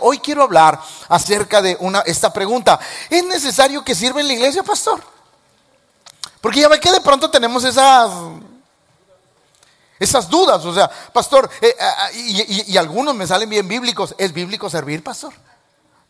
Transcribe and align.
Hoy 0.00 0.18
quiero 0.18 0.42
hablar 0.42 0.80
acerca 1.08 1.62
de 1.62 1.76
una, 1.80 2.00
esta 2.00 2.32
pregunta. 2.32 2.78
¿Es 3.08 3.24
necesario 3.24 3.84
que 3.84 3.94
sirva 3.94 4.20
en 4.20 4.28
la 4.28 4.34
iglesia, 4.34 4.62
pastor? 4.62 5.02
Porque 6.40 6.60
ya 6.60 6.68
ve 6.68 6.80
que 6.80 6.92
de 6.92 7.00
pronto 7.00 7.30
tenemos 7.30 7.64
esas, 7.64 8.10
esas 9.98 10.28
dudas. 10.28 10.64
O 10.64 10.74
sea, 10.74 10.88
pastor, 11.12 11.48
eh, 11.60 11.74
ah, 11.78 12.10
y, 12.12 12.72
y 12.72 12.76
algunos 12.76 13.14
me 13.14 13.26
salen 13.26 13.48
bien 13.48 13.68
bíblicos. 13.68 14.14
¿Es 14.18 14.32
bíblico 14.32 14.70
servir, 14.70 15.02
pastor? 15.02 15.34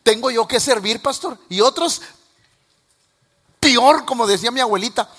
¿Tengo 0.03 0.31
yo 0.31 0.47
que 0.47 0.59
servir, 0.59 1.01
pastor? 1.01 1.37
Y 1.49 1.61
otros, 1.61 2.01
peor, 3.59 4.05
como 4.05 4.25
decía 4.25 4.51
mi 4.51 4.59
abuelita, 4.59 5.09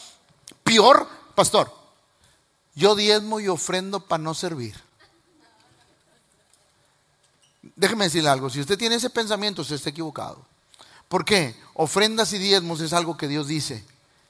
peor, 0.65 1.07
pastor. 1.35 1.73
Yo 2.75 2.95
diezmo 2.95 3.39
y 3.39 3.49
ofrendo 3.49 4.01
para 4.01 4.23
no 4.23 4.35
servir. 4.35 4.81
Déjeme 7.83 8.05
decirle 8.05 8.29
algo, 8.29 8.49
si 8.49 8.61
usted 8.61 8.79
tiene 8.79 8.95
ese 8.95 9.11
pensamiento, 9.11 9.63
usted 9.63 9.75
está 9.75 9.91
equivocado. 9.91 10.47
¿Por 11.09 11.25
qué? 11.25 11.57
Ofrendas 11.75 12.33
y 12.33 12.39
diezmos 12.39 12.81
es 12.81 12.93
algo 12.93 13.17
que 13.17 13.27
Dios 13.27 13.49
dice, 13.49 13.85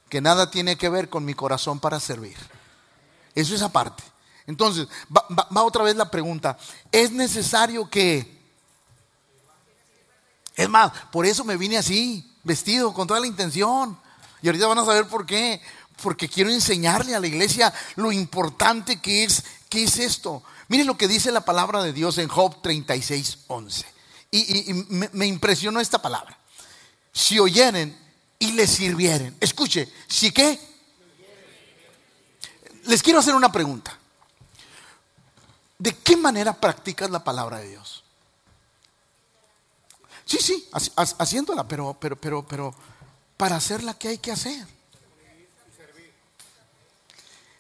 que 0.08 0.22
nada 0.22 0.50
tiene 0.50 0.78
que 0.78 0.88
ver 0.88 1.10
con 1.10 1.26
mi 1.26 1.34
corazón 1.34 1.78
para 1.78 2.00
servir. 2.00 2.38
Eso 3.34 3.54
es 3.54 3.60
aparte. 3.60 4.02
Entonces, 4.46 4.88
va, 5.14 5.62
otra 5.64 5.82
vez 5.82 5.96
la 5.96 6.10
pregunta, 6.10 6.56
¿es 6.90 7.12
necesario 7.12 7.90
que... 7.90 8.40
Es 10.56 10.70
más, 10.70 10.90
por 11.12 11.26
eso 11.26 11.44
me 11.44 11.58
vine 11.58 11.76
así, 11.76 12.34
vestido, 12.44 12.94
con 12.94 13.06
toda 13.06 13.20
la 13.20 13.26
intención. 13.26 13.98
Y 14.40 14.46
ahorita 14.46 14.66
van 14.66 14.78
a 14.78 14.86
saber 14.86 15.06
por 15.08 15.26
qué. 15.26 15.60
Porque 16.02 16.26
quiero 16.26 16.48
enseñarle 16.48 17.14
a 17.14 17.20
la 17.20 17.26
iglesia 17.26 17.70
lo 17.96 18.12
importante 18.12 18.98
que 18.98 19.24
es, 19.24 19.44
que 19.68 19.84
es 19.84 19.98
esto. 19.98 20.42
Miren 20.72 20.86
lo 20.86 20.96
que 20.96 21.06
dice 21.06 21.30
la 21.30 21.42
palabra 21.42 21.82
de 21.82 21.92
Dios 21.92 22.16
en 22.16 22.28
Job 22.28 22.62
36, 22.62 23.40
11. 23.46 23.86
Y, 24.30 24.72
me, 25.12 25.26
impresionó 25.26 25.80
esta 25.80 26.00
palabra. 26.00 26.38
Si 27.12 27.38
oyeren 27.38 27.94
y 28.38 28.52
les 28.52 28.70
sirvieren. 28.70 29.36
Escuche, 29.38 29.92
¿si 30.08 30.32
qué? 30.32 30.58
Les 32.84 33.02
quiero 33.02 33.18
hacer 33.18 33.34
una 33.34 33.52
pregunta. 33.52 33.98
¿De 35.76 35.94
qué 35.94 36.16
manera 36.16 36.58
practicas 36.58 37.10
la 37.10 37.22
palabra 37.22 37.58
de 37.58 37.68
Dios? 37.68 38.02
Sí, 40.24 40.38
sí, 40.38 40.70
haciéndola, 40.96 41.68
pero, 41.68 41.98
pero, 42.00 42.16
pero, 42.16 42.46
pero, 42.48 42.74
para 43.36 43.56
hacerla, 43.56 43.92
¿qué 43.92 44.08
hay 44.08 44.18
que 44.18 44.32
hacer? 44.32 44.66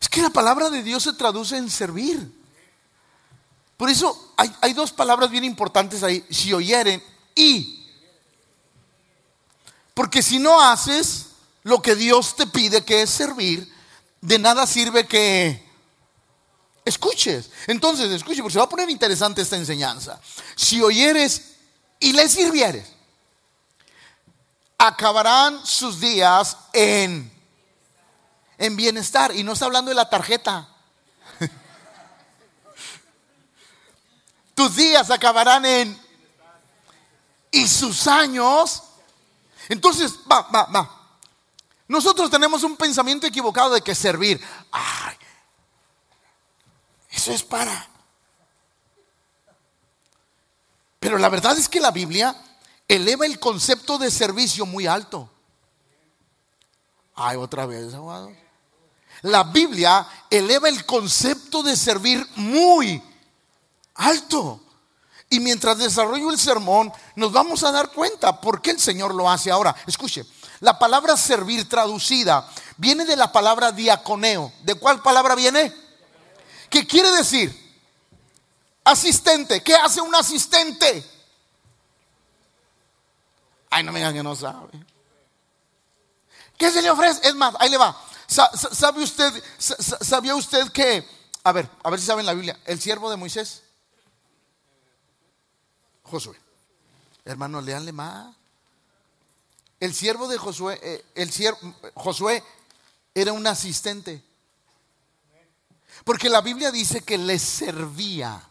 Es 0.00 0.08
que 0.08 0.22
la 0.22 0.30
palabra 0.30 0.70
de 0.70 0.82
Dios 0.82 1.02
se 1.02 1.12
traduce 1.12 1.58
en 1.58 1.68
servir. 1.68 2.40
Por 3.82 3.90
eso 3.90 4.32
hay, 4.36 4.74
dos 4.74 4.92
palabras 4.92 5.28
bien 5.28 5.42
importantes 5.42 6.04
ahí, 6.04 6.24
si 6.30 6.52
oyeren 6.52 7.02
y. 7.34 7.84
Porque 9.92 10.22
si 10.22 10.38
no 10.38 10.60
haces 10.62 11.30
lo 11.64 11.82
que 11.82 11.96
Dios 11.96 12.36
te 12.36 12.46
pide, 12.46 12.84
que 12.84 13.02
es 13.02 13.10
servir, 13.10 13.68
de 14.20 14.38
nada 14.38 14.68
sirve 14.68 15.04
que 15.08 15.68
escuches. 16.84 17.50
Entonces, 17.66 18.08
escuche, 18.12 18.40
porque 18.40 18.52
se 18.52 18.60
va 18.60 18.66
a 18.66 18.68
poner 18.68 18.88
interesante 18.88 19.42
esta 19.42 19.56
enseñanza. 19.56 20.20
Si 20.54 20.80
oyeres 20.80 21.56
y 21.98 22.12
le 22.12 22.28
sirvieres, 22.28 22.86
acabarán 24.78 25.58
sus 25.66 25.98
días 25.98 26.56
en, 26.72 27.32
en 28.58 28.76
bienestar. 28.76 29.34
Y 29.34 29.42
no 29.42 29.54
está 29.54 29.64
hablando 29.64 29.88
de 29.88 29.96
la 29.96 30.08
tarjeta. 30.08 30.71
Días 34.68 35.10
acabarán 35.10 35.64
en... 35.64 36.00
Y 37.50 37.68
sus 37.68 38.06
años. 38.06 38.82
Entonces, 39.68 40.18
va, 40.30 40.42
va, 40.42 40.64
va. 40.64 41.02
Nosotros 41.86 42.30
tenemos 42.30 42.62
un 42.62 42.76
pensamiento 42.76 43.26
equivocado 43.26 43.74
de 43.74 43.82
que 43.82 43.94
servir. 43.94 44.40
Eso 47.10 47.32
es 47.32 47.42
para. 47.42 47.88
Pero 50.98 51.18
la 51.18 51.28
verdad 51.28 51.58
es 51.58 51.68
que 51.68 51.80
la 51.80 51.90
Biblia 51.90 52.34
eleva 52.88 53.26
el 53.26 53.38
concepto 53.38 53.98
de 53.98 54.10
servicio 54.10 54.64
muy 54.64 54.86
alto. 54.86 55.28
Ay, 57.14 57.36
otra 57.36 57.66
vez, 57.66 57.92
abogado. 57.92 58.32
La 59.22 59.44
Biblia 59.44 60.06
eleva 60.30 60.68
el 60.68 60.86
concepto 60.86 61.62
de 61.62 61.76
servir 61.76 62.26
muy 62.36 63.02
alto. 63.94 64.60
Y 65.30 65.40
mientras 65.40 65.78
desarrollo 65.78 66.30
el 66.30 66.38
sermón, 66.38 66.92
nos 67.16 67.32
vamos 67.32 67.62
a 67.62 67.72
dar 67.72 67.90
cuenta 67.92 68.40
por 68.40 68.60
qué 68.60 68.72
el 68.72 68.80
Señor 68.80 69.14
lo 69.14 69.30
hace 69.30 69.50
ahora. 69.50 69.74
Escuche, 69.86 70.26
la 70.60 70.78
palabra 70.78 71.16
servir 71.16 71.68
traducida 71.68 72.48
viene 72.76 73.04
de 73.04 73.16
la 73.16 73.32
palabra 73.32 73.72
diaconeo. 73.72 74.52
¿De 74.62 74.74
cuál 74.74 75.00
palabra 75.02 75.34
viene? 75.34 75.74
¿Qué 76.68 76.86
quiere 76.86 77.10
decir? 77.12 77.58
Asistente. 78.84 79.62
¿Qué 79.62 79.74
hace 79.74 80.00
un 80.00 80.14
asistente? 80.14 81.04
Ay, 83.70 83.84
no 83.84 83.92
me 83.92 84.00
digan 84.00 84.14
que 84.14 84.22
no 84.22 84.36
sabe. 84.36 84.68
¿Qué 86.58 86.70
se 86.70 86.82
le 86.82 86.90
ofrece? 86.90 87.26
Es 87.26 87.34
más, 87.34 87.54
ahí 87.58 87.70
le 87.70 87.78
va. 87.78 87.96
¿Sabe 88.26 89.02
usted, 89.02 89.42
sabía 89.58 90.34
usted 90.34 90.70
que, 90.72 91.06
a 91.42 91.52
ver, 91.52 91.68
a 91.82 91.90
ver 91.90 91.98
si 91.98 92.06
saben 92.06 92.24
la 92.24 92.34
Biblia, 92.34 92.58
el 92.66 92.80
siervo 92.80 93.10
de 93.10 93.16
Moisés? 93.16 93.62
Josué. 96.12 96.38
Hermano, 97.24 97.62
leanle 97.62 97.90
más. 97.90 98.36
El 99.80 99.94
siervo 99.94 100.28
de 100.28 100.36
Josué, 100.36 100.78
eh, 100.82 101.04
el 101.14 101.32
siervo, 101.32 101.58
Josué 101.94 102.44
era 103.14 103.32
un 103.32 103.46
asistente. 103.46 104.22
Porque 106.04 106.28
la 106.28 106.42
Biblia 106.42 106.70
dice 106.70 107.00
que 107.00 107.16
le 107.16 107.38
servía. 107.38 108.46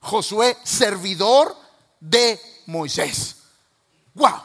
Josué, 0.00 0.58
servidor 0.64 1.56
de 2.00 2.40
Moisés. 2.66 3.36
¡Wow! 4.14 4.42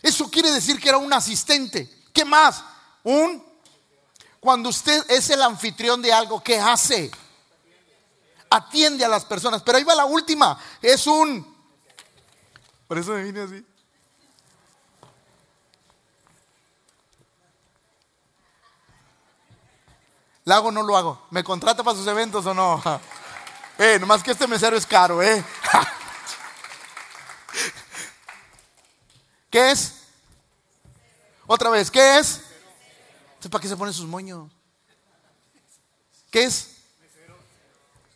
Eso 0.00 0.30
quiere 0.30 0.52
decir 0.52 0.78
que 0.80 0.90
era 0.90 0.98
un 0.98 1.12
asistente. 1.12 2.04
¿Qué 2.12 2.24
más? 2.24 2.62
Un. 3.02 3.42
Cuando 4.38 4.68
usted 4.68 5.04
es 5.10 5.28
el 5.30 5.42
anfitrión 5.42 6.00
de 6.00 6.12
algo, 6.12 6.40
¿qué 6.40 6.60
hace? 6.60 7.10
Atiende 8.50 9.04
a 9.04 9.08
las 9.08 9.24
personas. 9.24 9.62
Pero 9.62 9.78
ahí 9.78 9.84
va 9.84 9.94
la 9.94 10.06
última. 10.06 10.58
Es 10.82 11.06
un... 11.06 11.56
Por 12.86 12.98
eso 12.98 13.12
me 13.12 13.22
vine 13.22 13.40
así. 13.40 13.64
¿La 20.44 20.56
hago 20.56 20.68
o 20.68 20.72
no 20.72 20.82
lo 20.82 20.96
hago? 20.96 21.26
¿Me 21.30 21.44
contrata 21.44 21.82
para 21.82 21.96
sus 21.96 22.06
eventos 22.06 22.44
o 22.46 22.54
no? 22.54 22.82
Eh, 23.80 23.96
nomás 24.00 24.24
que 24.24 24.32
este 24.32 24.48
mesero 24.48 24.76
es 24.76 24.84
caro, 24.84 25.22
¿eh? 25.22 25.44
¿Qué 29.50 29.70
es? 29.70 30.02
Otra 31.46 31.70
vez, 31.70 31.88
¿qué 31.88 32.18
es? 32.18 32.42
¿Para 33.48 33.62
qué 33.62 33.68
se 33.68 33.76
ponen 33.76 33.94
sus 33.94 34.06
moños? 34.06 34.50
¿Qué 36.28 36.42
es? 36.42 36.77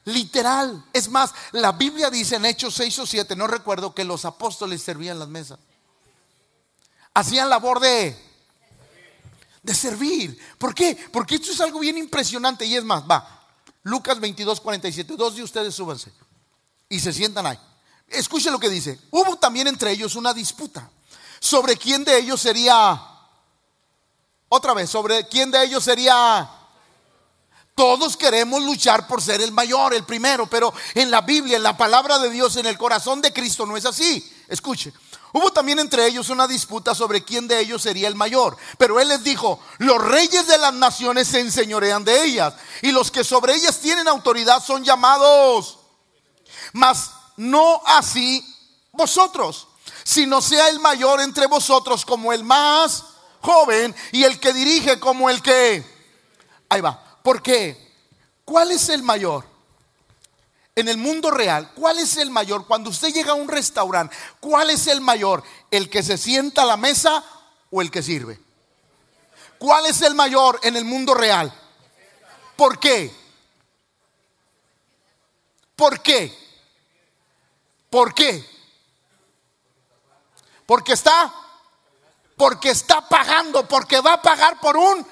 Literal. 0.04 0.84
Es 0.92 1.08
más, 1.08 1.32
la 1.52 1.72
Biblia 1.72 2.10
dice 2.10 2.36
en 2.36 2.44
Hechos 2.44 2.74
6 2.74 2.98
o 3.00 3.06
7, 3.06 3.36
no 3.36 3.46
recuerdo, 3.46 3.94
que 3.94 4.04
los 4.04 4.24
apóstoles 4.24 4.82
servían 4.82 5.18
las 5.18 5.28
mesas. 5.28 5.58
Hacían 7.14 7.50
labor 7.50 7.80
de, 7.80 8.16
de 9.62 9.74
servir. 9.74 10.38
¿Por 10.58 10.74
qué? 10.74 10.96
Porque 11.12 11.36
esto 11.36 11.52
es 11.52 11.60
algo 11.60 11.80
bien 11.80 11.98
impresionante. 11.98 12.64
Y 12.64 12.76
es 12.76 12.84
más, 12.84 13.04
va. 13.08 13.42
Lucas 13.84 14.18
22, 14.18 14.60
47. 14.60 15.14
Dos 15.16 15.36
de 15.36 15.42
ustedes 15.42 15.74
súbanse 15.74 16.12
y 16.88 17.00
se 17.00 17.12
sientan 17.12 17.46
ahí. 17.46 17.58
Escuche 18.08 18.50
lo 18.50 18.58
que 18.58 18.68
dice. 18.68 18.98
Hubo 19.10 19.36
también 19.36 19.66
entre 19.66 19.90
ellos 19.90 20.14
una 20.14 20.34
disputa 20.34 20.90
sobre 21.42 21.76
quién 21.76 22.04
de 22.04 22.18
ellos 22.18 22.40
sería, 22.40 23.02
otra 24.48 24.74
vez, 24.74 24.88
sobre 24.88 25.26
quién 25.26 25.50
de 25.50 25.64
ellos 25.64 25.82
sería 25.82 26.48
todos 27.74 28.16
queremos 28.16 28.62
luchar 28.62 29.06
por 29.06 29.22
ser 29.22 29.40
el 29.40 29.52
mayor, 29.52 29.94
el 29.94 30.04
primero, 30.04 30.46
pero 30.46 30.72
en 30.94 31.10
la 31.10 31.22
Biblia, 31.22 31.56
en 31.56 31.62
la 31.62 31.76
palabra 31.76 32.18
de 32.18 32.30
Dios, 32.30 32.56
en 32.56 32.66
el 32.66 32.76
corazón 32.76 33.22
de 33.22 33.32
Cristo 33.32 33.64
no 33.64 33.76
es 33.76 33.86
así. 33.86 34.30
Escuche, 34.48 34.92
hubo 35.32 35.50
también 35.52 35.78
entre 35.78 36.06
ellos 36.06 36.28
una 36.28 36.46
disputa 36.46 36.94
sobre 36.94 37.24
quién 37.24 37.48
de 37.48 37.60
ellos 37.60 37.82
sería 37.82 38.08
el 38.08 38.14
mayor, 38.14 38.58
pero 38.76 39.00
él 39.00 39.08
les 39.08 39.24
dijo, 39.24 39.58
los 39.78 40.02
reyes 40.02 40.46
de 40.46 40.58
las 40.58 40.74
naciones 40.74 41.28
se 41.28 41.40
enseñorean 41.40 42.04
de 42.04 42.22
ellas 42.24 42.54
y 42.82 42.92
los 42.92 43.10
que 43.10 43.24
sobre 43.24 43.54
ellas 43.54 43.80
tienen 43.80 44.06
autoridad 44.06 44.62
son 44.62 44.84
llamados, 44.84 45.78
mas 46.74 47.12
no 47.38 47.80
así 47.86 48.44
vosotros, 48.92 49.68
sino 50.04 50.42
sea 50.42 50.68
el 50.68 50.78
mayor 50.80 51.22
entre 51.22 51.46
vosotros 51.46 52.04
como 52.04 52.34
el 52.34 52.44
más 52.44 53.04
joven 53.40 53.94
y 54.12 54.24
el 54.24 54.38
que 54.38 54.52
dirige 54.52 55.00
como 55.00 55.30
el 55.30 55.40
que... 55.40 55.90
Ahí 56.68 56.80
va. 56.80 57.11
¿Por 57.22 57.42
qué? 57.42 57.92
¿Cuál 58.44 58.72
es 58.72 58.88
el 58.88 59.02
mayor? 59.02 59.52
en 60.74 60.88
el 60.88 60.96
mundo 60.96 61.30
real, 61.30 61.70
¿cuál 61.74 61.98
es 61.98 62.16
el 62.16 62.30
mayor? 62.30 62.66
Cuando 62.66 62.90
usted 62.90 63.12
llega 63.12 63.32
a 63.32 63.34
un 63.34 63.48
restaurante, 63.48 64.16
¿cuál 64.40 64.70
es 64.70 64.86
el 64.86 65.00
mayor? 65.00 65.42
¿El 65.70 65.90
que 65.90 66.02
se 66.02 66.16
sienta 66.16 66.62
a 66.62 66.66
la 66.66 66.76
mesa 66.76 67.22
o 67.70 67.82
el 67.82 67.90
que 67.90 68.02
sirve? 68.02 68.40
¿Cuál 69.58 69.86
es 69.86 70.00
el 70.02 70.14
mayor 70.14 70.58
en 70.62 70.76
el 70.76 70.84
mundo 70.84 71.14
real? 71.14 71.52
¿Por 72.56 72.78
qué? 72.78 73.14
¿Por 75.76 76.00
qué? 76.00 76.36
¿Por 77.90 78.14
qué? 78.14 78.48
Porque 80.64 80.94
está, 80.94 81.34
porque 82.36 82.70
está 82.70 83.06
pagando, 83.08 83.68
porque 83.68 84.00
va 84.00 84.14
a 84.14 84.22
pagar 84.22 84.58
por 84.58 84.76
un 84.76 85.06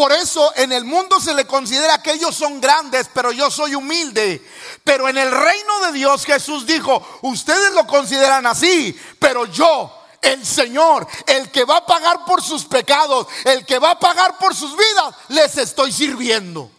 por 0.00 0.14
eso 0.14 0.54
en 0.56 0.72
el 0.72 0.86
mundo 0.86 1.20
se 1.20 1.34
le 1.34 1.46
considera 1.46 2.00
que 2.00 2.12
ellos 2.12 2.34
son 2.34 2.58
grandes, 2.58 3.10
pero 3.12 3.32
yo 3.32 3.50
soy 3.50 3.74
humilde. 3.74 4.42
Pero 4.82 5.10
en 5.10 5.18
el 5.18 5.30
reino 5.30 5.80
de 5.80 5.92
Dios 5.92 6.24
Jesús 6.24 6.64
dijo, 6.64 7.06
ustedes 7.20 7.74
lo 7.74 7.86
consideran 7.86 8.46
así, 8.46 8.98
pero 9.18 9.44
yo, 9.44 9.94
el 10.22 10.46
Señor, 10.46 11.06
el 11.26 11.50
que 11.50 11.66
va 11.66 11.76
a 11.76 11.84
pagar 11.86 12.24
por 12.24 12.42
sus 12.42 12.64
pecados, 12.64 13.26
el 13.44 13.66
que 13.66 13.78
va 13.78 13.90
a 13.90 13.98
pagar 13.98 14.38
por 14.38 14.56
sus 14.56 14.74
vidas, 14.74 15.14
les 15.28 15.58
estoy 15.58 15.92
sirviendo. 15.92 16.70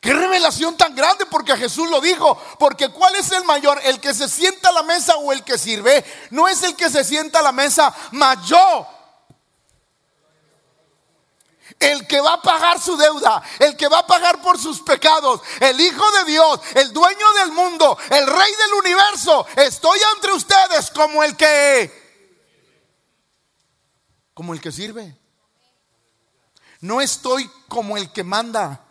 Qué 0.00 0.12
revelación 0.12 0.76
tan 0.76 0.96
grande 0.96 1.24
porque 1.26 1.56
Jesús 1.56 1.88
lo 1.88 2.00
dijo. 2.00 2.36
Porque 2.58 2.88
¿cuál 2.88 3.14
es 3.14 3.30
el 3.30 3.44
mayor? 3.44 3.80
¿El 3.84 4.00
que 4.00 4.12
se 4.12 4.28
sienta 4.28 4.70
a 4.70 4.72
la 4.72 4.82
mesa 4.82 5.14
o 5.18 5.30
el 5.30 5.44
que 5.44 5.56
sirve? 5.56 6.04
No 6.30 6.48
es 6.48 6.64
el 6.64 6.74
que 6.74 6.90
se 6.90 7.04
sienta 7.04 7.38
a 7.38 7.42
la 7.42 7.52
mesa, 7.52 7.94
mas 8.10 8.44
yo 8.46 8.88
el 11.80 12.06
que 12.06 12.20
va 12.20 12.34
a 12.34 12.42
pagar 12.42 12.78
su 12.78 12.94
deuda, 12.96 13.42
el 13.58 13.74
que 13.74 13.88
va 13.88 14.00
a 14.00 14.06
pagar 14.06 14.42
por 14.42 14.58
sus 14.58 14.82
pecados, 14.82 15.40
el 15.60 15.80
Hijo 15.80 16.04
de 16.12 16.24
Dios, 16.30 16.60
el 16.74 16.92
dueño 16.92 17.32
del 17.40 17.52
mundo, 17.52 17.96
el 18.10 18.26
Rey 18.26 18.52
del 18.52 18.74
universo. 18.74 19.46
Estoy 19.56 19.98
entre 20.14 20.32
ustedes 20.34 20.90
como 20.90 21.24
el 21.24 21.34
que, 21.36 21.90
como 24.34 24.52
el 24.52 24.60
que 24.60 24.70
sirve. 24.70 25.16
No 26.82 27.00
estoy 27.00 27.50
como 27.68 27.96
el 27.96 28.12
que 28.12 28.24
manda, 28.24 28.84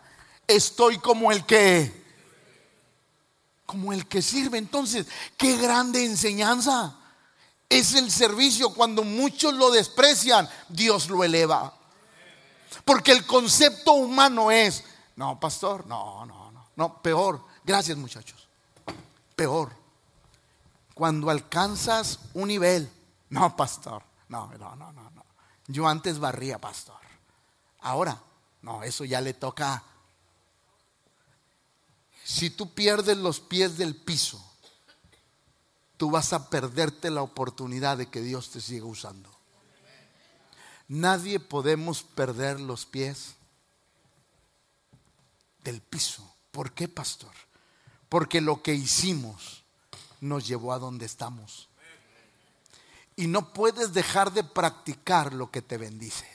estoy 0.46 0.98
como 0.98 1.30
el 1.30 1.46
que, 1.46 1.92
como 3.66 3.92
el 3.92 4.06
que 4.08 4.20
sirve. 4.20 4.58
Entonces, 4.58 5.06
qué 5.36 5.56
grande 5.56 6.04
enseñanza. 6.04 6.96
Es 7.68 7.94
el 7.94 8.10
servicio 8.10 8.74
cuando 8.74 9.04
muchos 9.04 9.54
lo 9.54 9.70
desprecian, 9.70 10.48
Dios 10.68 11.08
lo 11.08 11.22
eleva. 11.22 11.79
Porque 12.84 13.12
el 13.12 13.26
concepto 13.26 13.92
humano 13.92 14.50
es, 14.50 14.84
no, 15.16 15.38
pastor, 15.38 15.86
no, 15.86 16.24
no, 16.26 16.50
no, 16.50 16.66
no, 16.76 17.02
peor. 17.02 17.44
Gracias 17.64 17.96
muchachos. 17.96 18.48
Peor. 19.36 19.72
Cuando 20.94 21.30
alcanzas 21.30 22.18
un 22.34 22.48
nivel, 22.48 22.90
no, 23.30 23.56
pastor, 23.56 24.02
no, 24.28 24.46
no, 24.58 24.76
no, 24.76 24.92
no, 24.92 25.10
no. 25.10 25.24
Yo 25.66 25.88
antes 25.88 26.18
barría, 26.18 26.58
pastor. 26.58 27.00
Ahora, 27.80 28.20
no, 28.62 28.82
eso 28.82 29.04
ya 29.04 29.20
le 29.20 29.34
toca. 29.34 29.82
Si 32.24 32.50
tú 32.50 32.74
pierdes 32.74 33.16
los 33.16 33.40
pies 33.40 33.78
del 33.78 33.96
piso, 33.96 34.44
tú 35.96 36.10
vas 36.10 36.32
a 36.32 36.50
perderte 36.50 37.10
la 37.10 37.22
oportunidad 37.22 37.98
de 37.98 38.08
que 38.08 38.20
Dios 38.20 38.50
te 38.50 38.60
siga 38.60 38.86
usando. 38.86 39.30
Nadie 40.90 41.38
podemos 41.38 42.02
perder 42.02 42.58
los 42.58 42.84
pies 42.84 43.36
del 45.62 45.80
piso. 45.80 46.34
¿Por 46.50 46.72
qué, 46.72 46.88
pastor? 46.88 47.30
Porque 48.08 48.40
lo 48.40 48.60
que 48.60 48.74
hicimos 48.74 49.62
nos 50.20 50.48
llevó 50.48 50.72
a 50.72 50.80
donde 50.80 51.06
estamos. 51.06 51.68
Y 53.14 53.28
no 53.28 53.52
puedes 53.52 53.92
dejar 53.92 54.32
de 54.32 54.42
practicar 54.42 55.32
lo 55.32 55.48
que 55.52 55.62
te 55.62 55.78
bendice. 55.78 56.26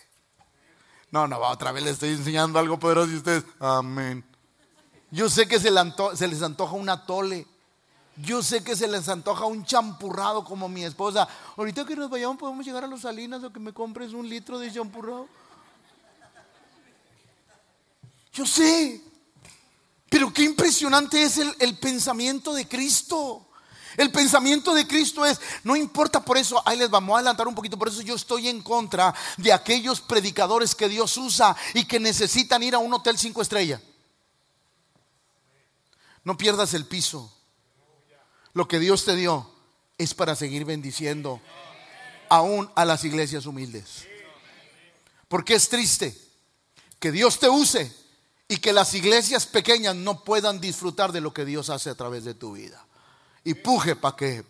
No, 1.12 1.28
no, 1.28 1.38
otra 1.40 1.74
vez 1.74 1.84
le 1.84 1.90
estoy 1.90 2.12
enseñando 2.12 2.58
algo 2.58 2.80
poderoso 2.80 3.12
y 3.12 3.18
ustedes, 3.18 3.44
amén. 3.60 4.24
Yo 5.12 5.30
sé 5.30 5.50
que 5.50 5.60
se, 5.60 5.70
les 5.70 6.42
antoja 6.42 6.76
una 6.76 7.06
tole 7.06 7.46
yo 8.18 8.42
sé 8.42 8.64
que 8.64 8.76
se 8.76 8.88
les 8.88 9.10
antoja 9.10 9.46
un 9.46 9.66
champurrado 9.66 10.44
como 10.44 10.70
mi 10.70 10.84
esposa. 10.86 11.28
Ahorita 11.58 11.86
que 11.86 11.96
nos 11.96 12.10
vayamos 12.10 12.38
podemos 12.38 12.66
llegar 12.66 12.84
a 12.84 12.88
los 12.88 13.02
salinas 13.02 13.44
o 13.44 13.52
que 13.52 13.60
me 13.60 13.74
compres 13.74 14.14
un 14.14 14.28
litro 14.30 14.58
de 14.58 14.72
champurrado. 14.72 15.28
Yo 18.32 18.46
sé. 18.46 19.02
Pero 20.10 20.32
qué 20.32 20.44
impresionante 20.44 21.22
es 21.24 21.38
el, 21.38 21.78
pensamiento 21.78 22.54
de 22.54 22.68
Cristo. 22.68 23.48
El 23.98 24.12
pensamiento 24.12 24.74
de 24.74 24.88
Cristo 24.88 25.26
es, 25.26 25.40
no 25.64 25.76
importa 25.76 26.24
por 26.24 26.38
eso, 26.38 26.62
ahí 26.66 26.78
les 26.78 26.90
vamos 26.90 27.16
a 27.16 27.20
adelantar 27.20 27.48
un 27.48 27.56
poquito, 27.56 27.80
por 27.80 27.88
eso 27.88 28.02
yo 28.02 28.16
estoy 28.16 28.50
en 28.50 28.62
contra 28.62 29.14
de 29.38 29.54
aquellos 29.54 30.02
predicadores 30.02 30.76
que 30.76 30.90
Dios 30.90 31.16
usa 31.16 31.56
y 31.74 31.86
que 31.86 32.00
necesitan 32.00 32.62
ir 32.62 32.76
a 32.76 32.80
un 32.80 32.94
hotel 32.94 33.18
cinco 33.18 33.42
estrellas. 33.42 33.82
No 36.26 36.38
pierdas 36.38 36.74
el 36.74 36.86
piso. 36.86 37.35
Lo 38.56 38.70
que 38.70 38.80
Dios 38.80 39.04
te 39.04 39.18
dio 39.18 39.52
es 39.98 40.14
para 40.14 40.34
seguir 40.34 40.64
bendiciendo 40.64 41.42
aún 42.30 42.72
a 42.74 42.86
las 42.86 43.04
iglesias 43.04 43.46
humildes. 43.46 44.08
Porque 45.28 45.56
es 45.56 45.68
triste 45.68 46.18
que 46.98 47.12
Dios 47.12 47.38
te 47.38 47.50
use 47.50 47.94
y 48.48 48.56
que 48.56 48.72
las 48.72 48.94
iglesias 48.94 49.46
pequeñas 49.46 49.94
no 49.98 50.24
puedan 50.24 50.62
disfrutar 50.62 51.12
de 51.12 51.20
lo 51.20 51.34
que 51.34 51.44
Dios 51.44 51.70
hace 51.70 51.90
a 51.90 51.96
través 51.96 52.24
de 52.24 52.34
tu 52.34 52.54
vida. 52.54 52.82
Y 53.44 53.56
puje 53.56 53.98
para 53.98 54.16
que. 54.16 54.46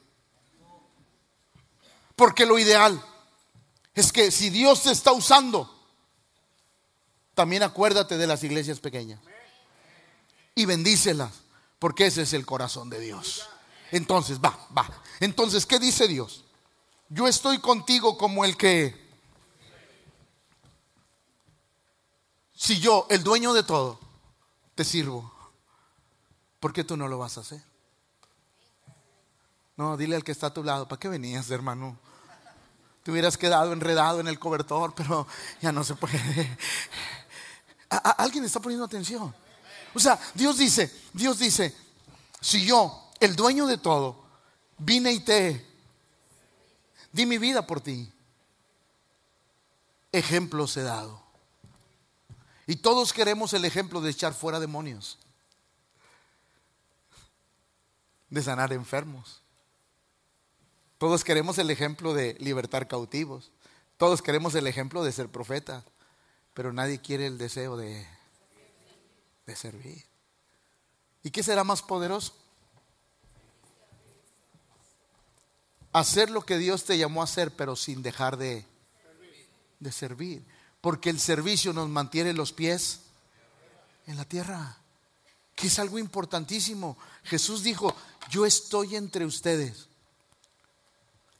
Porque 2.15 2.45
lo 2.45 2.59
ideal 2.59 3.03
es 3.95 4.11
que 4.11 4.29
si 4.29 4.51
Dios 4.51 4.83
te 4.83 4.91
está 4.91 5.13
usando, 5.13 5.83
también 7.33 7.63
acuérdate 7.63 8.19
de 8.19 8.27
las 8.27 8.43
iglesias 8.43 8.79
pequeñas. 8.79 9.19
Y 10.53 10.65
bendícelas, 10.65 11.31
porque 11.79 12.05
ese 12.05 12.21
es 12.21 12.33
el 12.33 12.45
corazón 12.45 12.91
de 12.91 12.99
Dios. 12.99 13.49
Entonces, 13.95 14.41
va, 14.41 14.59
va. 14.77 14.85
Entonces, 15.21 15.65
¿qué 15.65 15.79
dice 15.79 16.05
Dios? 16.05 16.43
Yo 17.07 17.29
estoy 17.29 17.59
contigo 17.59 18.17
como 18.17 18.43
el 18.43 18.57
que... 18.57 18.93
Si 22.53 22.77
yo, 22.81 23.07
el 23.09 23.23
dueño 23.23 23.53
de 23.53 23.63
todo, 23.63 23.97
te 24.75 24.83
sirvo, 24.83 25.31
¿por 26.59 26.73
qué 26.73 26.83
tú 26.83 26.97
no 26.97 27.07
lo 27.07 27.17
vas 27.17 27.37
a 27.37 27.41
hacer? 27.41 27.63
No, 29.77 29.95
dile 29.95 30.17
al 30.17 30.25
que 30.25 30.33
está 30.33 30.47
a 30.47 30.53
tu 30.53 30.61
lado, 30.61 30.89
¿para 30.89 30.99
qué 30.99 31.07
venías, 31.07 31.49
hermano? 31.49 31.97
Te 33.01 33.11
hubieras 33.11 33.37
quedado 33.37 33.71
enredado 33.71 34.19
en 34.19 34.27
el 34.27 34.39
cobertor, 34.39 34.93
pero 34.93 35.25
ya 35.61 35.71
no 35.71 35.85
se 35.85 35.95
puede. 35.95 36.57
alguien 38.17 38.43
está 38.43 38.59
poniendo 38.59 38.83
atención. 38.83 39.33
O 39.93 40.01
sea, 40.01 40.19
Dios 40.33 40.57
dice, 40.57 40.93
Dios 41.13 41.39
dice, 41.39 41.73
si 42.41 42.65
yo 42.65 43.04
el 43.19 43.35
dueño 43.35 43.67
de 43.67 43.77
todo, 43.77 44.23
vine 44.77 45.11
y 45.13 45.19
te 45.19 45.65
di 47.11 47.25
mi 47.25 47.37
vida 47.37 47.65
por 47.65 47.81
ti. 47.81 48.11
Ejemplos 50.11 50.75
he 50.77 50.83
dado. 50.83 51.23
Y 52.67 52.77
todos 52.77 53.13
queremos 53.13 53.53
el 53.53 53.65
ejemplo 53.65 54.01
de 54.01 54.11
echar 54.11 54.33
fuera 54.33 54.59
demonios, 54.59 55.19
de 58.29 58.41
sanar 58.41 58.73
enfermos. 58.73 59.41
Todos 60.97 61.23
queremos 61.23 61.57
el 61.57 61.69
ejemplo 61.69 62.13
de 62.13 62.35
libertar 62.39 62.87
cautivos. 62.87 63.51
Todos 63.97 64.21
queremos 64.21 64.55
el 64.55 64.67
ejemplo 64.67 65.03
de 65.03 65.11
ser 65.11 65.29
profeta. 65.29 65.83
Pero 66.53 66.71
nadie 66.71 66.99
quiere 67.01 67.27
el 67.27 67.37
deseo 67.37 67.75
de, 67.75 68.07
de 69.45 69.55
servir. 69.55 70.05
¿Y 71.21 71.31
qué 71.31 71.43
será 71.43 71.63
más 71.63 71.81
poderoso? 71.81 72.33
Hacer 75.99 76.29
lo 76.29 76.45
que 76.45 76.57
Dios 76.57 76.83
te 76.83 76.97
llamó 76.97 77.21
a 77.21 77.23
hacer, 77.23 77.55
pero 77.55 77.75
sin 77.75 78.03
dejar 78.03 78.35
de, 78.35 78.65
de 79.79 79.91
servir. 79.91 80.45
Porque 80.81 81.09
el 81.09 81.19
servicio 81.19 81.71
nos 81.71 81.87
mantiene 81.87 82.33
los 82.33 82.51
pies 82.51 82.99
en 84.05 84.17
la 84.17 84.25
tierra, 84.25 84.77
que 85.55 85.67
es 85.67 85.79
algo 85.79 85.97
importantísimo. 85.97 86.97
Jesús 87.23 87.63
dijo, 87.63 87.95
yo 88.29 88.45
estoy 88.45 88.97
entre 88.97 89.25
ustedes, 89.25 89.87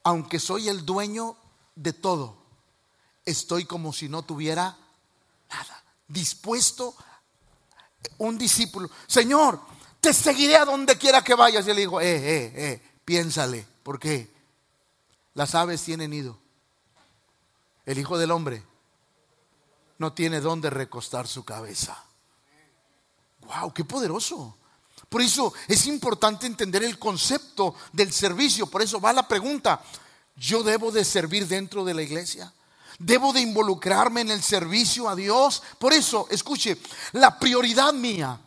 aunque 0.02 0.40
soy 0.40 0.68
el 0.68 0.86
dueño 0.86 1.36
de 1.74 1.92
todo, 1.92 2.38
estoy 3.26 3.66
como 3.66 3.92
si 3.92 4.08
no 4.08 4.22
tuviera 4.22 4.76
nada, 5.50 5.84
dispuesto 6.08 6.96
un 8.18 8.38
discípulo, 8.38 8.88
Señor, 9.06 9.60
te 10.00 10.14
seguiré 10.14 10.56
a 10.56 10.64
donde 10.64 10.96
quiera 10.96 11.22
que 11.22 11.34
vayas. 11.34 11.66
Y 11.66 11.70
él 11.70 11.76
dijo, 11.76 12.00
eh, 12.00 12.16
eh, 12.16 12.52
eh, 12.54 12.82
piénsale, 13.04 13.66
¿por 13.82 13.98
qué? 13.98 14.35
Las 15.36 15.54
aves 15.54 15.82
tienen 15.82 16.10
nido. 16.10 16.38
El 17.84 17.98
Hijo 17.98 18.16
del 18.16 18.30
Hombre 18.30 18.64
no 19.98 20.14
tiene 20.14 20.40
dónde 20.40 20.70
recostar 20.70 21.28
su 21.28 21.44
cabeza. 21.44 22.02
Wow, 23.42 23.70
qué 23.74 23.84
poderoso. 23.84 24.56
Por 25.10 25.20
eso 25.20 25.52
es 25.68 25.86
importante 25.86 26.46
entender 26.46 26.82
el 26.82 26.98
concepto 26.98 27.74
del 27.92 28.14
servicio. 28.14 28.66
Por 28.66 28.80
eso 28.80 28.98
va 28.98 29.12
la 29.12 29.28
pregunta, 29.28 29.82
¿yo 30.36 30.62
debo 30.62 30.90
de 30.90 31.04
servir 31.04 31.46
dentro 31.46 31.84
de 31.84 31.92
la 31.92 32.02
iglesia? 32.02 32.50
¿Debo 32.98 33.34
de 33.34 33.42
involucrarme 33.42 34.22
en 34.22 34.30
el 34.30 34.42
servicio 34.42 35.06
a 35.06 35.14
Dios? 35.14 35.62
Por 35.78 35.92
eso, 35.92 36.26
escuche, 36.30 36.80
la 37.12 37.38
prioridad 37.38 37.92
mía 37.92 38.40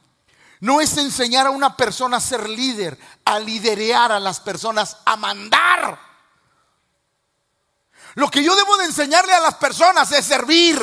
no 0.62 0.81
es 0.81 0.98
enseñar 0.98 1.46
a 1.46 1.51
una 1.51 1.77
persona 1.77 2.17
a 2.17 2.19
ser 2.19 2.50
líder, 2.50 2.98
a 3.25 3.38
liderear 3.38 4.12
a 4.12 4.19
las 4.19 4.39
personas, 4.39 4.98
a 5.05 5.15
mandar. 5.17 6.09
Lo 8.19 8.29
que 8.29 8.43
yo 8.43 8.53
debo 8.53 8.75
de 8.75 8.83
enseñarle 8.83 9.33
a 9.33 9.39
las 9.39 9.55
personas 9.55 10.11
es 10.11 10.25
servir. 10.25 10.77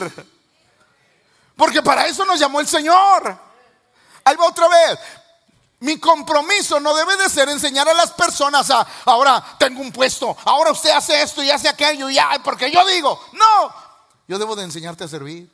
Porque 1.54 1.82
para 1.82 2.06
eso 2.06 2.24
nos 2.24 2.40
llamó 2.40 2.60
el 2.60 2.66
Señor. 2.66 3.38
Ahí 4.24 4.36
va 4.36 4.46
otra 4.46 4.66
vez. 4.68 4.98
Mi 5.80 6.00
compromiso 6.00 6.80
no 6.80 6.96
debe 6.96 7.14
de 7.18 7.28
ser 7.28 7.50
enseñar 7.50 7.86
a 7.90 7.92
las 7.92 8.12
personas 8.12 8.70
a, 8.70 8.86
ahora 9.04 9.44
tengo 9.58 9.82
un 9.82 9.92
puesto, 9.92 10.34
ahora 10.46 10.72
usted 10.72 10.88
hace 10.88 11.20
esto 11.20 11.42
y 11.42 11.50
hace 11.50 11.68
aquello, 11.68 12.08
y 12.08 12.14
ya, 12.14 12.40
porque 12.42 12.70
yo 12.70 12.86
digo, 12.86 13.22
no, 13.32 13.74
yo 14.26 14.38
debo 14.38 14.56
de 14.56 14.64
enseñarte 14.64 15.04
a 15.04 15.08
servir. 15.08 15.50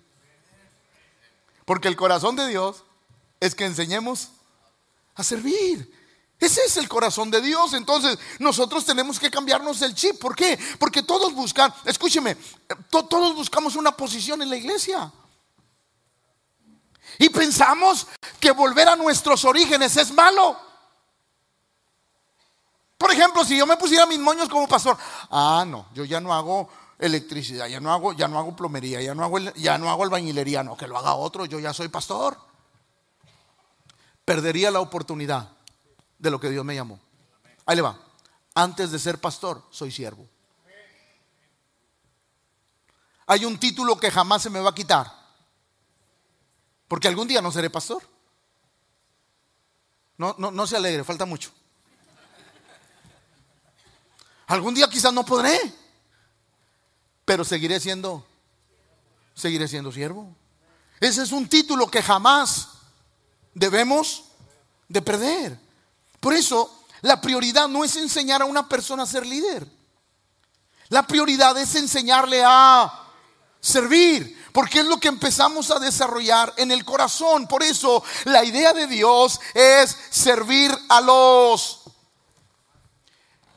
Porque 1.65 1.89
el 1.89 1.97
corazón 1.97 2.37
de 2.37 2.47
Dios 2.47 2.85
es 3.41 3.57
que 3.57 3.65
enseñemos 3.65 4.29
a 5.17 5.25
servir. 5.25 5.92
Ese 6.43 6.65
es 6.65 6.77
el 6.77 6.89
corazón 6.89 7.31
de 7.31 7.41
Dios. 7.41 7.73
Entonces 7.73 8.19
nosotros 8.41 8.85
tenemos 8.85 9.21
que 9.21 9.31
cambiarnos 9.31 9.81
el 9.81 9.95
chip. 9.95 10.19
¿Por 10.19 10.35
qué? 10.35 10.59
Porque 10.77 11.05
todos 11.05 11.33
buscan, 11.33 11.73
escúcheme, 11.85 12.37
todos 12.91 13.37
buscamos 13.37 13.77
una 13.77 13.93
posición 13.93 14.43
en 14.43 14.51
la 14.51 14.57
iglesia. 14.57 15.13
Y 17.21 17.29
pensamos 17.29 18.09
que 18.41 18.51
volver 18.51 18.89
a 18.89 18.97
nuestros 18.97 19.45
orígenes 19.45 19.97
es 19.97 20.13
malo. 20.13 20.59
Por 22.99 23.13
ejemplo, 23.13 23.45
si 23.45 23.57
yo 23.57 23.65
me 23.65 23.77
pusiera 23.77 24.05
mis 24.05 24.19
moños 24.19 24.49
como 24.49 24.67
pastor, 24.67 24.99
ah, 25.31 25.65
no, 25.65 25.91
yo 25.95 26.05
ya 26.05 26.21
no 26.21 26.35
hago 26.35 26.69
electricidad, 26.99 27.69
ya 27.69 27.79
no 27.79 27.93
hago, 27.93 28.15
ya 28.15 28.27
no 28.27 28.37
hago 28.41 28.57
plomería, 28.57 29.01
ya 29.01 29.15
no 29.15 29.23
hago, 29.23 29.39
ya 29.39 29.79
no 29.79 29.89
hago 29.89 30.03
albañilería, 30.03 30.65
no, 30.65 30.77
que 30.77 30.89
lo 30.89 30.99
haga 30.99 31.15
otro, 31.15 31.45
yo 31.45 31.61
ya 31.61 31.73
soy 31.73 31.87
pastor. 31.87 32.37
Perdería 34.25 34.73
la 34.73 34.81
oportunidad 34.81 35.62
de 36.23 36.31
lo 36.31 36.39
que 36.41 36.49
Dios 36.49 36.65
me 36.65 36.75
llamó. 36.75 37.01
Ahí 37.67 37.75
le 37.75 37.83
va. 37.83 37.99
Antes 38.55 38.93
de 38.93 38.99
ser 39.01 39.19
pastor, 39.19 39.61
soy 39.71 39.91
siervo. 39.91 40.27
Hay 43.27 43.45
un 43.45 43.59
título 43.59 43.99
que 43.99 44.11
jamás 44.11 44.43
se 44.43 44.51
me 44.51 44.61
va 44.61 44.71
a 44.71 44.75
quitar. 44.75 45.13
Porque 46.87 47.09
algún 47.09 47.27
día 47.27 47.43
no 47.43 47.51
seré 47.51 47.71
pastor. 47.71 48.03
No, 50.17 50.37
no, 50.39 50.53
no 50.53 50.67
se 50.67 50.77
alegre, 50.77 51.03
falta 51.03 51.25
mucho. 51.25 51.51
Algún 54.47 54.75
día 54.75 54.89
quizás 54.89 55.13
no 55.13 55.25
podré, 55.25 55.59
pero 57.25 57.45
seguiré 57.45 57.81
siendo, 57.81 58.25
seguiré 59.35 59.67
siendo 59.67 59.91
siervo. 59.91 60.37
Ese 61.01 61.23
es 61.23 61.33
un 61.33 61.49
título 61.49 61.89
que 61.89 62.03
jamás 62.03 62.69
debemos 63.55 64.25
de 64.89 65.03
perder. 65.03 65.72
Por 66.23 66.35
eso, 66.35 66.85
la 67.01 67.21
prioridad 67.21 67.67
no 67.67 67.83
es 67.83 67.97
enseñar 67.97 68.43
a 68.43 68.45
una 68.45 68.69
persona 68.69 69.03
a 69.03 69.07
ser 69.07 69.27
líder. 69.27 69.67
La 70.89 71.05
prioridad 71.05 71.59
es 71.59 71.75
enseñarle 71.75 72.45
a 72.47 73.09
servir. 73.61 74.41
Porque 74.53 74.79
es 74.81 74.87
lo 74.87 74.99
que 74.99 75.09
empezamos 75.09 75.73
a 75.73 75.81
desarrollar 75.81 76.55
en 76.59 76.71
el 76.71 76.85
corazón. 76.85 77.49
Por 77.49 77.65
eso 77.65 78.05
la 78.27 78.45
idea 78.45 78.73
de 78.73 78.87
Dios 78.87 79.41
es 79.53 79.97
servir 80.11 80.71
a 80.89 81.01
los... 81.01 81.81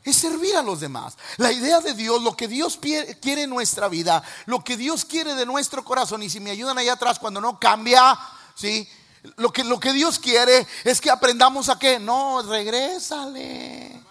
Es 0.03 0.15
servir 0.15 0.55
a 0.55 0.63
los 0.63 0.79
demás. 0.79 1.15
La 1.37 1.51
idea 1.51 1.81
de 1.81 1.93
Dios, 1.93 2.23
lo 2.23 2.35
que 2.35 2.47
Dios 2.47 2.79
quiere 2.81 3.43
en 3.43 3.49
nuestra 3.51 3.89
vida, 3.89 4.23
lo 4.47 4.63
que 4.63 4.75
Dios 4.75 5.05
quiere 5.05 5.35
de 5.35 5.45
nuestro 5.45 5.85
corazón. 5.85 6.23
Y 6.23 6.31
si 6.31 6.39
me 6.39 6.49
ayudan 6.49 6.79
allá 6.79 6.93
atrás 6.93 7.19
cuando 7.19 7.39
no 7.39 7.59
cambia, 7.59 8.17
¿sí? 8.55 8.89
Lo 9.37 9.51
que, 9.51 9.63
lo 9.63 9.79
que 9.79 9.93
Dios 9.93 10.19
quiere 10.19 10.67
es 10.83 10.99
que 11.01 11.09
aprendamos 11.09 11.69
a 11.69 11.79
que, 11.79 11.99
no, 11.99 12.41
regrésale. 12.43 14.01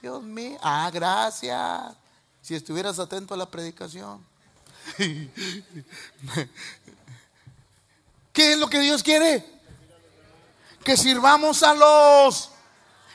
Dios 0.00 0.22
mío, 0.22 0.58
ah, 0.62 0.90
gracias. 0.92 1.94
Si 2.42 2.54
estuvieras 2.54 2.98
atento 2.98 3.34
a 3.34 3.36
la 3.36 3.50
predicación. 3.50 4.24
¿Qué 8.32 8.52
es 8.52 8.58
lo 8.58 8.68
que 8.70 8.80
Dios 8.80 9.02
quiere? 9.02 9.44
Que 10.84 10.96
sirvamos 10.96 11.62
a 11.62 11.74
los... 11.74 12.50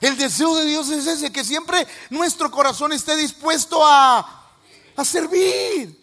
El 0.01 0.17
deseo 0.17 0.53
de 0.57 0.65
Dios 0.65 0.89
es 0.89 1.07
ese, 1.07 1.31
que 1.31 1.45
siempre 1.45 1.87
nuestro 2.09 2.51
corazón 2.51 2.91
esté 2.91 3.15
dispuesto 3.15 3.81
a, 3.85 4.49
a 4.97 5.05
servir. 5.05 6.02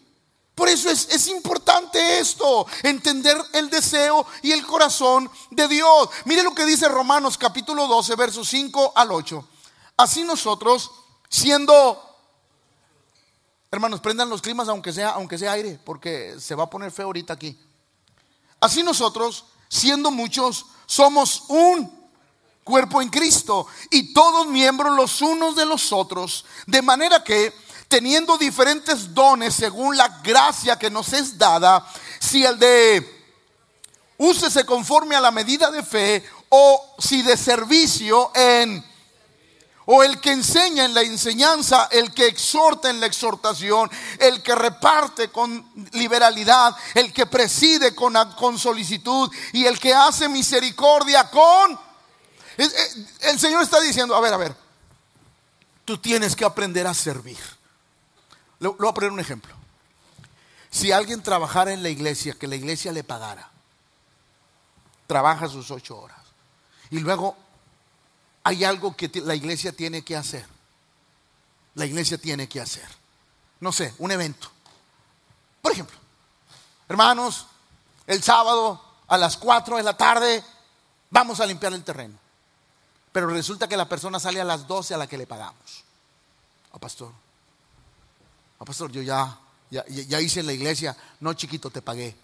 Eso 0.71 0.91
es, 0.91 1.09
es, 1.11 1.29
importante 1.29 2.19
esto, 2.21 2.67
entender 2.83 3.37
el 3.55 3.69
deseo 3.71 4.27
y 4.43 4.53
el 4.53 4.65
corazón 4.67 5.31
de 5.51 5.67
Dios. 5.69 6.09
Mire 6.25 6.43
lo 6.43 6.55
que 6.55 6.65
dice 6.65 6.89
Romanos 6.89 7.37
capítulo 7.37 7.87
12, 7.87 8.15
versos 8.15 8.49
5 8.49 8.93
al 8.95 9.11
8. 9.11 9.49
Así 9.97 10.23
nosotros, 10.25 10.91
siendo 11.29 12.11
Hermanos, 13.73 14.01
prendan 14.01 14.29
los 14.29 14.43
climas 14.43 14.69
aunque 14.69 14.93
sea, 14.93 15.11
aunque 15.11 15.39
sea 15.39 15.53
aire, 15.53 15.79
porque 15.85 16.35
se 16.41 16.57
va 16.57 16.65
a 16.65 16.71
poner 16.71 16.91
feo 16.91 17.07
ahorita 17.07 17.35
aquí. 17.35 17.57
Así 18.61 18.83
nosotros, 18.83 19.45
siendo 19.69 20.11
muchos, 20.11 20.67
somos 20.87 21.45
un 21.49 22.11
cuerpo 22.65 23.01
en 23.01 23.09
Cristo 23.11 23.69
y 23.91 24.13
todos 24.13 24.49
miembros 24.49 24.97
los 24.97 25.23
unos 25.23 25.55
de 25.55 25.67
los 25.67 25.93
otros, 25.93 26.45
de 26.67 26.83
manera 26.83 27.23
que 27.23 27.55
teniendo 27.91 28.39
diferentes 28.39 29.13
dones 29.13 29.53
según 29.53 29.97
la 29.97 30.09
gracia 30.23 30.79
que 30.79 30.91
nos 30.91 31.13
es 31.13 31.37
dada, 31.37 31.85
si 32.21 32.45
el 32.45 32.59
de 32.59 33.21
úsese 34.17 34.65
conforme 34.65 35.17
a 35.17 35.21
la 35.21 35.33
medida 35.33 35.71
de 35.71 35.83
fe 35.83 36.25
o 36.51 36.95
si 36.99 37.23
de 37.23 37.37
servicio 37.37 38.31
en 38.35 38.89
o 39.87 40.05
el 40.05 40.21
que 40.21 40.31
enseña 40.31 40.85
en 40.85 40.95
la 40.95 41.03
enseñanza, 41.03 41.89
el 41.91 42.15
que 42.15 42.27
exhorta 42.27 42.91
en 42.91 43.01
la 43.01 43.07
exhortación, 43.07 43.91
el 44.21 44.41
que 44.41 44.55
reparte 44.55 45.31
con 45.31 45.69
liberalidad, 45.93 46.77
el 46.95 47.13
que 47.13 47.27
preside 47.27 47.93
con, 47.93 48.15
con 48.39 48.57
solicitud 48.57 49.29
y 49.53 49.67
el 49.67 49.81
que 49.81 49.93
hace 49.93 50.29
misericordia 50.29 51.29
con... 51.29 51.77
El 52.57 53.41
Señor 53.41 53.63
está 53.63 53.81
diciendo, 53.81 54.15
a 54.15 54.21
ver, 54.21 54.33
a 54.33 54.37
ver, 54.37 54.55
tú 55.85 55.99
tienes 55.99 56.37
que 56.37 56.45
aprender 56.45 56.87
a 56.87 56.95
servir. 56.95 57.60
Le, 58.61 58.69
voy 58.69 58.89
a 58.89 58.95
poner 58.95 59.11
un 59.11 59.21
ejemplo. 59.21 59.55
Si 60.71 60.93
alguien 60.93 61.23
trabajara 61.23 61.73
en 61.73 61.83
la 61.83 61.89
iglesia, 61.89 62.35
que 62.35 62.47
la 62.47 62.55
iglesia 62.55 62.93
le 62.93 63.03
pagara, 63.03 63.51
trabaja 65.07 65.49
sus 65.49 65.71
ocho 65.73 65.99
horas 65.99 66.21
y 66.91 67.01
luego 67.01 67.37
hay 68.45 68.65
algo 68.65 68.97
que 68.97 69.11
la 69.25 69.35
iglesia 69.35 69.73
tiene 69.73 70.03
que 70.03 70.17
hacer. 70.17 70.47
La 71.75 71.87
iglesia 71.87 72.19
tiene 72.19 72.49
que 72.49 72.61
hacer. 72.61 72.87
No 73.61 73.73
sé, 73.73 73.95
un 73.99 74.11
evento. 74.11 74.51
Por 75.61 75.73
ejemplo, 75.73 75.97
hermanos, 76.89 77.47
el 78.07 78.23
sábado 78.23 78.83
a 79.09 79.19
las 79.19 79.37
4 79.37 79.77
de 79.77 79.83
la 79.83 79.97
tarde 79.97 80.45
vamos 81.11 81.41
a 81.41 81.47
limpiar 81.47 81.73
el 81.73 81.85
terreno. 81.85 82.19
Pero 83.13 83.27
resulta 83.29 83.69
que 83.69 83.77
la 83.77 83.89
persona 83.89 84.21
sale 84.21 84.41
a 84.41 84.45
las 84.45 84.67
12 84.67 84.95
a 84.95 84.99
la 84.99 85.07
que 85.07 85.19
le 85.19 85.27
pagamos. 85.27 85.85
Oh, 86.73 86.79
pastor. 86.79 87.13
A 88.61 88.63
oh, 88.63 88.67
pastor, 88.67 88.93
yo 88.93 89.01
ya, 89.01 89.39
ya, 89.71 89.85
ya 89.87 90.21
hice 90.21 90.41
en 90.41 90.47
la 90.47 90.53
iglesia. 90.53 90.97
No, 91.19 91.33
chiquito, 91.33 91.71
te 91.71 91.81
pagué. 91.81 92.15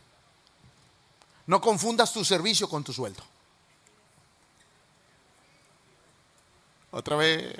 No 1.46 1.60
confundas 1.60 2.12
tu 2.12 2.24
servicio 2.24 2.68
con 2.68 2.84
tu 2.84 2.92
sueldo. 2.92 3.22
Otra 6.90 7.16
vez. 7.16 7.56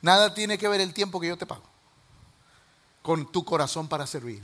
Nada 0.00 0.32
tiene 0.32 0.56
que 0.56 0.68
ver 0.68 0.80
el 0.80 0.94
tiempo 0.94 1.18
que 1.20 1.26
yo 1.26 1.36
te 1.36 1.46
pago 1.46 1.64
con 3.02 3.30
tu 3.30 3.44
corazón 3.44 3.86
para 3.86 4.04
servir. 4.04 4.42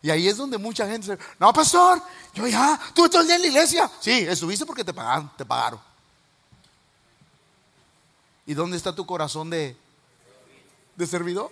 Y 0.00 0.08
ahí 0.08 0.26
es 0.26 0.38
donde 0.38 0.56
mucha 0.56 0.88
gente 0.88 1.06
se, 1.06 1.18
no, 1.38 1.52
pastor, 1.52 2.00
yo 2.32 2.46
ya, 2.46 2.80
tú 2.94 3.08
todo 3.10 3.20
el 3.20 3.26
día 3.26 3.36
en 3.36 3.42
la 3.42 3.48
iglesia. 3.48 3.90
Sí, 4.00 4.26
estuviste 4.26 4.64
porque 4.64 4.84
te 4.84 4.94
pagaron, 4.94 5.30
te 5.36 5.44
pagaron. 5.44 5.80
¿Y 8.46 8.54
dónde 8.54 8.78
está 8.78 8.94
tu 8.94 9.04
corazón 9.04 9.50
de, 9.50 9.76
de 10.98 11.06
servidor? 11.06 11.50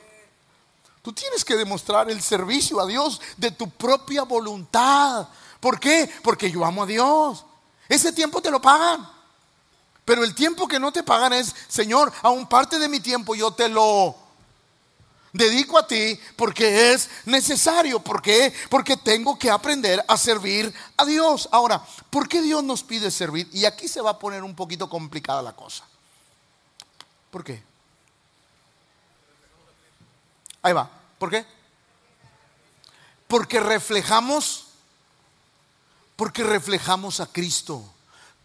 Tú 1.01 1.13
tienes 1.13 1.45
que 1.45 1.55
demostrar 1.55 2.11
el 2.11 2.21
servicio 2.21 2.81
a 2.81 2.87
Dios 2.87 3.21
de 3.37 3.53
tu 3.53 3.71
propia 3.71 4.25
voluntad. 4.25 5.29
¿Por 5.61 5.79
qué? 5.79 6.11
Porque 6.23 6.51
yo 6.51 6.65
amo 6.65 6.83
a 6.83 6.87
Dios. 6.87 7.47
Ese 7.89 8.13
tiempo 8.13 8.43
te 8.43 8.51
lo 8.51 8.61
pagan. 8.61 9.09
Pero 10.05 10.25
el 10.25 10.35
tiempo 10.35 10.67
que 10.67 10.81
no 10.81 10.93
te 10.93 11.05
pagan 11.05 11.33
es, 11.33 11.55
Señor, 11.69 12.13
aún 12.23 12.49
parte 12.49 12.81
de 12.81 12.89
mi 12.89 12.99
tiempo 12.99 13.37
yo 13.37 13.53
te 13.53 13.69
lo 13.69 14.17
dedico 15.33 15.79
a 15.79 15.87
ti 15.87 16.19
porque 16.35 16.93
es 16.93 17.09
necesario, 17.25 18.01
porque 18.01 18.53
porque 18.69 18.97
tengo 18.97 19.39
que 19.39 19.51
aprender 19.51 20.05
a 20.09 20.17
servir 20.17 20.75
a 20.97 21.05
Dios. 21.05 21.49
Ahora, 21.53 21.85
¿por 22.11 22.29
qué 22.29 22.43
Dios 22.43 22.65
nos 22.65 22.83
pide 22.83 23.13
servir? 23.13 23.49
Y 23.53 23.65
aquí 23.65 23.87
se 23.87 24.01
va 24.01 24.11
a 24.11 24.19
poner 24.19 24.43
un 24.43 24.57
poquito 24.57 24.89
complicada 24.89 25.41
la 25.41 25.55
cosa. 25.55 25.85
¿Por 27.31 27.45
qué? 27.45 27.76
Ahí 30.63 30.73
va. 30.73 30.91
¿Por 31.19 31.31
qué? 31.31 31.45
Porque 33.29 33.61
reflejamos 33.61 34.67
porque 36.17 36.43
reflejamos 36.43 37.21
a 37.21 37.27
Cristo. 37.27 37.85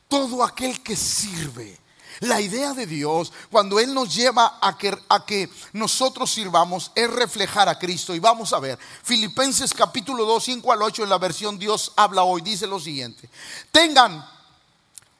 Todo 0.07 0.43
aquel 0.43 0.83
que 0.83 0.95
sirve 0.95 1.79
la 2.19 2.41
idea 2.41 2.73
de 2.73 2.85
Dios, 2.85 3.31
cuando 3.49 3.79
Él 3.79 3.93
nos 3.93 4.13
lleva 4.13 4.59
a 4.61 4.77
que, 4.77 4.95
a 5.07 5.25
que 5.25 5.49
nosotros 5.73 6.29
sirvamos, 6.29 6.91
es 6.93 7.09
reflejar 7.09 7.69
a 7.69 7.79
Cristo. 7.79 8.13
Y 8.13 8.19
vamos 8.19 8.51
a 8.53 8.59
ver, 8.59 8.77
Filipenses 9.03 9.73
capítulo 9.73 10.25
2, 10.25 10.43
5 10.43 10.71
al 10.71 10.81
8, 10.81 11.03
en 11.03 11.09
la 11.09 11.17
versión 11.17 11.57
Dios 11.57 11.93
habla 11.95 12.23
hoy, 12.23 12.41
dice 12.41 12.67
lo 12.67 12.79
siguiente. 12.79 13.29
Tengan 13.71 14.23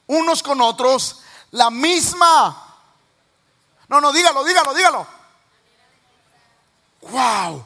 unos 0.06 0.42
con 0.42 0.60
otros 0.60 1.20
la 1.50 1.70
misma... 1.70 2.68
No, 3.88 4.00
no, 4.00 4.12
dígalo, 4.12 4.44
dígalo, 4.44 4.74
dígalo. 4.74 5.06
Wow. 7.02 7.64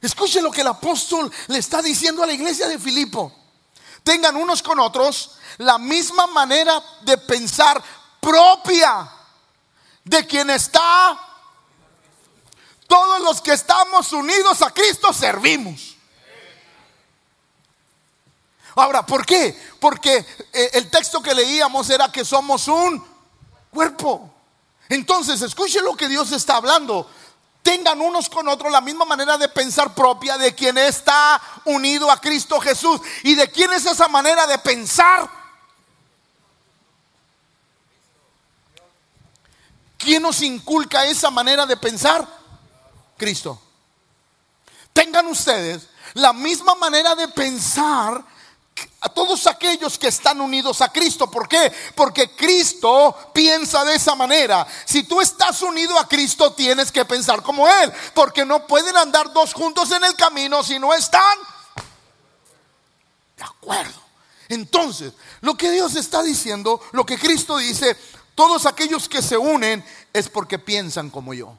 Escuche 0.00 0.40
lo 0.40 0.50
que 0.50 0.60
el 0.60 0.66
apóstol 0.68 1.32
le 1.48 1.58
está 1.58 1.82
diciendo 1.82 2.22
a 2.22 2.26
la 2.26 2.32
iglesia 2.32 2.68
de 2.68 2.78
Filipo. 2.78 3.32
Tengan 4.04 4.36
unos 4.36 4.62
con 4.62 4.78
otros 4.78 5.32
la 5.58 5.78
misma 5.78 6.26
manera 6.28 6.82
de 7.02 7.18
pensar 7.18 7.82
propia 8.20 9.10
de 10.04 10.26
quien 10.26 10.50
está. 10.50 11.18
Todos 12.86 13.20
los 13.20 13.40
que 13.40 13.52
estamos 13.52 14.12
unidos 14.12 14.62
a 14.62 14.70
Cristo 14.70 15.12
servimos. 15.12 15.96
Ahora, 18.76 19.04
¿por 19.04 19.26
qué? 19.26 19.60
Porque 19.80 20.24
eh, 20.52 20.70
el 20.74 20.88
texto 20.88 21.20
que 21.20 21.34
leíamos 21.34 21.90
era 21.90 22.12
que 22.12 22.24
somos 22.24 22.68
un 22.68 23.04
cuerpo. 23.70 24.32
Entonces, 24.88 25.42
escuche 25.42 25.82
lo 25.82 25.96
que 25.96 26.08
Dios 26.08 26.30
está 26.32 26.56
hablando 26.56 27.10
tengan 27.68 28.00
unos 28.00 28.30
con 28.30 28.48
otros 28.48 28.72
la 28.72 28.80
misma 28.80 29.04
manera 29.04 29.36
de 29.36 29.46
pensar 29.46 29.94
propia 29.94 30.38
de 30.38 30.54
quien 30.54 30.78
está 30.78 31.38
unido 31.66 32.10
a 32.10 32.18
Cristo 32.18 32.58
Jesús. 32.58 32.98
¿Y 33.24 33.34
de 33.34 33.50
quién 33.50 33.70
es 33.74 33.84
esa 33.84 34.08
manera 34.08 34.46
de 34.46 34.56
pensar? 34.56 35.28
¿Quién 39.98 40.22
nos 40.22 40.40
inculca 40.40 41.04
esa 41.04 41.28
manera 41.28 41.66
de 41.66 41.76
pensar? 41.76 42.26
Cristo. 43.18 43.60
Tengan 44.94 45.26
ustedes 45.26 45.88
la 46.14 46.32
misma 46.32 46.74
manera 46.74 47.14
de 47.16 47.28
pensar 47.28 48.24
a 49.00 49.08
todos 49.08 49.46
aquellos 49.46 49.98
que 49.98 50.08
están 50.08 50.40
unidos 50.40 50.80
a 50.80 50.88
Cristo. 50.90 51.30
¿Por 51.30 51.48
qué? 51.48 51.72
Porque 51.94 52.30
Cristo 52.34 53.14
piensa 53.32 53.84
de 53.84 53.94
esa 53.94 54.14
manera. 54.14 54.66
Si 54.84 55.04
tú 55.04 55.20
estás 55.20 55.62
unido 55.62 55.98
a 55.98 56.08
Cristo, 56.08 56.52
tienes 56.52 56.90
que 56.90 57.04
pensar 57.04 57.42
como 57.42 57.68
Él. 57.68 57.92
Porque 58.14 58.44
no 58.44 58.66
pueden 58.66 58.96
andar 58.96 59.32
dos 59.32 59.54
juntos 59.54 59.90
en 59.92 60.04
el 60.04 60.14
camino 60.14 60.62
si 60.62 60.78
no 60.78 60.92
están 60.92 61.38
de 63.36 63.44
acuerdo. 63.44 64.00
Entonces, 64.48 65.12
lo 65.40 65.56
que 65.56 65.70
Dios 65.70 65.94
está 65.94 66.22
diciendo, 66.22 66.80
lo 66.92 67.04
que 67.04 67.18
Cristo 67.18 67.58
dice, 67.58 67.96
todos 68.34 68.66
aquellos 68.66 69.08
que 69.08 69.22
se 69.22 69.36
unen 69.36 69.84
es 70.12 70.28
porque 70.28 70.58
piensan 70.58 71.10
como 71.10 71.34
yo. 71.34 71.54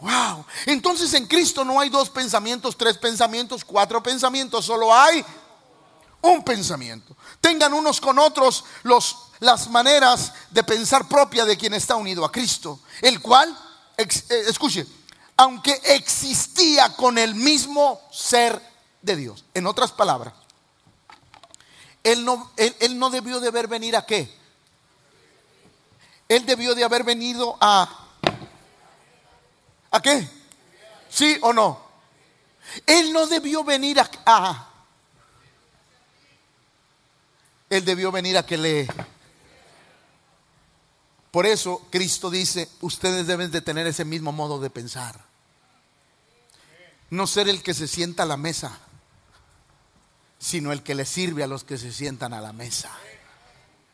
Wow. 0.00 0.44
Entonces 0.66 1.14
en 1.14 1.28
Cristo 1.28 1.64
no 1.64 1.78
hay 1.78 1.88
dos 1.88 2.10
pensamientos, 2.10 2.76
tres 2.76 2.98
pensamientos, 2.98 3.64
cuatro 3.64 4.02
pensamientos, 4.02 4.64
solo 4.64 4.92
hay 4.92 5.24
un 6.22 6.44
pensamiento. 6.44 7.16
Tengan 7.40 7.74
unos 7.74 8.00
con 8.00 8.18
otros 8.18 8.64
los, 8.84 9.16
las 9.40 9.68
maneras 9.68 10.32
de 10.50 10.62
pensar 10.62 11.08
propia 11.08 11.44
de 11.44 11.56
quien 11.56 11.74
está 11.74 11.96
unido 11.96 12.24
a 12.24 12.32
Cristo, 12.32 12.80
el 13.00 13.20
cual, 13.20 13.56
eh, 13.96 14.06
escuche, 14.46 14.86
aunque 15.36 15.80
existía 15.84 16.94
con 16.94 17.18
el 17.18 17.34
mismo 17.34 18.00
ser 18.10 18.60
de 19.02 19.16
Dios. 19.16 19.44
En 19.52 19.66
otras 19.66 19.92
palabras, 19.92 20.34
él 22.04 22.24
no, 22.24 22.50
él 22.56 22.98
no 22.98 23.10
debió 23.10 23.40
de 23.40 23.48
haber 23.48 23.68
venido 23.68 23.98
a 23.98 24.06
qué? 24.06 24.32
Él 26.28 26.46
debió 26.46 26.74
de 26.74 26.84
haber 26.84 27.04
venido 27.04 27.56
a... 27.60 27.88
¿A 29.90 30.00
qué? 30.00 30.26
¿Sí 31.10 31.36
o 31.42 31.52
no? 31.52 31.78
Él 32.86 33.12
no 33.12 33.26
debió 33.26 33.62
venir 33.64 34.00
a 34.00 34.71
él 37.72 37.86
debió 37.86 38.12
venir 38.12 38.36
a 38.36 38.44
que 38.44 38.58
le... 38.58 38.86
Por 41.30 41.46
eso 41.46 41.86
Cristo 41.90 42.28
dice, 42.28 42.68
ustedes 42.82 43.26
deben 43.26 43.50
de 43.50 43.62
tener 43.62 43.86
ese 43.86 44.04
mismo 44.04 44.30
modo 44.30 44.60
de 44.60 44.68
pensar. 44.68 45.18
No 47.08 47.26
ser 47.26 47.48
el 47.48 47.62
que 47.62 47.72
se 47.72 47.88
sienta 47.88 48.24
a 48.24 48.26
la 48.26 48.36
mesa, 48.36 48.78
sino 50.38 50.70
el 50.70 50.82
que 50.82 50.94
le 50.94 51.06
sirve 51.06 51.42
a 51.42 51.46
los 51.46 51.64
que 51.64 51.78
se 51.78 51.94
sientan 51.94 52.34
a 52.34 52.42
la 52.42 52.52
mesa. 52.52 52.90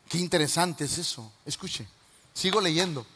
Qué 0.08 0.18
interesante 0.18 0.86
es 0.86 0.98
eso. 0.98 1.30
Escuche, 1.46 1.86
sigo 2.34 2.60
leyendo. 2.60 3.06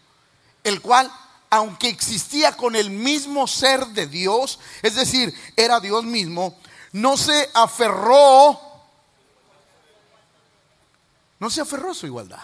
El 0.63 0.81
cual, 0.81 1.13
aunque 1.51 1.89
existía 1.89 2.57
con 2.57 2.77
el 2.77 2.91
mismo 2.91 3.49
ser 3.49 3.85
de 3.89 4.07
Dios, 4.07 4.61
es 4.83 4.95
decir, 4.95 5.35
era 5.57 5.81
Dios 5.81 6.05
mismo, 6.05 6.57
no 6.93 7.17
se 7.17 7.51
aferró 7.53 8.72
no 11.43 11.51
se 11.51 11.61
aferró 11.61 11.91
a 11.91 11.95
su 11.95 12.07
igualdad 12.07 12.39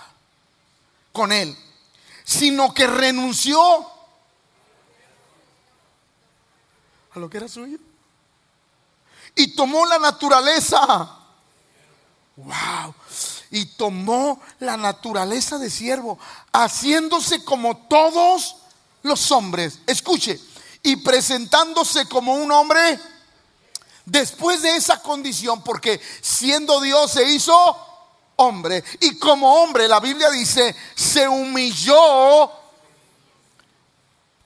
con 1.12 1.30
él, 1.30 1.56
sino 2.24 2.74
que 2.74 2.84
renunció 2.84 3.60
a 7.12 7.18
lo 7.20 7.30
que 7.30 7.36
era 7.36 7.46
suyo. 7.46 7.78
Y 9.36 9.54
tomó 9.54 9.86
la 9.86 10.00
naturaleza. 10.00 11.16
Wow. 12.34 12.92
Y 13.52 13.66
tomó 13.66 14.42
la 14.58 14.76
naturaleza 14.76 15.58
de 15.58 15.70
siervo, 15.70 16.18
haciéndose 16.52 17.44
como 17.44 17.76
todos 17.86 18.56
los 19.04 19.30
hombres. 19.30 19.78
Escuche, 19.86 20.40
y 20.82 20.96
presentándose 20.96 22.08
como 22.08 22.34
un 22.34 22.50
hombre 22.50 22.98
después 24.04 24.60
de 24.62 24.74
esa 24.74 25.00
condición, 25.00 25.62
porque 25.62 26.00
siendo 26.20 26.80
Dios 26.80 27.12
se 27.12 27.22
hizo 27.30 27.87
hombre. 28.38 28.82
Y 29.00 29.18
como 29.18 29.62
hombre, 29.62 29.86
la 29.86 30.00
Biblia 30.00 30.30
dice, 30.30 30.74
se 30.94 31.28
humilló 31.28 32.50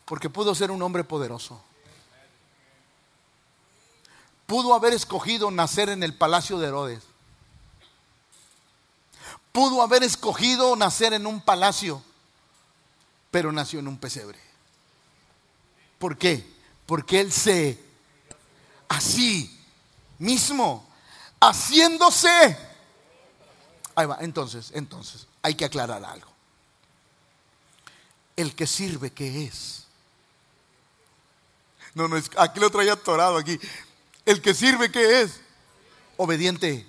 porque 0.04 0.28
pudo 0.28 0.54
ser 0.54 0.70
un 0.70 0.82
hombre 0.82 1.04
poderoso. 1.04 1.58
Pudo 4.46 4.74
haber 4.74 4.92
escogido 4.92 5.50
nacer 5.50 5.88
en 5.88 6.02
el 6.02 6.14
palacio 6.14 6.58
de 6.58 6.68
Herodes. 6.68 7.02
Pudo 9.52 9.82
haber 9.82 10.02
escogido 10.02 10.76
nacer 10.76 11.12
en 11.12 11.26
un 11.26 11.40
palacio, 11.40 12.02
pero 13.30 13.52
nació 13.52 13.80
en 13.80 13.88
un 13.88 13.98
pesebre. 13.98 14.38
¿Por 15.98 16.18
qué? 16.18 16.46
Porque 16.84 17.20
él 17.20 17.32
se, 17.32 17.82
así 18.88 19.58
mismo, 20.18 20.86
haciéndose 21.40 22.71
Ahí 23.94 24.06
va, 24.06 24.18
entonces, 24.20 24.70
entonces, 24.74 25.26
hay 25.42 25.54
que 25.54 25.64
aclarar 25.64 26.04
algo. 26.04 26.30
El 28.36 28.54
que 28.54 28.66
sirve, 28.66 29.10
¿qué 29.10 29.44
es? 29.44 29.84
No, 31.94 32.08
no, 32.08 32.16
aquí 32.38 32.60
lo 32.60 32.70
traía 32.70 32.94
atorado 32.94 33.36
aquí. 33.36 33.58
El 34.24 34.40
que 34.40 34.54
sirve, 34.54 34.90
¿qué 34.90 35.22
es? 35.22 35.40
Obediente. 36.16 36.86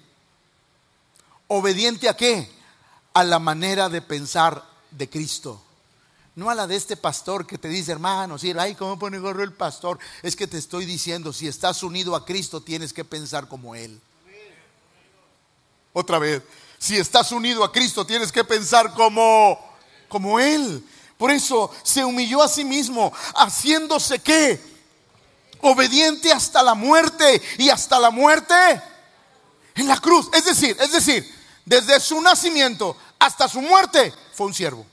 ¿Obediente 1.48 2.08
a 2.08 2.16
qué? 2.16 2.50
A 3.14 3.24
la 3.24 3.40
manera 3.40 3.90
de 3.90 4.02
pensar 4.02 4.64
de 4.92 5.10
Cristo. 5.10 5.62
No 6.36 6.50
a 6.50 6.56
la 6.56 6.66
de 6.66 6.76
este 6.76 6.98
pastor 6.98 7.46
que 7.46 7.58
te 7.58 7.68
dice, 7.68 7.92
hermano, 7.92 8.40
si, 8.40 8.52
ay, 8.58 8.74
¿cómo 8.76 8.98
pone 8.98 9.20
gorro 9.20 9.44
el 9.44 9.54
pastor? 9.54 10.00
Es 10.24 10.36
que 10.36 10.48
te 10.48 10.58
estoy 10.58 10.86
diciendo, 10.86 11.32
si 11.32 11.48
estás 11.48 11.84
unido 11.84 12.16
a 12.16 12.26
Cristo, 12.26 12.62
tienes 12.62 12.92
que 12.92 13.06
pensar 13.06 13.48
como 13.48 13.76
Él. 13.76 14.02
Otra 15.92 16.18
vez, 16.18 16.42
si 16.84 16.98
estás 16.98 17.32
unido 17.32 17.64
a 17.64 17.72
Cristo, 17.72 18.06
tienes 18.06 18.30
que 18.30 18.44
pensar 18.44 18.94
como, 18.94 19.58
como 20.10 20.38
Él. 20.38 20.86
Por 21.18 21.32
eso 21.32 21.72
se 21.82 22.04
humilló 22.04 22.44
a 22.44 22.50
sí 22.50 22.66
mismo, 22.66 23.14
haciéndose 23.36 24.20
qué? 24.20 24.62
Obediente 25.62 26.34
hasta 26.34 26.62
la 26.62 26.74
muerte 26.74 27.42
y 27.58 27.70
hasta 27.70 27.98
la 28.02 28.10
muerte 28.10 28.54
en 29.76 29.88
la 29.88 29.98
cruz. 30.02 30.28
Es 30.34 30.44
decir, 30.44 30.76
es 30.78 30.92
decir, 30.92 31.26
desde 31.64 32.02
su 32.02 32.20
nacimiento 32.20 32.98
hasta 33.18 33.48
su 33.48 33.62
muerte 33.62 34.14
fue 34.34 34.48
un 34.48 34.54
siervo. 34.54 34.86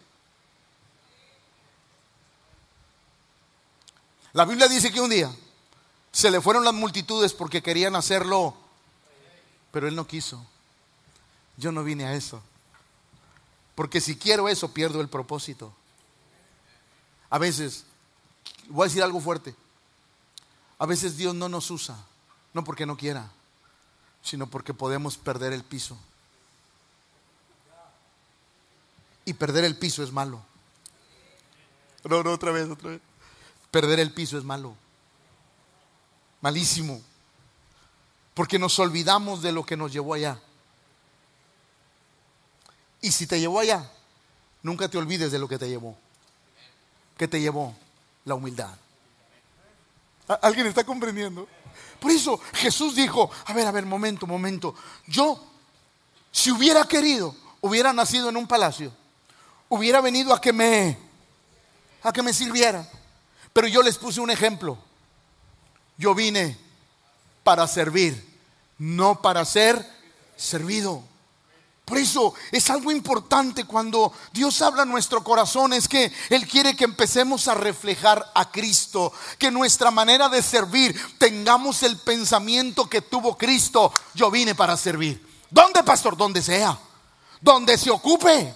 La 4.32 4.44
Biblia 4.44 4.68
dice 4.68 4.92
que 4.92 5.00
un 5.00 5.10
día 5.10 5.28
se 6.12 6.30
le 6.30 6.40
fueron 6.40 6.64
las 6.64 6.74
multitudes 6.74 7.32
porque 7.32 7.64
querían 7.64 7.96
hacerlo, 7.96 8.54
pero 9.72 9.88
él 9.88 9.96
no 9.96 10.06
quiso. 10.06 10.46
Yo 11.56 11.72
no 11.72 11.84
vine 11.84 12.04
a 12.06 12.14
eso. 12.14 12.42
Porque 13.74 14.00
si 14.00 14.16
quiero 14.16 14.48
eso, 14.48 14.72
pierdo 14.72 15.00
el 15.00 15.08
propósito. 15.08 15.72
A 17.30 17.38
veces, 17.38 17.84
voy 18.68 18.84
a 18.84 18.88
decir 18.88 19.02
algo 19.02 19.20
fuerte, 19.20 19.54
a 20.78 20.86
veces 20.86 21.16
Dios 21.16 21.34
no 21.34 21.48
nos 21.48 21.70
usa, 21.70 21.96
no 22.52 22.64
porque 22.64 22.86
no 22.86 22.96
quiera, 22.96 23.30
sino 24.22 24.48
porque 24.48 24.74
podemos 24.74 25.16
perder 25.16 25.52
el 25.52 25.62
piso. 25.62 25.96
Y 29.24 29.32
perder 29.34 29.64
el 29.64 29.76
piso 29.76 30.02
es 30.02 30.10
malo. 30.10 30.42
No, 32.04 32.22
no, 32.22 32.32
otra 32.32 32.50
vez, 32.50 32.68
otra 32.68 32.90
vez. 32.90 33.00
Perder 33.70 34.00
el 34.00 34.12
piso 34.12 34.36
es 34.38 34.44
malo. 34.44 34.74
Malísimo. 36.40 37.00
Porque 38.34 38.58
nos 38.58 38.78
olvidamos 38.78 39.42
de 39.42 39.52
lo 39.52 39.64
que 39.64 39.76
nos 39.76 39.92
llevó 39.92 40.14
allá. 40.14 40.40
Y 43.00 43.12
si 43.12 43.26
te 43.26 43.40
llevó 43.40 43.60
allá, 43.60 43.90
nunca 44.62 44.88
te 44.88 44.98
olvides 44.98 45.32
de 45.32 45.38
lo 45.38 45.48
que 45.48 45.58
te 45.58 45.68
llevó. 45.68 45.96
¿Qué 47.16 47.28
te 47.28 47.40
llevó? 47.40 47.74
La 48.24 48.34
humildad. 48.34 48.74
¿Alguien 50.42 50.66
está 50.66 50.84
comprendiendo? 50.84 51.48
Por 51.98 52.10
eso 52.10 52.40
Jesús 52.54 52.94
dijo, 52.94 53.30
a 53.46 53.52
ver, 53.52 53.66
a 53.66 53.70
ver, 53.70 53.84
momento, 53.84 54.26
momento. 54.26 54.74
Yo, 55.06 55.42
si 56.30 56.50
hubiera 56.50 56.84
querido, 56.84 57.34
hubiera 57.60 57.92
nacido 57.92 58.28
en 58.28 58.36
un 58.36 58.46
palacio, 58.46 58.92
hubiera 59.68 60.00
venido 60.00 60.32
a 60.32 60.40
que 60.40 60.52
me, 60.52 60.98
a 62.02 62.12
que 62.12 62.22
me 62.22 62.32
sirviera. 62.32 62.88
Pero 63.52 63.66
yo 63.66 63.82
les 63.82 63.98
puse 63.98 64.20
un 64.20 64.30
ejemplo. 64.30 64.78
Yo 65.96 66.14
vine 66.14 66.56
para 67.42 67.66
servir, 67.66 68.38
no 68.78 69.20
para 69.20 69.44
ser 69.44 69.86
servido. 70.36 71.02
Por 71.90 71.98
eso 71.98 72.34
es 72.52 72.70
algo 72.70 72.92
importante 72.92 73.64
cuando 73.64 74.12
Dios 74.32 74.62
habla 74.62 74.82
a 74.82 74.86
nuestro 74.86 75.24
corazón, 75.24 75.72
es 75.72 75.88
que 75.88 76.12
Él 76.28 76.46
quiere 76.46 76.76
que 76.76 76.84
empecemos 76.84 77.48
a 77.48 77.54
reflejar 77.54 78.30
a 78.32 78.48
Cristo, 78.48 79.12
que 79.36 79.50
nuestra 79.50 79.90
manera 79.90 80.28
de 80.28 80.40
servir 80.40 80.94
tengamos 81.18 81.82
el 81.82 81.98
pensamiento 81.98 82.88
que 82.88 83.02
tuvo 83.02 83.36
Cristo. 83.36 83.92
Yo 84.14 84.30
vine 84.30 84.54
para 84.54 84.76
servir. 84.76 85.26
¿Dónde, 85.50 85.82
pastor? 85.82 86.16
Donde 86.16 86.42
sea. 86.42 86.78
Donde 87.40 87.76
se 87.76 87.90
ocupe. 87.90 88.54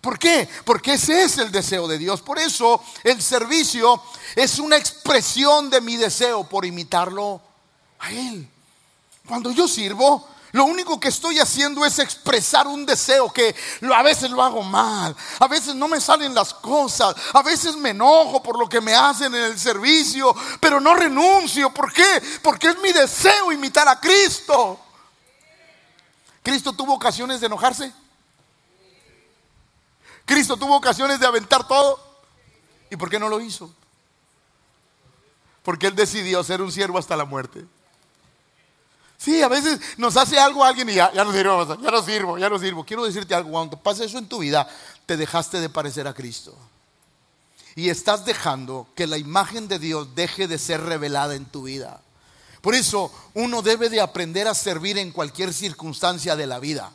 ¿Por 0.00 0.18
qué? 0.18 0.48
Porque 0.64 0.94
ese 0.94 1.22
es 1.22 1.38
el 1.38 1.52
deseo 1.52 1.86
de 1.86 1.98
Dios. 1.98 2.20
Por 2.20 2.40
eso 2.40 2.82
el 3.04 3.22
servicio 3.22 4.02
es 4.34 4.58
una 4.58 4.76
expresión 4.76 5.70
de 5.70 5.80
mi 5.80 5.96
deseo 5.96 6.42
por 6.48 6.64
imitarlo 6.64 7.40
a 8.00 8.10
Él. 8.10 8.50
Cuando 9.28 9.52
yo 9.52 9.68
sirvo, 9.68 10.26
lo 10.52 10.64
único 10.64 11.00
que 11.00 11.08
estoy 11.08 11.38
haciendo 11.38 11.84
es 11.84 11.98
expresar 11.98 12.66
un 12.66 12.84
deseo 12.84 13.32
que 13.32 13.54
a 13.94 14.02
veces 14.02 14.30
lo 14.30 14.42
hago 14.42 14.62
mal, 14.62 15.16
a 15.40 15.48
veces 15.48 15.74
no 15.74 15.88
me 15.88 15.98
salen 15.98 16.34
las 16.34 16.52
cosas, 16.52 17.16
a 17.32 17.42
veces 17.42 17.74
me 17.74 17.90
enojo 17.90 18.42
por 18.42 18.58
lo 18.58 18.68
que 18.68 18.82
me 18.82 18.94
hacen 18.94 19.34
en 19.34 19.44
el 19.44 19.58
servicio, 19.58 20.34
pero 20.60 20.78
no 20.78 20.94
renuncio. 20.94 21.72
¿Por 21.72 21.90
qué? 21.90 22.22
Porque 22.42 22.68
es 22.68 22.78
mi 22.80 22.92
deseo 22.92 23.50
imitar 23.50 23.88
a 23.88 23.98
Cristo. 23.98 24.78
¿Cristo 26.42 26.74
tuvo 26.74 26.94
ocasiones 26.94 27.40
de 27.40 27.46
enojarse? 27.46 27.90
¿Cristo 30.26 30.58
tuvo 30.58 30.76
ocasiones 30.76 31.18
de 31.18 31.26
aventar 31.26 31.66
todo? 31.66 31.98
¿Y 32.90 32.96
por 32.96 33.08
qué 33.08 33.18
no 33.18 33.30
lo 33.30 33.40
hizo? 33.40 33.74
Porque 35.62 35.86
Él 35.86 35.96
decidió 35.96 36.44
ser 36.44 36.60
un 36.60 36.70
siervo 36.70 36.98
hasta 36.98 37.16
la 37.16 37.24
muerte. 37.24 37.64
Sí, 39.22 39.40
a 39.40 39.46
veces 39.46 39.78
nos 39.98 40.16
hace 40.16 40.36
algo 40.36 40.64
alguien 40.64 40.88
y 40.88 40.94
ya, 40.94 41.12
no 41.14 41.32
sirvo, 41.32 41.78
ya 41.80 41.90
no 41.92 42.02
sirvo, 42.02 42.38
ya 42.38 42.48
no 42.48 42.58
sirvo. 42.58 42.84
Quiero 42.84 43.04
decirte 43.04 43.36
algo, 43.36 43.52
cuando 43.52 43.76
pasa 43.76 44.02
eso 44.02 44.18
en 44.18 44.26
tu 44.26 44.38
vida, 44.38 44.68
te 45.06 45.16
dejaste 45.16 45.60
de 45.60 45.68
parecer 45.68 46.08
a 46.08 46.12
Cristo. 46.12 46.56
Y 47.76 47.88
estás 47.88 48.24
dejando 48.24 48.88
que 48.96 49.06
la 49.06 49.18
imagen 49.18 49.68
de 49.68 49.78
Dios 49.78 50.16
deje 50.16 50.48
de 50.48 50.58
ser 50.58 50.80
revelada 50.80 51.36
en 51.36 51.44
tu 51.44 51.62
vida. 51.62 52.00
Por 52.62 52.74
eso 52.74 53.12
uno 53.34 53.62
debe 53.62 53.88
de 53.90 54.00
aprender 54.00 54.48
a 54.48 54.54
servir 54.54 54.98
en 54.98 55.12
cualquier 55.12 55.54
circunstancia 55.54 56.34
de 56.34 56.48
la 56.48 56.58
vida. 56.58 56.90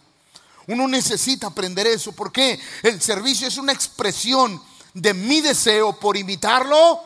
Uno 0.68 0.86
necesita 0.90 1.48
aprender 1.48 1.88
eso. 1.88 2.12
porque 2.12 2.60
El 2.84 3.02
servicio 3.02 3.48
es 3.48 3.56
una 3.56 3.72
expresión 3.72 4.62
de 4.94 5.14
mi 5.14 5.40
deseo 5.40 5.98
por 5.98 6.18
imitarlo 6.18 7.00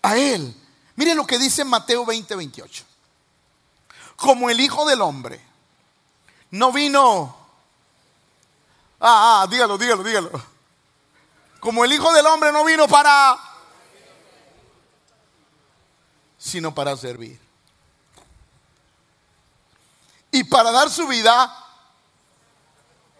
a 0.00 0.16
Él. 0.16 0.54
Miren 0.94 1.16
lo 1.16 1.26
que 1.26 1.40
dice 1.40 1.64
Mateo 1.64 2.06
20, 2.06 2.36
28 2.36 2.91
como 4.22 4.48
el 4.48 4.60
Hijo 4.60 4.86
del 4.86 5.02
Hombre. 5.02 5.44
No 6.52 6.70
vino. 6.72 7.36
Ah, 9.00 9.42
ah, 9.42 9.46
dígalo, 9.50 9.76
dígalo, 9.76 10.04
dígalo. 10.04 10.30
Como 11.58 11.84
el 11.84 11.92
Hijo 11.92 12.12
del 12.12 12.24
Hombre 12.26 12.52
no 12.52 12.64
vino 12.64 12.86
para, 12.86 13.36
sino 16.38 16.72
para 16.72 16.96
servir. 16.96 17.38
Y 20.30 20.44
para 20.44 20.70
dar 20.70 20.88
su 20.88 21.06
vida 21.08 21.58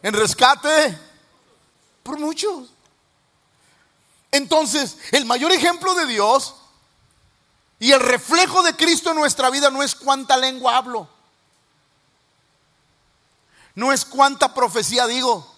en 0.02 0.14
rescate 0.14 0.98
por 2.04 2.18
muchos. 2.18 2.70
Entonces, 4.30 4.98
el 5.10 5.24
mayor 5.26 5.50
ejemplo 5.50 5.94
de 5.94 6.06
Dios 6.06 6.54
y 7.82 7.90
el 7.90 7.98
reflejo 7.98 8.62
de 8.62 8.76
Cristo 8.76 9.10
en 9.10 9.16
nuestra 9.16 9.50
vida 9.50 9.68
no 9.68 9.82
es 9.82 9.96
cuánta 9.96 10.36
lengua 10.36 10.76
hablo. 10.76 11.08
No 13.74 13.92
es 13.92 14.04
cuánta 14.04 14.54
profecía 14.54 15.04
digo. 15.08 15.52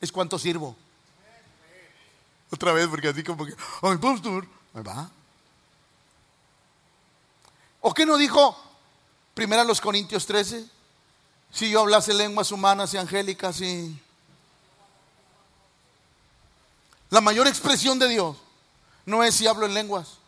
Es 0.00 0.12
cuánto 0.12 0.38
sirvo. 0.38 0.76
Otra 2.52 2.72
vez, 2.72 2.86
porque 2.86 3.08
así 3.08 3.24
como 3.24 3.44
que, 3.44 3.56
ay, 3.82 3.96
pastor, 3.96 4.46
va. 4.76 5.10
¿O 7.80 7.92
qué 7.92 8.06
no 8.06 8.16
dijo 8.16 8.56
primero 9.34 9.64
los 9.64 9.80
Corintios 9.80 10.24
13? 10.24 10.70
Si 11.50 11.68
yo 11.68 11.80
hablase 11.80 12.14
lenguas 12.14 12.52
humanas 12.52 12.94
y 12.94 12.98
angélicas 12.98 13.60
y... 13.60 14.00
La 17.10 17.20
mayor 17.20 17.48
expresión 17.48 17.98
de 17.98 18.06
Dios 18.06 18.36
no 19.04 19.24
es 19.24 19.34
si 19.34 19.48
hablo 19.48 19.66
en 19.66 19.74
lenguas 19.74 20.18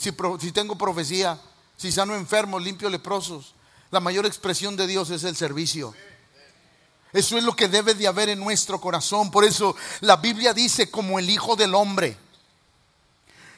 si, 0.00 0.52
tengo 0.52 0.78
profecía, 0.78 1.38
si 1.76 1.92
sano 1.92 2.14
enfermos, 2.14 2.62
limpio 2.62 2.88
leprosos. 2.88 3.54
La 3.90 4.00
mayor 4.00 4.24
expresión 4.24 4.74
de 4.76 4.86
Dios 4.86 5.10
es 5.10 5.24
el 5.24 5.36
servicio. 5.36 5.94
Eso 7.12 7.36
es 7.36 7.44
lo 7.44 7.54
que 7.54 7.68
debe 7.68 7.92
de 7.92 8.06
haber 8.06 8.30
en 8.30 8.40
nuestro 8.40 8.80
corazón. 8.80 9.30
Por 9.30 9.44
eso 9.44 9.76
la 10.00 10.16
Biblia 10.16 10.54
dice 10.54 10.90
como 10.90 11.18
el 11.18 11.28
Hijo 11.28 11.54
del 11.54 11.74
Hombre. 11.74 12.16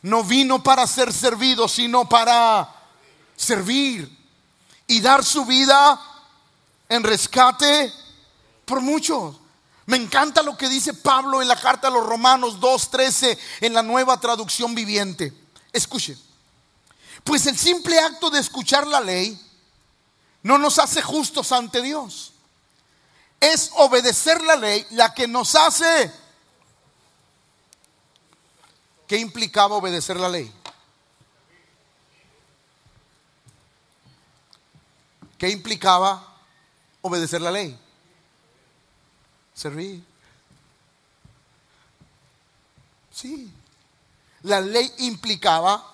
No 0.03 0.25
vino 0.25 0.63
para 0.63 0.85
ser 0.89 1.13
servido, 1.13 1.69
sino 1.69 2.09
para 2.09 2.69
servir 3.37 4.11
y 4.89 5.01
dar 5.01 5.25
su 5.25 5.45
vida 5.45 6.01
en 6.89 7.05
rescate 7.05 7.93
por 8.65 8.81
muchos. 8.81 9.37
Me 9.87 9.97
encanta 9.97 10.43
lo 10.43 10.57
que 10.57 10.69
dice 10.69 10.93
Pablo 10.95 11.41
en 11.41 11.47
la 11.47 11.61
carta 11.61 11.87
a 11.87 11.91
los 11.91 12.05
Romanos 12.05 12.59
2.13 12.59 13.39
en 13.61 13.75
la 13.75 13.83
nueva 13.83 14.19
traducción 14.19 14.75
viviente. 14.75 15.33
Escuchen. 15.73 16.32
Pues 17.25 17.47
el 17.47 17.57
simple 17.57 17.99
acto 17.99 18.31
de 18.31 18.41
escuchar 18.41 18.87
la 18.87 19.01
ley 19.01 19.41
no 20.43 20.59
nos 20.59 20.79
hace 20.79 21.03
justos 21.03 21.53
ante 21.53 21.81
Dios. 21.83 22.33
Es 23.41 23.71
obedecer 23.77 24.43
la 24.43 24.57
ley 24.57 24.87
la 24.91 25.15
que 25.15 25.27
nos 25.29 25.55
hace. 25.55 26.13
¿Qué 29.07 29.19
implicaba 29.19 29.77
obedecer 29.77 30.19
la 30.19 30.29
ley? 30.29 30.53
¿Qué 35.39 35.49
implicaba 35.51 36.25
obedecer 37.03 37.41
la 37.41 37.51
ley? 37.51 37.79
Servir. 39.55 40.03
Sí. 43.13 43.53
La 44.43 44.61
ley 44.61 44.93
implicaba 44.99 45.92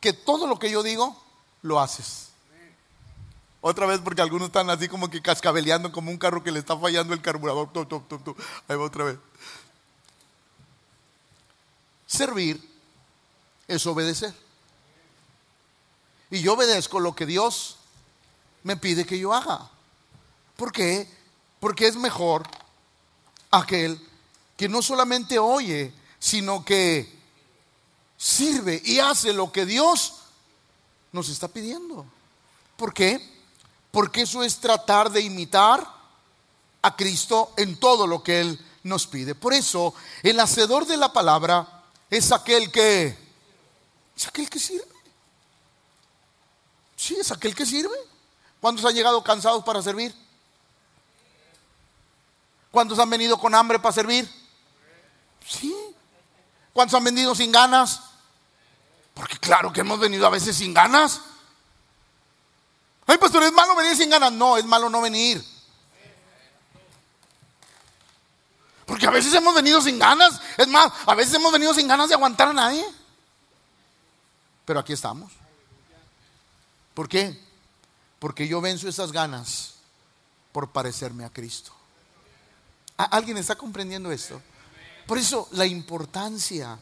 que 0.00 0.12
todo 0.12 0.46
lo 0.46 0.58
que 0.58 0.70
yo 0.70 0.82
digo, 0.82 1.20
lo 1.62 1.80
haces. 1.80 2.28
Otra 3.60 3.86
vez 3.86 4.00
porque 4.00 4.22
algunos 4.22 4.48
están 4.48 4.70
así 4.70 4.88
como 4.88 5.10
que 5.10 5.20
cascabeleando 5.20 5.90
como 5.90 6.10
un 6.10 6.18
carro 6.18 6.44
que 6.44 6.52
le 6.52 6.60
está 6.60 6.76
fallando 6.78 7.12
el 7.12 7.20
carburador. 7.20 7.68
Ahí 8.68 8.76
va 8.76 8.84
otra 8.84 9.04
vez. 9.04 9.18
Servir 12.06 12.62
es 13.66 13.84
obedecer. 13.86 14.32
Y 16.30 16.40
yo 16.40 16.54
obedezco 16.54 17.00
lo 17.00 17.14
que 17.14 17.26
Dios 17.26 17.76
me 18.62 18.76
pide 18.76 19.04
que 19.04 19.18
yo 19.18 19.34
haga. 19.34 19.68
¿Por 20.56 20.72
qué? 20.72 21.08
Porque 21.58 21.88
es 21.88 21.96
mejor 21.96 22.46
aquel 23.50 24.00
que 24.56 24.68
no 24.68 24.82
solamente 24.82 25.38
oye, 25.38 25.92
sino 26.18 26.64
que 26.64 27.17
sirve 28.18 28.82
y 28.84 28.98
hace 28.98 29.32
lo 29.32 29.50
que 29.52 29.64
Dios 29.64 30.14
nos 31.12 31.30
está 31.30 31.48
pidiendo. 31.48 32.04
¿Por 32.76 32.92
qué? 32.92 33.26
Porque 33.90 34.22
eso 34.22 34.42
es 34.42 34.58
tratar 34.58 35.10
de 35.10 35.22
imitar 35.22 35.86
a 36.82 36.96
Cristo 36.96 37.52
en 37.56 37.78
todo 37.80 38.06
lo 38.06 38.22
que 38.22 38.40
Él 38.40 38.66
nos 38.82 39.06
pide. 39.06 39.34
Por 39.34 39.54
eso, 39.54 39.94
el 40.22 40.38
hacedor 40.40 40.86
de 40.86 40.96
la 40.96 41.12
palabra 41.12 41.84
es 42.10 42.32
aquel 42.32 42.70
que 42.70 43.16
es 44.16 44.26
aquel 44.26 44.50
que 44.50 44.58
sirve. 44.58 44.84
Sí, 46.96 47.16
es 47.18 47.30
aquel 47.30 47.54
que 47.54 47.64
sirve. 47.64 47.96
¿Cuántos 48.60 48.84
han 48.84 48.94
llegado 48.94 49.22
cansados 49.22 49.62
para 49.62 49.80
servir? 49.80 50.12
¿Cuántos 52.72 52.98
han 52.98 53.08
venido 53.08 53.38
con 53.38 53.54
hambre 53.54 53.78
para 53.78 53.92
servir? 53.92 54.28
Sí. 55.46 55.74
¿Cuántos 56.78 56.96
han 56.96 57.02
venido 57.02 57.34
sin 57.34 57.50
ganas? 57.50 58.02
Porque 59.12 59.36
claro 59.36 59.72
que 59.72 59.80
hemos 59.80 59.98
venido 59.98 60.24
a 60.24 60.30
veces 60.30 60.54
sin 60.54 60.72
ganas. 60.72 61.20
Ay, 63.04 63.18
pastor, 63.18 63.42
¿es 63.42 63.52
malo 63.52 63.74
venir 63.74 63.96
sin 63.96 64.08
ganas? 64.08 64.30
No, 64.30 64.56
es 64.56 64.64
malo 64.64 64.88
no 64.88 65.00
venir. 65.00 65.44
Porque 68.86 69.08
a 69.08 69.10
veces 69.10 69.34
hemos 69.34 69.56
venido 69.56 69.82
sin 69.82 69.98
ganas. 69.98 70.40
Es 70.56 70.68
más, 70.68 70.92
a 71.04 71.16
veces 71.16 71.34
hemos 71.34 71.52
venido 71.52 71.74
sin 71.74 71.88
ganas 71.88 72.10
de 72.10 72.14
aguantar 72.14 72.46
a 72.46 72.52
nadie. 72.52 72.84
Pero 74.64 74.78
aquí 74.78 74.92
estamos. 74.92 75.32
¿Por 76.94 77.08
qué? 77.08 77.44
Porque 78.20 78.46
yo 78.46 78.60
venzo 78.60 78.88
esas 78.88 79.10
ganas 79.10 79.74
por 80.52 80.70
parecerme 80.70 81.24
a 81.24 81.30
Cristo. 81.30 81.72
¿Alguien 82.96 83.36
está 83.36 83.56
comprendiendo 83.56 84.12
esto? 84.12 84.40
Por 85.08 85.16
eso 85.16 85.48
la 85.52 85.64
importancia 85.64 86.78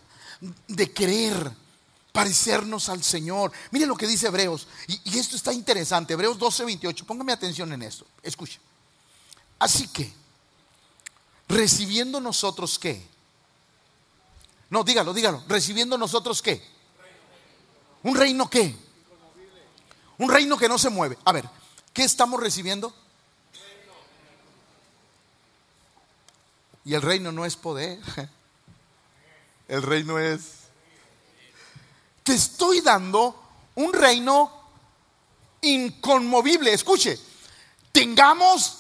de 0.67 0.93
querer 0.93 1.49
parecernos 2.11 2.89
al 2.89 3.05
Señor. 3.05 3.53
Mire 3.71 3.87
lo 3.87 3.97
que 3.97 4.09
dice 4.09 4.27
Hebreos. 4.27 4.67
Y, 4.89 5.17
esto 5.17 5.37
está 5.37 5.53
interesante. 5.53 6.15
Hebreos 6.15 6.37
12, 6.37 6.65
28. 6.65 7.07
Póngame 7.07 7.33
atención 7.33 7.73
en 7.73 7.83
esto. 7.83 8.05
Escuche. 8.25 8.59
Así 9.61 9.87
que, 9.87 10.13
recibiendo 11.47 12.21
nosotros 12.21 12.81
qué? 12.81 13.07
No, 14.71 14.83
dígalo, 14.83 15.15
dígalo. 15.15 15.45
Recibiendo 15.47 15.97
nosotros 15.97 16.43
qué? 16.43 16.61
¿Un 18.03 18.17
reino 18.17 18.51
qué? 18.51 18.75
Un 20.19 20.31
reino 20.33 20.59
que 20.59 20.69
no 20.69 20.81
se 20.81 20.91
mueve. 20.91 21.17
A 21.25 21.31
ver, 21.31 21.49
¿qué 21.93 22.03
estamos 22.03 22.41
recibiendo? 22.41 22.93
Y 26.87 26.95
el 26.95 27.03
reino 27.03 27.33
no 27.33 27.45
es 27.45 27.57
poder. 27.57 27.99
El 29.69 29.83
reino 29.83 30.21
es 30.21 30.57
te 32.23 32.35
estoy 32.35 32.81
dando 32.81 33.41
un 33.75 33.93
reino 33.93 34.53
inconmovible. 35.63 36.73
Escuche, 36.73 37.19
tengamos 37.91 38.79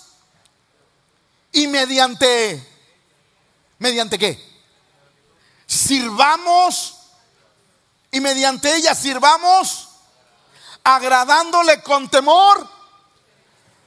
y 1.50 1.66
mediante, 1.66 2.64
¿mediante 3.80 4.18
qué? 4.18 4.40
Sirvamos 5.66 6.98
y 8.12 8.20
mediante 8.20 8.76
ella 8.76 8.94
sirvamos 8.94 9.88
agradándole 10.84 11.82
con 11.82 12.08
temor. 12.08 12.68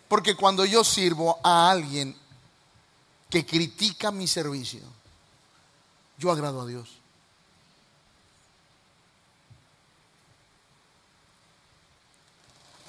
Porque 0.10 0.36
cuando 0.36 0.66
yo 0.66 0.84
sirvo 0.84 1.40
a 1.42 1.70
alguien 1.72 2.19
que 3.30 3.46
critica 3.46 4.12
mi 4.12 4.28
servicio, 4.28 4.82
yo 6.18 6.32
agrado 6.32 6.62
a 6.62 6.66
Dios. 6.66 7.00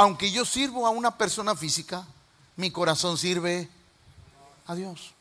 aunque 0.00 0.30
yo 0.30 0.46
sirvo 0.46 0.86
a 0.86 0.90
una 0.90 1.18
persona 1.18 1.54
física, 1.54 2.06
mi 2.56 2.70
corazón 2.70 3.18
sirve 3.18 3.68
a 4.66 4.74
Dios. 4.74 5.12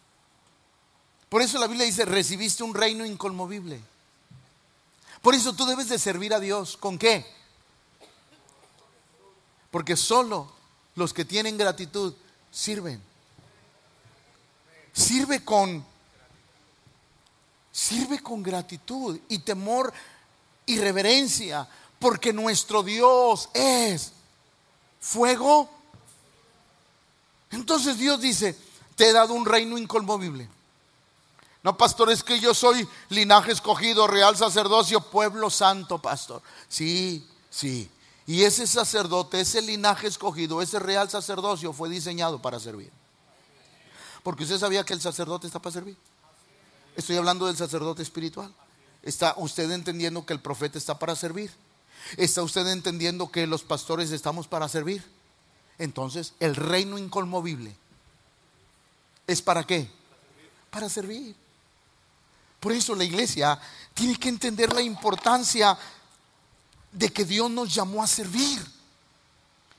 Por 1.28 1.42
eso 1.42 1.60
la 1.60 1.68
Biblia 1.68 1.86
dice, 1.86 2.06
recibiste 2.06 2.64
un 2.64 2.74
reino 2.74 3.06
inconmovible. 3.06 3.82
Por 5.22 5.36
eso 5.36 5.52
tú 5.52 5.66
debes 5.66 5.90
de 5.90 6.00
servir 6.00 6.34
a 6.34 6.40
Dios. 6.40 6.78
¿Con 6.78 6.98
qué? 6.98 7.26
Porque 9.70 9.98
solo 9.98 10.50
los 10.96 11.14
que 11.14 11.26
tienen 11.26 11.58
gratitud 11.58 12.14
sirven. 12.50 13.04
Sirve 15.00 15.46
con 15.46 15.86
sirve 17.72 18.20
con 18.20 18.44
gratitud 18.44 19.18
y 19.30 19.40
temor 19.40 19.94
y 20.66 20.78
reverencia, 20.78 21.66
porque 21.98 22.34
nuestro 22.34 22.84
Dios 22.84 23.48
es 23.54 24.12
fuego. 25.00 25.70
Entonces 27.52 27.98
Dios 27.98 28.20
dice, 28.20 28.58
te 28.98 29.08
he 29.08 29.14
dado 29.14 29.34
un 29.34 29.46
reino 29.46 29.78
inconmovible. 29.78 30.50
No, 31.64 31.78
pastor, 31.78 32.12
es 32.12 32.22
que 32.22 32.38
yo 32.42 32.54
soy 32.54 32.86
linaje 33.08 33.54
escogido, 33.54 34.06
real 34.06 34.36
sacerdocio, 34.36 35.00
pueblo 35.00 35.50
santo, 35.50 36.00
pastor. 36.00 36.42
Sí, 36.68 37.26
sí. 37.50 37.90
Y 38.28 38.44
ese 38.44 38.68
sacerdote, 38.68 39.40
ese 39.40 39.62
linaje 39.62 40.08
escogido, 40.08 40.62
ese 40.62 40.78
real 40.78 41.10
sacerdocio 41.10 41.72
fue 41.72 41.88
diseñado 41.88 42.42
para 42.42 42.60
servir. 42.60 42.92
Porque 44.24 44.44
usted 44.44 44.60
sabía 44.60 44.84
que 44.84 44.94
el 44.94 45.02
sacerdote 45.02 45.48
está 45.48 45.60
para 45.60 45.74
servir. 45.74 45.98
Estoy 46.96 47.18
hablando 47.18 47.48
del 47.48 47.58
sacerdote 47.58 48.02
espiritual. 48.04 48.54
¿Está 49.04 49.34
usted 49.38 49.72
entendiendo 49.72 50.26
que 50.26 50.34
el 50.34 50.42
profeta 50.42 50.78
está 50.78 51.00
para 51.00 51.16
servir? 51.16 51.52
¿Está 52.18 52.44
usted 52.44 52.68
entendiendo 52.68 53.32
que 53.32 53.48
los 53.48 53.64
pastores 53.64 54.12
estamos 54.12 54.48
para 54.48 54.68
servir? 54.68 55.04
Entonces, 55.78 56.34
el 56.40 56.56
reino 56.56 56.98
inconmovible 56.98 57.76
es 59.28 59.42
para 59.42 59.64
qué? 59.66 59.90
Para 60.70 60.90
servir. 60.90 61.36
Por 62.60 62.74
eso 62.74 62.96
la 62.96 63.06
iglesia 63.06 63.60
tiene 63.94 64.18
que 64.18 64.30
entender 64.30 64.74
la 64.74 64.82
importancia 64.82 65.78
de 66.92 67.10
que 67.10 67.24
Dios 67.24 67.50
nos 67.50 67.74
llamó 67.74 68.04
a 68.04 68.08
servir. 68.08 68.60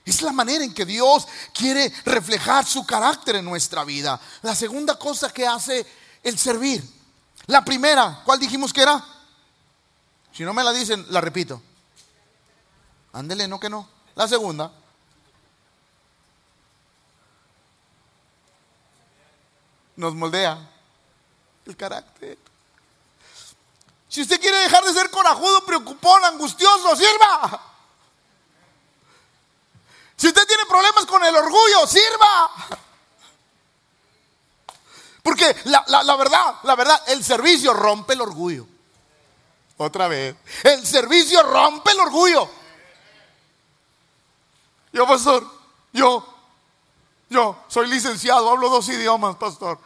Es 0.05 0.21
la 0.21 0.31
manera 0.31 0.63
en 0.63 0.73
que 0.73 0.85
Dios 0.85 1.27
quiere 1.53 1.91
reflejar 2.05 2.65
su 2.65 2.85
carácter 2.85 3.35
en 3.35 3.45
nuestra 3.45 3.83
vida. 3.83 4.19
La 4.41 4.55
segunda 4.55 4.97
cosa 4.97 5.31
que 5.31 5.45
hace 5.45 5.85
el 6.23 6.37
servir. 6.39 6.83
La 7.47 7.63
primera, 7.63 8.21
¿cuál 8.25 8.39
dijimos 8.39 8.73
que 8.73 8.81
era? 8.81 9.03
Si 10.33 10.43
no 10.43 10.53
me 10.53 10.63
la 10.63 10.71
dicen, 10.71 11.05
la 11.09 11.21
repito. 11.21 11.61
Ándele, 13.13 13.47
no 13.47 13.59
que 13.59 13.69
no. 13.69 13.87
La 14.15 14.27
segunda. 14.27 14.71
Nos 19.95 20.15
moldea 20.15 20.69
el 21.65 21.77
carácter. 21.77 22.37
Si 24.07 24.21
usted 24.21 24.41
quiere 24.41 24.57
dejar 24.57 24.83
de 24.83 24.93
ser 24.93 25.09
corajudo, 25.09 25.65
preocupón, 25.65 26.23
angustioso, 26.25 26.95
sirva. 26.95 27.70
Si 30.21 30.27
usted 30.27 30.45
tiene 30.45 30.67
problemas 30.67 31.03
con 31.07 31.25
el 31.25 31.35
orgullo, 31.35 31.87
sirva. 31.87 32.51
Porque 35.23 35.55
la, 35.63 35.83
la, 35.87 36.15
verdad, 36.15 36.57
la 36.61 36.75
verdad, 36.75 37.01
el 37.07 37.23
servicio 37.23 37.73
rompe 37.73 38.13
el 38.13 38.21
orgullo. 38.21 38.67
Otra 39.77 40.07
vez. 40.07 40.35
El 40.61 40.85
servicio 40.85 41.41
rompe 41.41 41.93
el 41.93 42.01
orgullo. 42.01 42.47
Yo, 44.93 45.07
pastor, 45.07 45.43
yo, 45.91 46.23
yo 47.27 47.63
soy 47.67 47.87
licenciado, 47.87 48.47
hablo 48.47 48.69
dos 48.69 48.89
idiomas, 48.89 49.37
pastor. 49.37 49.79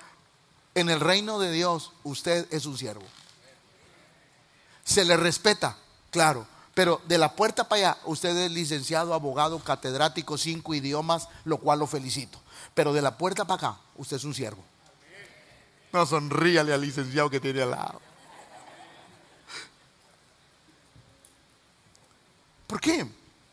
En 0.73 0.89
el 0.89 0.99
reino 0.99 1.39
de 1.39 1.49
Dios, 1.53 1.93
usted 2.03 2.45
es 2.51 2.65
un 2.65 2.77
siervo. 2.77 3.05
Se 4.83 5.05
le 5.05 5.15
respeta, 5.15 5.77
claro, 6.11 6.45
pero 6.75 7.01
de 7.07 7.17
la 7.17 7.35
puerta 7.35 7.67
para 7.69 7.91
allá, 7.91 7.97
usted 8.03 8.35
es 8.35 8.51
licenciado, 8.51 9.13
abogado, 9.13 9.57
catedrático, 9.59 10.37
cinco 10.37 10.73
idiomas, 10.73 11.29
lo 11.45 11.57
cual 11.57 11.79
lo 11.79 11.87
felicito. 11.87 12.39
Pero 12.73 12.91
de 12.91 13.01
la 13.01 13.17
puerta 13.17 13.45
para 13.45 13.69
acá, 13.69 13.79
usted 13.95 14.17
es 14.17 14.25
un 14.25 14.33
siervo. 14.33 14.61
No 15.93 16.05
sonríale 16.05 16.73
al 16.73 16.81
licenciado 16.81 17.29
que 17.29 17.39
tiene 17.39 17.61
al 17.61 17.71
lado. 17.71 18.01
¿Por 22.67 22.81
qué? 22.81 23.07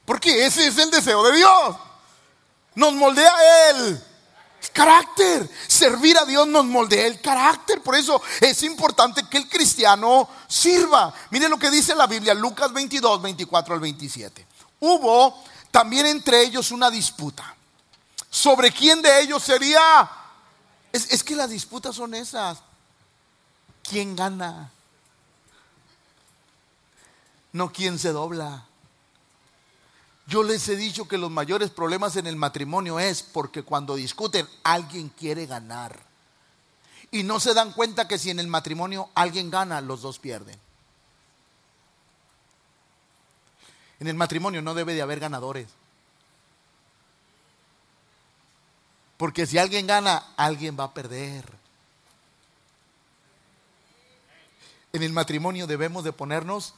Porque 0.05 0.45
ese 0.45 0.67
es 0.67 0.77
el 0.79 0.91
deseo 0.91 1.23
de 1.23 1.37
Dios. 1.37 1.77
Nos 2.75 2.93
moldea 2.93 3.71
Él. 3.71 4.03
Carácter. 4.71 5.51
Servir 5.67 6.17
a 6.19 6.25
Dios 6.25 6.47
nos 6.47 6.65
moldea 6.65 7.07
el 7.07 7.21
carácter. 7.21 7.83
Por 7.83 7.95
eso 7.95 8.21
es 8.41 8.63
importante 8.63 9.27
que 9.29 9.39
el 9.39 9.49
cristiano 9.49 10.29
sirva. 10.49 11.13
Mire 11.31 11.49
lo 11.49 11.59
que 11.59 11.71
dice 11.71 11.95
la 11.95 12.07
Biblia, 12.07 12.35
Lucas 12.35 12.73
22, 12.73 13.23
24 13.23 13.75
al 13.75 13.81
27. 13.81 14.47
Hubo 14.81 15.43
también 15.71 16.07
entre 16.07 16.43
ellos 16.43 16.71
una 16.71 16.91
disputa. 16.91 17.55
¿Sobre 18.31 18.73
quién 18.73 19.03
de 19.03 19.21
ellos 19.21 19.43
sería? 19.43 20.11
Es, 20.93 21.11
es 21.11 21.23
que 21.23 21.37
las 21.37 21.51
disputas 21.51 21.95
son 21.95 22.15
esas. 22.15 22.59
¿Quién 23.83 24.17
gana? 24.17 24.71
no 27.53 27.73
quién 27.73 27.99
se 27.99 28.13
dobla. 28.13 28.67
Yo 30.33 30.43
les 30.43 30.67
he 30.71 30.77
dicho 30.77 31.07
que 31.07 31.19
los 31.19 31.31
mayores 31.31 31.69
problemas 31.69 32.17
en 32.17 32.27
el 32.27 32.37
matrimonio 32.37 32.99
es 32.99 33.23
porque 33.23 33.63
cuando 33.63 33.97
discuten 33.97 34.49
alguien 34.65 35.11
quiere 35.11 35.45
ganar. 35.45 36.01
Y 37.11 37.23
no 37.23 37.39
se 37.39 37.53
dan 37.53 37.75
cuenta 37.75 38.09
que 38.09 38.17
si 38.17 38.31
en 38.31 38.41
el 38.41 38.47
matrimonio 38.47 39.11
alguien 39.15 39.51
gana, 39.51 39.83
los 39.83 40.01
dos 40.01 40.19
pierden. 40.19 40.59
En 44.01 44.09
el 44.09 44.15
matrimonio 44.15 44.63
no 44.63 44.73
debe 44.73 44.95
de 44.95 45.03
haber 45.03 45.21
ganadores. 45.21 45.69
Porque 49.19 49.45
si 49.45 49.59
alguien 49.59 49.87
gana, 49.87 50.33
alguien 50.39 50.79
va 50.81 50.85
a 50.85 50.95
perder. 50.95 51.45
En 54.95 55.03
el 55.03 55.13
matrimonio 55.13 55.67
debemos 55.67 56.05
de 56.05 56.15
ponernos 56.15 56.73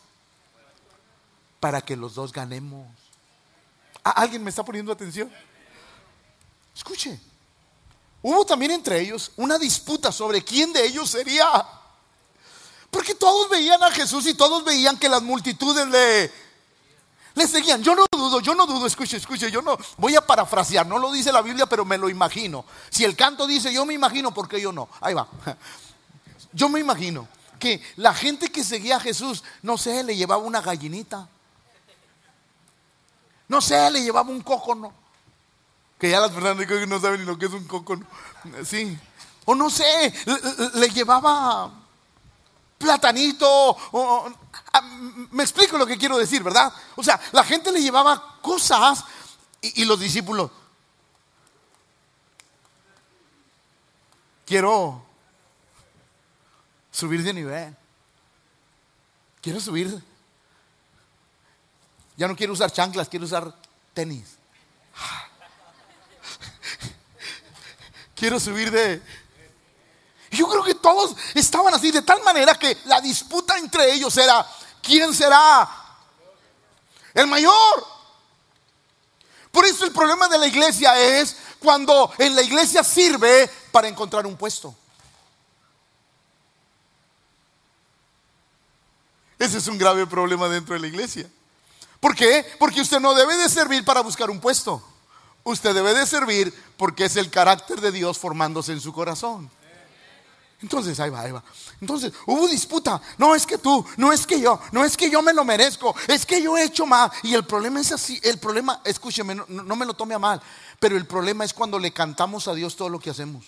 para 1.61 1.83
que 1.83 1.95
los 1.95 2.17
dos 2.17 2.33
ganemos. 2.33 3.04
¿Alguien 4.05 4.45
me 4.45 4.51
está 4.51 4.62
poniendo 4.62 4.93
atención? 4.93 5.33
Escuche. 6.77 7.19
Hubo 8.23 8.45
también 8.45 8.71
entre 8.73 9.01
ellos 9.01 9.33
una 9.37 9.59
disputa 9.59 10.12
sobre 10.12 10.45
quién 10.45 10.73
de 10.73 10.85
ellos 10.85 11.11
sería. 11.11 11.67
Porque 12.90 13.14
todos 13.14 13.49
veían 13.49 13.83
a 13.83 13.90
Jesús 13.90 14.27
y 14.27 14.35
todos 14.35 14.64
veían 14.64 14.99
que 14.99 15.09
las 15.09 15.23
multitudes 15.23 15.88
le, 15.88 16.31
le 17.35 17.49
seguían. 17.49 17.83
Yo 17.83 17.95
no 17.95 18.05
dudo, 18.11 18.40
yo 18.40 18.55
no 18.55 18.67
dudo, 18.67 18.87
escuche, 18.87 19.17
escuche, 19.17 19.51
yo 19.51 19.62
no 19.62 19.77
voy 19.97 20.14
a 20.17 20.27
parafrasear, 20.27 20.87
no 20.87 20.99
lo 20.99 21.11
dice 21.11 21.33
la 21.33 21.43
Biblia, 21.43 21.67
pero 21.67 21.85
me 21.85 21.99
lo 21.99 22.09
imagino. 22.09 22.64
Si 22.90 23.05
el 23.05 23.17
canto 23.17 23.47
dice 23.47 23.73
yo 23.73 23.85
me 23.85 23.95
imagino, 23.95 24.33
¿por 24.33 24.49
qué 24.49 24.61
yo 24.61 24.73
no? 24.73 24.88
Ahí 25.01 25.14
va. 25.14 25.27
Yo 26.53 26.69
me 26.69 26.79
imagino 26.79 27.27
que 27.59 27.83
la 27.97 28.14
gente 28.14 28.53
que 28.53 28.62
seguía 28.62 28.97
a 28.97 29.01
Jesús, 29.01 29.43
no 29.62 29.77
sé, 29.77 30.05
le 30.05 30.17
llevaba 30.17 30.43
una 30.43 30.61
gallinita. 30.61 31.29
No 33.48 33.61
sé, 33.61 33.90
le 33.90 34.02
llevaba 34.02 34.30
un 34.30 34.40
cocono. 34.40 34.92
Que 35.98 36.11
ya 36.11 36.20
las 36.20 36.30
personas 36.30 36.66
no 36.88 37.00
saben 37.00 37.20
ni 37.20 37.26
lo 37.26 37.38
que 37.38 37.46
es 37.46 37.52
un 37.52 37.66
cocono. 37.66 38.07
Sí. 38.64 38.98
O 39.44 39.54
no 39.54 39.70
sé, 39.70 40.12
le, 40.74 40.88
llevaba 40.88 41.70
platanito. 42.78 43.76
Ah, 44.72 44.80
me 45.30 45.42
explico 45.42 45.78
lo 45.78 45.87
que 45.87 45.98
quiero 45.98 46.18
decir, 46.18 46.42
¿verdad? 46.42 46.72
O 46.96 47.02
sea, 47.02 47.20
la 47.33 47.44
gente 47.44 47.70
le 47.70 47.83
llevaba 47.83 48.38
cosas 48.40 49.04
y, 49.61 49.83
y 49.83 49.85
los 49.85 50.00
discípulos. 50.00 50.50
Quiero 54.46 55.02
subir 56.90 57.22
de 57.22 57.35
nivel. 57.35 57.76
Quiero 59.40 59.61
subir 59.61 60.02
ya 62.16 62.29
no 62.29 62.37
quiero 62.37 62.53
usar 62.53 62.70
chanclas, 62.70 63.09
quiero 63.09 63.27
usar 63.27 63.53
tenis. 63.92 64.37
Quiero 68.14 68.38
subir 68.38 68.70
de... 68.70 69.03
Yo 70.31 70.48
creo 70.48 70.64
que 70.64 70.74
todos 70.74 71.16
estaban 71.35 71.74
así 71.74 71.90
de 71.90 72.03
tal 72.03 72.22
manera 72.22 72.55
que 72.55 72.79
la 72.87 73.00
disputa 73.00 73.59
entre 73.59 73.92
ellos 73.92 74.16
era, 74.16 74.46
¿quién 74.83 75.12
será 75.12 75.68
el 77.12 77.27
mayor? 77.27 77.87
Por 79.50 79.64
eso 79.64 79.85
el 79.85 79.92
problema 79.92 80.29
de 80.29 80.38
la 80.38 80.46
iglesia 80.46 80.98
es 80.98 81.37
cuando 81.61 82.12
en 82.18 82.35
la 82.35 82.42
iglesia 82.42 82.83
sirve 82.83 83.48
para 83.70 83.87
encontrar 83.87 84.27
un 84.27 84.37
puesto. 84.37 84.74
Ese 89.38 89.59
es 89.59 89.66
un 89.68 89.79
grave 89.79 90.07
problema 90.07 90.48
dentro 90.48 90.74
de 90.74 90.81
la 90.81 90.87
iglesia. 90.87 91.29
¿Por 92.05 92.14
qué? 92.14 92.45
Porque 92.59 92.83
usted 92.83 93.01
no 93.01 93.14
debe 93.14 93.35
de 93.38 93.49
servir 93.49 93.83
para 93.83 94.03
buscar 94.03 94.29
un 94.29 94.38
puesto. 94.38 94.87
Usted 95.43 95.75
debe 95.75 95.95
de 95.95 96.05
servir 96.05 96.53
porque 96.77 97.07
es 97.07 97.17
el 97.17 97.31
carácter 97.31 97.81
de 97.81 97.90
Dios 97.90 98.19
formándose 98.19 98.73
en 98.73 98.81
su 98.83 98.93
corazón. 98.93 99.51
Entonces, 100.61 101.01
ahí 101.01 101.09
va, 101.09 101.21
ahí 101.23 101.33
va. 101.33 101.43
Entonces, 101.81 102.12
hubo 102.27 102.47
disputa. 102.47 103.01
No 103.17 103.35
es 103.35 103.47
que 103.47 103.57
tú, 103.57 103.83
no 103.97 104.12
es 104.12 104.27
que 104.27 104.38
yo, 104.38 104.61
no 104.71 104.85
es 104.85 104.99
que 104.99 105.09
yo 105.09 105.23
me 105.23 105.33
lo 105.33 105.47
merezco, 105.47 105.97
es 106.07 106.27
que 106.27 106.43
yo 106.43 106.59
he 106.59 106.64
hecho 106.64 106.85
más. 106.85 107.11
Y 107.23 107.33
el 107.33 107.47
problema 107.47 107.81
es 107.81 107.90
así, 107.90 108.21
el 108.23 108.37
problema, 108.37 108.83
escúcheme, 108.85 109.35
no, 109.35 109.47
no 109.49 109.75
me 109.75 109.87
lo 109.87 109.95
tome 109.95 110.14
a 110.14 110.19
mal, 110.19 110.43
pero 110.79 110.99
el 110.99 111.07
problema 111.07 111.47
es 111.47 111.55
cuando 111.55 111.79
le 111.79 111.95
cantamos 111.95 112.49
a 112.49 112.55
Dios 112.55 112.77
todo 112.77 112.90
lo 112.90 113.01
que 113.01 113.09
hacemos. 113.09 113.47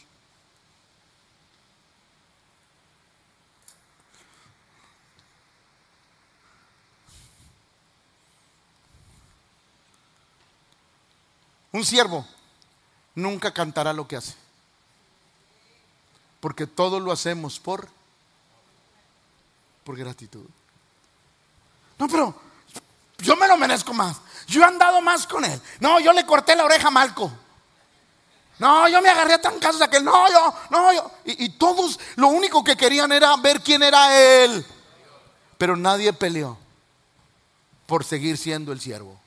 Un 11.76 11.84
siervo 11.84 12.26
nunca 13.14 13.52
cantará 13.52 13.92
lo 13.92 14.08
que 14.08 14.16
hace. 14.16 14.34
Porque 16.40 16.66
todo 16.66 17.00
lo 17.00 17.12
hacemos 17.12 17.60
por 17.60 17.86
por 19.84 19.94
gratitud. 19.94 20.46
No, 21.98 22.08
pero 22.08 22.34
yo 23.18 23.36
me 23.36 23.46
lo 23.46 23.58
merezco 23.58 23.92
más. 23.92 24.16
Yo 24.46 24.62
he 24.62 24.64
andado 24.64 25.02
más 25.02 25.26
con 25.26 25.44
él. 25.44 25.60
No, 25.78 26.00
yo 26.00 26.14
le 26.14 26.24
corté 26.24 26.56
la 26.56 26.64
oreja 26.64 26.88
a 26.88 26.90
Malco. 26.90 27.30
No, 28.58 28.88
yo 28.88 29.02
me 29.02 29.10
agarré 29.10 29.34
a 29.34 29.42
tan 29.42 29.58
casos 29.58 29.86
que 29.88 30.00
no, 30.00 30.32
yo, 30.32 30.54
no, 30.70 30.94
yo. 30.94 31.10
Y, 31.26 31.44
y, 31.44 31.48
todos 31.58 32.00
lo 32.14 32.28
único 32.28 32.64
que 32.64 32.74
querían 32.74 33.12
era 33.12 33.36
ver 33.36 33.60
quién 33.60 33.82
era 33.82 34.18
él. 34.18 34.64
Pero 35.58 35.76
nadie 35.76 36.10
peleó 36.14 36.56
por 37.84 38.02
seguir 38.02 38.38
siendo 38.38 38.72
el 38.72 38.80
siervo. 38.80 39.25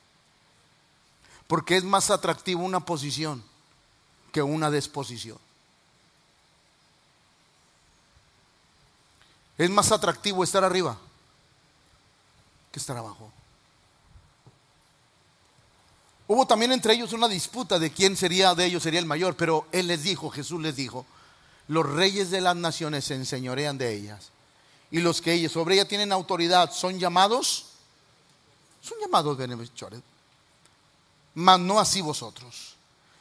Porque 1.50 1.76
es 1.76 1.82
más 1.82 2.12
atractivo 2.12 2.62
una 2.62 2.78
posición 2.78 3.42
que 4.30 4.40
una 4.40 4.70
disposición. 4.70 5.36
Es 9.58 9.68
más 9.68 9.90
atractivo 9.90 10.44
estar 10.44 10.62
arriba 10.62 10.96
que 12.70 12.78
estar 12.78 12.96
abajo. 12.96 13.32
Hubo 16.28 16.46
también 16.46 16.70
entre 16.70 16.94
ellos 16.94 17.12
una 17.12 17.26
disputa 17.26 17.80
de 17.80 17.90
quién 17.90 18.16
sería 18.16 18.54
de 18.54 18.66
ellos 18.66 18.84
sería 18.84 19.00
el 19.00 19.06
mayor, 19.06 19.34
pero 19.34 19.66
él 19.72 19.88
les 19.88 20.04
dijo, 20.04 20.30
Jesús 20.30 20.62
les 20.62 20.76
dijo, 20.76 21.04
los 21.66 21.84
reyes 21.84 22.30
de 22.30 22.42
las 22.42 22.54
naciones 22.54 23.06
se 23.06 23.16
enseñorean 23.16 23.76
de 23.76 23.92
ellas 23.92 24.30
y 24.92 25.00
los 25.00 25.20
que 25.20 25.32
ellos 25.32 25.50
sobre 25.50 25.74
ellas 25.74 25.88
tienen 25.88 26.12
autoridad 26.12 26.70
son 26.70 27.00
llamados, 27.00 27.70
son 28.80 29.00
llamados 29.00 29.36
beneficiarios 29.36 30.04
mas 31.40 31.58
no 31.58 31.80
así 31.80 32.00
vosotros, 32.00 32.76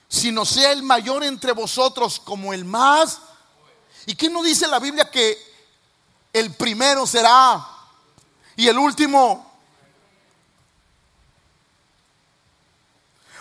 sino 0.07 0.45
sea 0.45 0.71
el 0.71 0.83
mayor 0.83 1.23
entre 1.23 1.53
vosotros 1.53 2.19
como 2.19 2.53
el 2.53 2.65
más. 2.65 3.19
¿Y 4.05 4.15
qué 4.15 4.29
no 4.29 4.43
dice 4.43 4.67
la 4.67 4.79
Biblia 4.79 5.09
que 5.09 5.37
el 6.33 6.53
primero 6.55 7.07
será 7.07 7.65
y 8.55 8.67
el 8.67 8.77
último? 8.77 9.49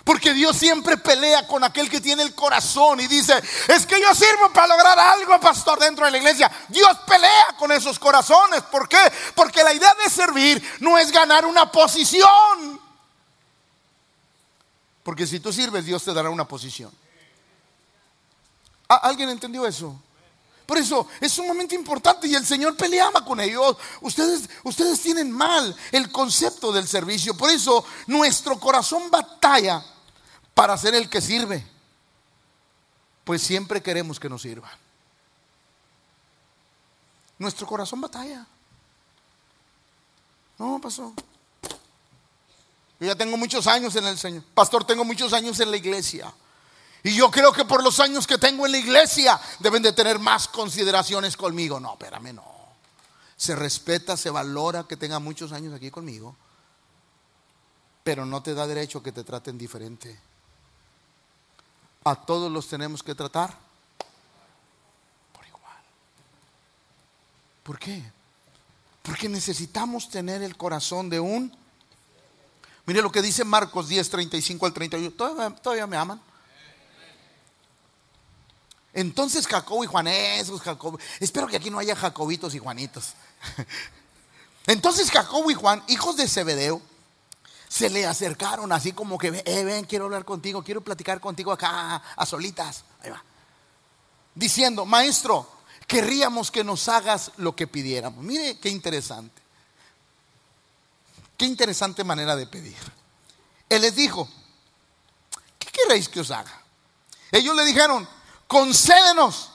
Porque 0.05 0.33
Dios 0.33 0.57
siempre 0.57 0.97
pelea 0.97 1.47
con 1.47 1.63
aquel 1.65 1.91
que 1.91 2.01
tiene 2.01 2.23
el 2.23 2.35
corazón 2.35 2.99
y 2.99 3.07
dice, 3.07 3.35
es 3.67 3.85
que 3.85 4.01
yo 4.01 4.15
sirvo 4.15 4.51
para 4.55 4.69
lograr 4.69 4.99
algo, 4.99 5.39
pastor, 5.39 5.79
dentro 5.79 6.07
de 6.07 6.13
la 6.13 6.17
iglesia. 6.17 6.51
Dios 6.69 6.97
pelea 7.07 7.49
con 7.59 7.71
esos 7.73 7.99
corazones. 7.99 8.63
¿Por 8.63 8.89
qué? 8.89 9.13
Porque 9.35 9.63
la 9.63 9.75
idea 9.75 9.95
de 10.03 10.09
servir 10.09 10.77
no 10.81 10.97
es 10.97 11.13
ganar 11.13 11.45
una 11.45 11.71
posición. 11.71 12.88
Porque 15.09 15.27
si 15.27 15.41
tú 15.41 15.51
sirves, 15.51 15.87
Dios 15.87 16.05
te 16.05 16.13
dará 16.13 16.29
una 16.29 16.47
posición. 16.47 16.93
¿Alguien 18.89 19.31
entendió 19.31 19.65
eso? 19.65 19.99
Por 20.67 20.77
eso 20.77 21.09
es 21.19 21.33
sumamente 21.33 21.75
importante 21.75 22.29
y 22.29 22.35
el 22.35 22.45
Señor 22.45 22.77
peleaba 22.77 23.25
con 23.25 23.41
ellos. 23.41 23.79
Ustedes, 24.03 24.51
ustedes 24.65 25.01
tienen 25.01 25.33
mal 25.33 25.75
el 25.93 26.13
concepto 26.13 26.71
del 26.73 26.87
servicio. 26.87 27.35
Por 27.35 27.49
eso 27.49 27.87
nuestro 28.07 28.61
corazón 28.61 29.11
batalla 29.11 29.83
para 30.53 30.77
ser 30.77 30.95
el 30.95 31.09
que 31.09 31.23
sirve. 31.23 31.67
Pues 33.25 33.41
siempre 33.41 33.83
queremos 33.83 34.21
que 34.21 34.29
nos 34.29 34.43
sirvan. 34.43 34.73
Nuestro 37.39 37.67
corazón 37.67 38.03
batalla. 38.03 38.47
No, 40.59 40.79
pasó. 40.79 41.15
Yo 43.01 43.07
ya 43.07 43.17
tengo 43.17 43.37
muchos 43.37 43.67
años 43.67 43.95
en 43.97 44.07
el 44.07 44.19
Señor. 44.19 44.43
Pastor, 44.55 44.85
tengo 44.85 45.05
muchos 45.05 45.33
años 45.33 45.59
en 45.61 45.71
la 45.71 45.77
iglesia. 45.77 46.33
Y 47.05 47.15
yo 47.15 47.31
creo 47.31 47.53
que 47.53 47.65
por 47.65 47.83
los 47.83 48.01
años 48.01 48.27
que 48.27 48.39
tengo 48.39 48.67
en 48.67 48.73
la 48.73 48.79
iglesia 48.79 49.41
deben 49.61 49.83
de 49.83 49.93
tener 49.93 50.19
más 50.19 50.49
consideraciones 50.49 51.37
conmigo. 51.37 51.79
No, 51.79 51.93
espérame, 51.93 52.35
no. 52.35 52.45
Se 53.37 53.55
respeta, 53.55 54.17
se 54.17 54.31
valora 54.31 54.85
que 54.85 54.97
tenga 54.97 55.21
muchos 55.21 55.53
años 55.53 55.73
aquí 55.73 55.91
conmigo. 55.91 56.35
Pero 58.03 58.27
no 58.27 58.43
te 58.43 58.55
da 58.55 58.67
derecho 58.67 59.03
que 59.03 59.13
te 59.13 59.23
traten 59.23 59.57
diferente. 59.57 60.19
A 62.05 62.17
todos 62.17 62.51
los 62.51 62.67
tenemos 62.67 63.03
que 63.03 63.15
tratar 63.15 63.57
por 65.33 65.47
igual. 65.47 65.79
¿Por 67.63 67.79
qué? 67.79 68.03
Porque 69.03 69.29
necesitamos 69.29 70.11
tener 70.11 70.43
el 70.43 70.57
corazón 70.57 71.09
de 71.09 71.21
un... 71.21 71.57
Mire 72.89 73.03
lo 73.03 73.13
que 73.13 73.21
dice 73.21 73.45
Marcos 73.45 73.87
10, 73.89 74.09
35 74.09 74.65
al 74.65 74.73
31. 74.73 75.11
¿Todavía, 75.61 75.87
me 75.87 75.99
aman? 75.99 76.19
Entonces 78.95 79.47
Jacobo 79.47 79.85
y 79.85 79.87
Juan, 79.87 80.07
esos 80.07 80.63
Jacobo, 80.63 80.99
espero 81.21 81.47
que 81.49 81.59
aquí 81.59 81.69
no 81.69 81.79
haya 81.79 81.95
Jacobitos 81.95 82.55
y 82.55 82.59
Juanitos. 82.59 83.13
Entonces 84.67 85.11
Jacobo 85.11 85.51
y 85.51 85.55
Juan, 85.55 85.83
hijos 85.89 86.17
de 86.17 86.27
Zebedeo, 86.27 86.81
se 87.69 87.91
le 87.91 88.07
acercaron 88.07 88.73
así 88.73 88.93
como 88.93 89.19
que, 89.19 89.43
eh, 89.45 89.65
ven, 89.65 89.85
quiero 89.85 90.07
hablar 90.07 90.25
contigo, 90.25 90.65
quiero 90.65 90.81
platicar 90.81 91.21
contigo 91.21 91.53
acá 91.53 91.97
a 92.17 92.25
solitas. 92.25 92.85
Ahí 93.03 93.11
va. 93.11 93.23
Diciendo, 94.35 94.87
maestro, 94.87 95.47
querríamos 95.87 96.51
que 96.51 96.65
nos 96.65 96.89
hagas 96.89 97.33
lo 97.37 97.55
que 97.55 97.67
pidiéramos. 97.67 98.25
Mire 98.25 98.59
qué 98.59 98.71
interesante. 98.71 99.43
Qué 101.39 101.47
interesante 101.47 102.03
manera 102.03 102.35
de 102.35 102.49
pedir. 102.49 102.77
Él 103.69 103.83
les 103.83 103.95
dijo, 103.95 104.29
¿qué 105.59 105.69
queréis 105.71 106.09
que 106.09 106.19
os 106.21 106.33
haga? 106.33 106.63
Ellos 107.31 107.55
le 107.55 107.65
dijeron, 107.65 108.09
concédenos 108.49 109.53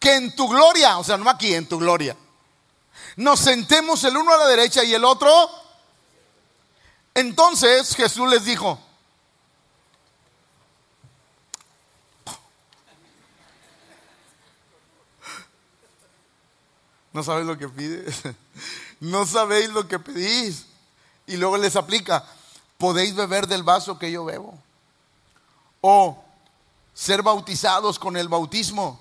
que 0.00 0.16
en 0.16 0.34
tu 0.34 0.48
gloria, 0.48 0.98
o 0.98 1.04
sea, 1.04 1.16
no 1.16 1.30
aquí, 1.30 1.54
en 1.54 1.68
tu 1.68 1.78
gloria, 1.78 2.16
nos 3.14 3.38
sentemos 3.38 4.02
el 4.02 4.16
uno 4.16 4.32
a 4.32 4.38
la 4.38 4.48
derecha 4.48 4.82
y 4.82 4.92
el 4.92 5.04
otro. 5.04 5.30
Entonces 7.14 7.94
Jesús 7.94 8.28
les 8.28 8.44
dijo, 8.44 8.78
No 17.12 17.24
sabéis 17.24 17.46
lo 17.46 17.58
que 17.58 17.68
pides. 17.68 18.22
No 19.00 19.26
sabéis 19.26 19.70
lo 19.70 19.88
que 19.88 19.98
pedís. 19.98 20.66
Y 21.26 21.36
luego 21.36 21.56
les 21.56 21.76
aplica, 21.76 22.24
podéis 22.76 23.14
beber 23.14 23.46
del 23.46 23.62
vaso 23.62 23.98
que 23.98 24.10
yo 24.10 24.24
bebo. 24.24 24.58
O 25.80 26.22
ser 26.92 27.22
bautizados 27.22 27.98
con 27.98 28.16
el 28.16 28.28
bautismo. 28.28 29.00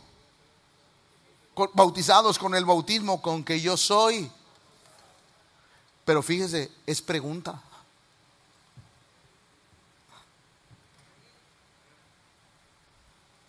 Bautizados 1.74 2.40
con 2.40 2.56
el 2.56 2.64
bautismo 2.64 3.22
con 3.22 3.44
que 3.44 3.60
yo 3.60 3.76
soy. 3.76 4.32
Pero 6.06 6.24
fíjese, 6.24 6.72
es 6.86 7.02
pregunta. 7.02 7.62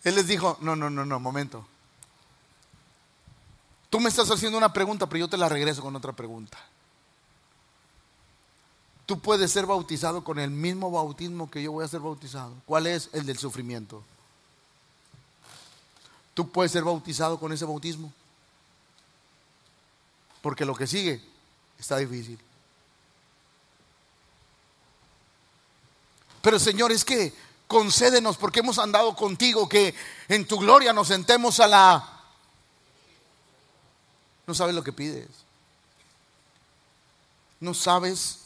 Él 0.03 0.15
les 0.15 0.27
dijo, 0.27 0.57
no, 0.61 0.75
no, 0.75 0.89
no, 0.89 1.05
no, 1.05 1.19
momento. 1.19 1.65
Tú 3.91 3.99
me 3.99 4.07
estás 4.07 4.31
haciendo 4.31 4.57
una 4.57 4.71
pregunta, 4.71 5.05
pero 5.05 5.19
yo 5.19 5.27
te 5.27 5.35
la 5.37 5.49
regreso 5.49 5.81
con 5.81 5.93
otra 5.97 6.13
pregunta. 6.13 6.57
Tú 9.05 9.19
puedes 9.19 9.51
ser 9.51 9.65
bautizado 9.65 10.23
con 10.23 10.39
el 10.39 10.49
mismo 10.49 10.89
bautismo 10.89 11.51
que 11.51 11.61
yo 11.61 11.73
voy 11.73 11.83
a 11.83 11.89
ser 11.89 11.99
bautizado. 11.99 12.53
¿Cuál 12.65 12.87
es? 12.87 13.09
El 13.11 13.25
del 13.25 13.37
sufrimiento. 13.37 14.01
Tú 16.33 16.49
puedes 16.49 16.71
ser 16.71 16.85
bautizado 16.85 17.37
con 17.37 17.51
ese 17.51 17.65
bautismo. 17.65 18.13
Porque 20.41 20.63
lo 20.63 20.73
que 20.73 20.87
sigue 20.87 21.21
está 21.77 21.97
difícil. 21.97 22.39
Pero 26.41 26.57
Señor, 26.59 26.93
es 26.93 27.03
que 27.03 27.33
concédenos, 27.67 28.37
porque 28.37 28.61
hemos 28.61 28.79
andado 28.79 29.17
contigo, 29.17 29.67
que 29.67 29.93
en 30.29 30.47
tu 30.47 30.59
gloria 30.59 30.93
nos 30.93 31.09
sentemos 31.09 31.59
a 31.59 31.67
la 31.67 32.10
no 34.51 34.55
sabes 34.55 34.75
lo 34.75 34.83
que 34.83 34.91
pides. 34.91 35.29
No 37.61 37.73
sabes 37.73 38.39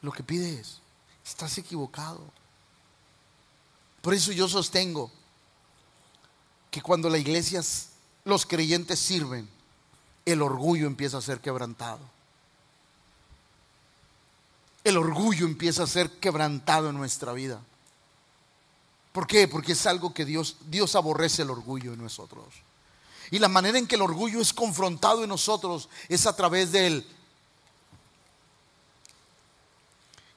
lo 0.00 0.12
que 0.12 0.22
pides. 0.22 0.78
Estás 1.24 1.58
equivocado. 1.58 2.20
Por 4.02 4.14
eso 4.14 4.30
yo 4.30 4.48
sostengo 4.48 5.10
que 6.70 6.80
cuando 6.80 7.10
la 7.10 7.18
iglesia, 7.18 7.60
los 8.24 8.46
creyentes 8.46 9.00
sirven, 9.00 9.48
el 10.24 10.42
orgullo 10.42 10.86
empieza 10.86 11.18
a 11.18 11.22
ser 11.22 11.40
quebrantado. 11.40 11.98
El 14.84 14.96
orgullo 14.96 15.44
empieza 15.44 15.82
a 15.82 15.88
ser 15.88 16.08
quebrantado 16.20 16.90
en 16.90 16.96
nuestra 16.96 17.32
vida. 17.32 17.60
¿Por 19.10 19.26
qué? 19.26 19.48
Porque 19.48 19.72
es 19.72 19.86
algo 19.86 20.14
que 20.14 20.24
Dios, 20.24 20.58
Dios 20.68 20.94
aborrece 20.94 21.42
el 21.42 21.50
orgullo 21.50 21.94
en 21.94 22.02
nosotros. 22.04 22.44
Y 23.30 23.38
la 23.38 23.48
manera 23.48 23.78
en 23.78 23.86
que 23.86 23.96
el 23.96 24.02
orgullo 24.02 24.40
es 24.40 24.52
confrontado 24.52 25.22
en 25.22 25.28
nosotros 25.28 25.88
es 26.08 26.26
a 26.26 26.36
través 26.36 26.72
del... 26.72 27.06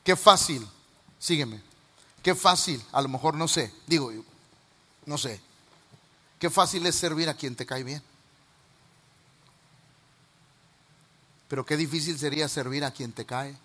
Qué 0.04 0.16
fácil, 0.16 0.68
sígueme, 1.20 1.62
qué 2.24 2.34
fácil, 2.34 2.84
a 2.92 3.02
lo 3.02 3.10
mejor 3.10 3.36
no 3.36 3.48
sé, 3.48 3.72
digo, 3.86 4.12
no 5.06 5.18
sé, 5.20 5.40
qué 6.40 6.50
fácil 6.50 6.84
es 6.88 6.96
servir 6.96 7.30
a 7.30 7.36
quien 7.36 7.56
te 7.56 7.66
cae 7.66 7.84
bien. 7.84 8.02
Pero 11.48 11.66
qué 11.66 11.78
difícil 11.78 12.18
sería 12.18 12.48
servir 12.48 12.86
a 12.86 12.92
quien 12.92 13.12
te 13.12 13.26
cae. 13.26 13.56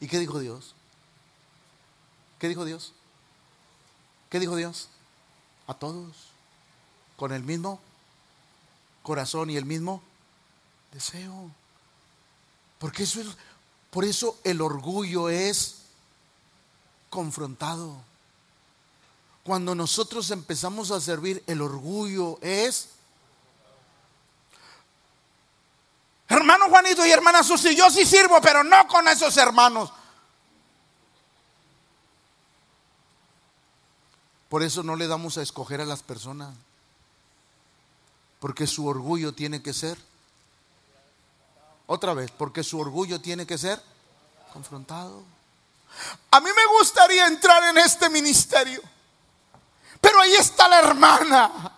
¿Y 0.00 0.08
qué 0.08 0.18
dijo 0.18 0.38
Dios? 0.38 0.74
¿Qué 2.38 2.48
dijo 2.48 2.64
Dios? 2.64 2.92
¿Qué 4.30 4.40
dijo 4.40 4.56
Dios? 4.56 4.88
A 5.66 5.74
todos, 5.74 6.30
con 7.16 7.32
el 7.32 7.42
mismo 7.42 7.80
corazón 9.02 9.50
y 9.50 9.56
el 9.56 9.64
mismo 9.64 10.02
deseo. 10.92 11.50
Porque 12.78 13.02
eso 13.02 13.20
es, 13.20 13.28
por 13.90 14.04
eso 14.04 14.38
el 14.44 14.60
orgullo 14.60 15.28
es 15.28 15.82
confrontado. 17.10 17.96
Cuando 19.42 19.74
nosotros 19.74 20.30
empezamos 20.30 20.90
a 20.90 21.00
servir, 21.00 21.42
el 21.46 21.60
orgullo 21.60 22.38
es 22.42 22.90
Hermano 26.30 26.68
Juanito 26.68 27.04
y 27.04 27.10
hermana 27.10 27.42
Susi, 27.42 27.74
yo 27.74 27.90
sí 27.90 28.06
sirvo, 28.06 28.40
pero 28.40 28.62
no 28.62 28.86
con 28.86 29.08
esos 29.08 29.36
hermanos. 29.36 29.92
Por 34.48 34.62
eso 34.62 34.84
no 34.84 34.94
le 34.94 35.08
damos 35.08 35.38
a 35.38 35.42
escoger 35.42 35.80
a 35.80 35.84
las 35.84 36.04
personas. 36.04 36.54
Porque 38.40 38.66
su 38.66 38.86
orgullo 38.86 39.32
tiene 39.32 39.62
que 39.62 39.72
ser. 39.72 39.96
Otra 41.86 42.14
vez, 42.14 42.30
porque 42.30 42.64
su 42.64 42.80
orgullo 42.80 43.20
tiene 43.20 43.46
que 43.46 43.58
ser 43.58 43.80
confrontado. 44.52 45.22
A 46.30 46.40
mí 46.40 46.50
me 46.54 46.78
gustaría 46.78 47.26
entrar 47.26 47.62
en 47.64 47.78
este 47.78 48.08
ministerio. 48.08 48.80
Pero 50.00 50.20
ahí 50.20 50.34
está 50.34 50.68
la 50.68 50.78
hermana 50.78 51.72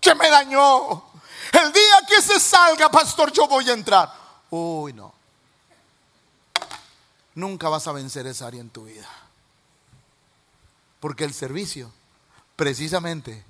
que 0.00 0.14
me 0.14 0.30
dañó. 0.30 1.04
El 1.52 1.72
día 1.72 2.00
que 2.08 2.22
se 2.22 2.40
salga, 2.40 2.90
pastor, 2.90 3.32
yo 3.32 3.46
voy 3.46 3.68
a 3.68 3.74
entrar. 3.74 4.12
Uy, 4.50 4.92
no. 4.92 5.12
Nunca 7.34 7.68
vas 7.68 7.86
a 7.86 7.92
vencer 7.92 8.26
esa 8.26 8.46
área 8.46 8.60
en 8.60 8.70
tu 8.70 8.84
vida. 8.84 9.08
Porque 11.00 11.24
el 11.24 11.34
servicio, 11.34 11.92
precisamente, 12.56 13.44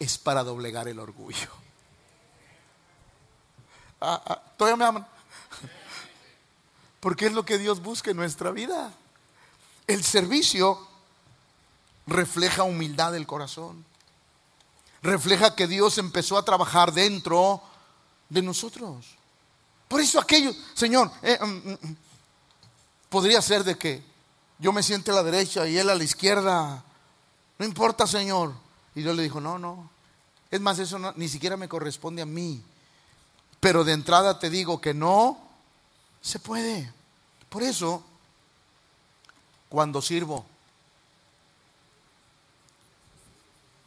es 0.00 0.18
para 0.18 0.42
doblegar 0.42 0.88
el 0.88 0.98
orgullo. 0.98 1.48
Ah, 4.00 4.20
ah, 4.26 4.42
todavía 4.56 4.76
me 4.76 4.84
aman. 4.86 5.06
Porque 7.00 7.26
es 7.26 7.32
lo 7.32 7.44
que 7.44 7.58
Dios 7.58 7.82
busca 7.82 8.10
en 8.10 8.16
nuestra 8.16 8.50
vida. 8.50 8.92
El 9.86 10.02
servicio 10.02 10.88
refleja 12.06 12.62
humildad 12.62 13.12
del 13.12 13.26
corazón. 13.26 13.84
Refleja 15.02 15.54
que 15.54 15.66
Dios 15.66 15.98
empezó 15.98 16.38
a 16.38 16.44
trabajar 16.44 16.92
dentro 16.92 17.62
de 18.30 18.40
nosotros. 18.40 19.04
Por 19.86 20.00
eso 20.00 20.18
aquello, 20.18 20.52
Señor, 20.74 21.10
eh, 21.20 21.38
mm, 21.40 21.44
mm, 21.44 21.78
mm, 21.82 21.96
podría 23.10 23.42
ser 23.42 23.64
de 23.64 23.76
que 23.76 24.02
yo 24.58 24.72
me 24.72 24.82
siente 24.82 25.10
a 25.10 25.14
la 25.14 25.22
derecha 25.22 25.66
y 25.66 25.76
él 25.76 25.90
a 25.90 25.94
la 25.94 26.04
izquierda. 26.04 26.82
No 27.58 27.66
importa, 27.66 28.06
Señor. 28.06 28.54
Y 29.00 29.02
Dios 29.02 29.16
le 29.16 29.22
dijo, 29.22 29.40
no, 29.40 29.58
no. 29.58 29.88
Es 30.50 30.60
más, 30.60 30.78
eso 30.78 30.98
ni 31.16 31.26
siquiera 31.26 31.56
me 31.56 31.70
corresponde 31.70 32.20
a 32.20 32.26
mí. 32.26 32.62
Pero 33.58 33.82
de 33.82 33.94
entrada 33.94 34.38
te 34.38 34.50
digo 34.50 34.78
que 34.78 34.92
no 34.92 35.38
se 36.20 36.38
puede. 36.38 36.92
Por 37.48 37.62
eso, 37.62 38.04
cuando 39.70 40.02
sirvo, 40.02 40.44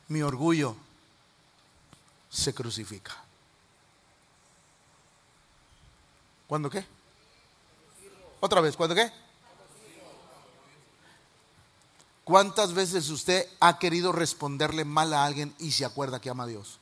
mi 0.07 0.23
orgullo 0.23 0.75
se 2.31 2.51
crucifica. 2.55 3.15
¿Cuándo 6.47 6.71
qué? 6.71 6.83
Otra 8.39 8.61
vez, 8.61 8.75
¿cuándo 8.75 8.95
qué? 8.95 9.13
¿Cuántas 12.33 12.73
veces 12.73 13.11
usted 13.11 13.47
ha 13.59 13.77
querido 13.77 14.11
responderle 14.11 14.85
mal 14.85 15.13
a 15.13 15.23
alguien 15.23 15.53
y 15.59 15.71
se 15.71 15.85
acuerda 15.85 16.19
que 16.19 16.31
ama 16.31 16.45
a 16.45 16.47
Dios? 16.47 16.79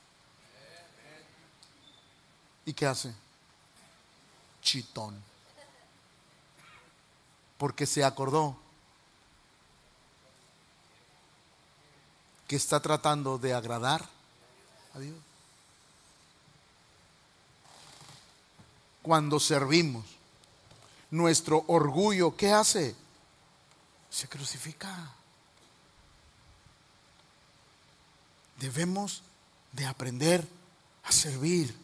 ¿Y 2.64 2.72
qué 2.72 2.86
hace? 2.86 3.12
chitón. 4.62 5.22
Porque 7.58 7.84
se 7.84 8.02
acordó 8.02 8.56
que 12.48 12.56
está 12.56 12.80
tratando 12.80 13.36
de 13.36 13.52
agradar 13.52 14.08
a 14.94 14.98
Dios. 15.00 15.18
Cuando 19.02 19.38
servimos, 19.38 20.06
nuestro 21.10 21.62
orgullo, 21.66 22.34
¿qué 22.38 22.50
hace? 22.52 22.96
Se 24.08 24.26
crucifica. 24.30 25.12
Debemos 28.62 29.24
de 29.72 29.86
aprender 29.86 30.46
a 31.02 31.10
servir 31.10 31.74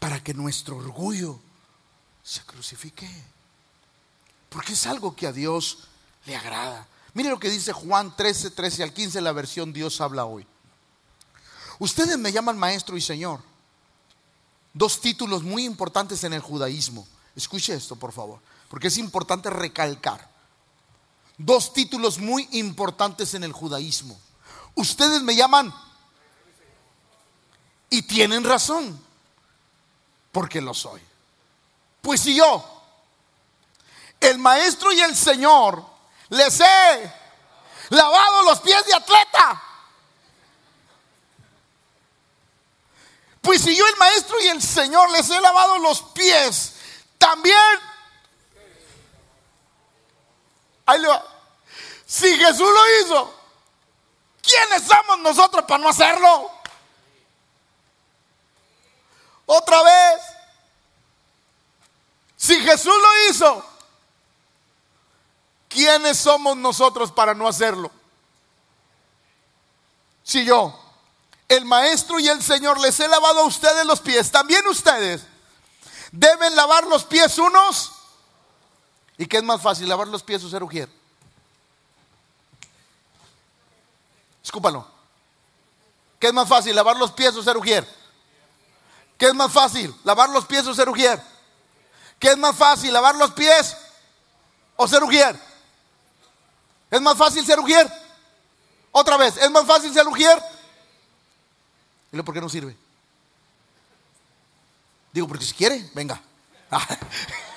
para 0.00 0.20
que 0.20 0.34
nuestro 0.34 0.76
orgullo 0.76 1.38
se 2.24 2.42
crucifique. 2.42 3.08
Porque 4.48 4.72
es 4.72 4.86
algo 4.88 5.14
que 5.14 5.28
a 5.28 5.32
Dios 5.32 5.86
le 6.26 6.34
agrada. 6.34 6.88
Mire 7.14 7.30
lo 7.30 7.38
que 7.38 7.48
dice 7.48 7.72
Juan 7.72 8.16
13, 8.16 8.50
13 8.50 8.82
al 8.82 8.92
15, 8.92 9.20
la 9.20 9.30
versión 9.30 9.72
Dios 9.72 10.00
habla 10.00 10.24
hoy. 10.24 10.44
Ustedes 11.78 12.18
me 12.18 12.32
llaman 12.32 12.58
maestro 12.58 12.96
y 12.96 13.00
señor. 13.00 13.40
Dos 14.74 15.00
títulos 15.00 15.44
muy 15.44 15.64
importantes 15.64 16.24
en 16.24 16.32
el 16.32 16.40
judaísmo. 16.40 17.06
Escuche 17.36 17.72
esto, 17.72 17.94
por 17.94 18.10
favor, 18.10 18.40
porque 18.68 18.88
es 18.88 18.98
importante 18.98 19.48
recalcar. 19.48 20.28
Dos 21.38 21.72
títulos 21.72 22.18
muy 22.18 22.48
importantes 22.50 23.34
en 23.34 23.44
el 23.44 23.52
judaísmo. 23.52 24.18
Ustedes 24.74 25.22
me 25.22 25.36
llaman 25.36 25.72
y 27.90 28.02
tienen 28.02 28.44
razón, 28.44 29.04
porque 30.30 30.60
lo 30.60 30.72
soy. 30.72 31.02
Pues 32.00 32.20
si 32.20 32.36
yo, 32.36 32.64
el 34.20 34.38
maestro 34.38 34.92
y 34.92 35.00
el 35.00 35.16
Señor, 35.16 35.84
les 36.28 36.60
he 36.60 37.12
lavado 37.90 38.44
los 38.44 38.60
pies 38.60 38.86
de 38.86 38.94
atleta. 38.94 39.62
Pues 43.42 43.62
si 43.62 43.74
yo 43.74 43.86
el 43.86 43.96
maestro 43.96 44.40
y 44.40 44.48
el 44.48 44.62
Señor 44.62 45.10
les 45.10 45.28
he 45.28 45.40
lavado 45.40 45.78
los 45.78 46.02
pies, 46.02 46.74
también... 47.18 47.56
Ahí 50.86 51.00
le 51.00 51.08
va. 51.08 51.24
Si 52.06 52.36
Jesús 52.36 52.60
lo 52.60 53.00
hizo, 53.00 53.34
¿quiénes 54.42 54.82
somos 54.82 55.20
nosotros 55.20 55.64
para 55.64 55.78
no 55.78 55.88
hacerlo? 55.88 56.59
Otra 59.52 59.82
vez. 59.82 60.22
Si 62.36 62.54
Jesús 62.60 62.94
lo 62.94 63.28
hizo, 63.28 63.64
¿quiénes 65.68 66.18
somos 66.18 66.56
nosotros 66.56 67.10
para 67.10 67.34
no 67.34 67.48
hacerlo? 67.48 67.90
Si 70.22 70.44
yo, 70.44 70.78
el 71.48 71.64
maestro 71.64 72.20
y 72.20 72.28
el 72.28 72.40
Señor 72.40 72.78
les 72.78 73.00
he 73.00 73.08
lavado 73.08 73.40
a 73.40 73.46
ustedes 73.46 73.84
los 73.86 74.00
pies, 74.00 74.30
también 74.30 74.64
ustedes 74.68 75.22
deben 76.12 76.54
lavar 76.54 76.86
los 76.86 77.02
pies 77.02 77.36
unos. 77.36 77.90
¿Y 79.18 79.26
qué 79.26 79.38
es 79.38 79.42
más 79.42 79.60
fácil, 79.60 79.88
lavar 79.88 80.06
los 80.06 80.22
pies 80.22 80.44
o 80.44 80.48
ser 80.48 80.62
ujier? 80.62 80.88
Escúpalo. 84.44 84.86
¿Qué 86.20 86.28
es 86.28 86.32
más 86.32 86.48
fácil, 86.48 86.76
lavar 86.76 86.96
los 86.96 87.10
pies 87.10 87.34
o 87.34 87.42
ser 87.42 87.56
ujier? 87.56 87.99
¿Qué 89.20 89.26
es 89.26 89.34
más 89.34 89.52
fácil, 89.52 89.94
lavar 90.04 90.30
los 90.30 90.46
pies 90.46 90.66
o 90.66 90.74
ser 90.74 90.88
ujier? 90.88 91.22
¿Qué 92.18 92.28
es 92.28 92.38
más 92.38 92.56
fácil, 92.56 92.90
lavar 92.90 93.14
los 93.16 93.30
pies 93.32 93.76
o 94.76 94.88
ser 94.88 95.04
ujier? 95.04 95.38
¿Es 96.90 97.02
más 97.02 97.18
fácil 97.18 97.44
ser 97.44 97.60
ujier? 97.60 97.86
Otra 98.90 99.18
vez, 99.18 99.36
¿es 99.36 99.50
más 99.50 99.66
fácil 99.66 99.92
ser 99.92 100.08
ujier? 100.08 100.42
¿Y 102.10 102.16
lo 102.16 102.24
por 102.24 102.32
qué 102.32 102.40
no 102.40 102.48
sirve? 102.48 102.74
Digo, 105.12 105.28
porque 105.28 105.44
si 105.44 105.52
quiere, 105.52 105.90
venga. 105.92 106.18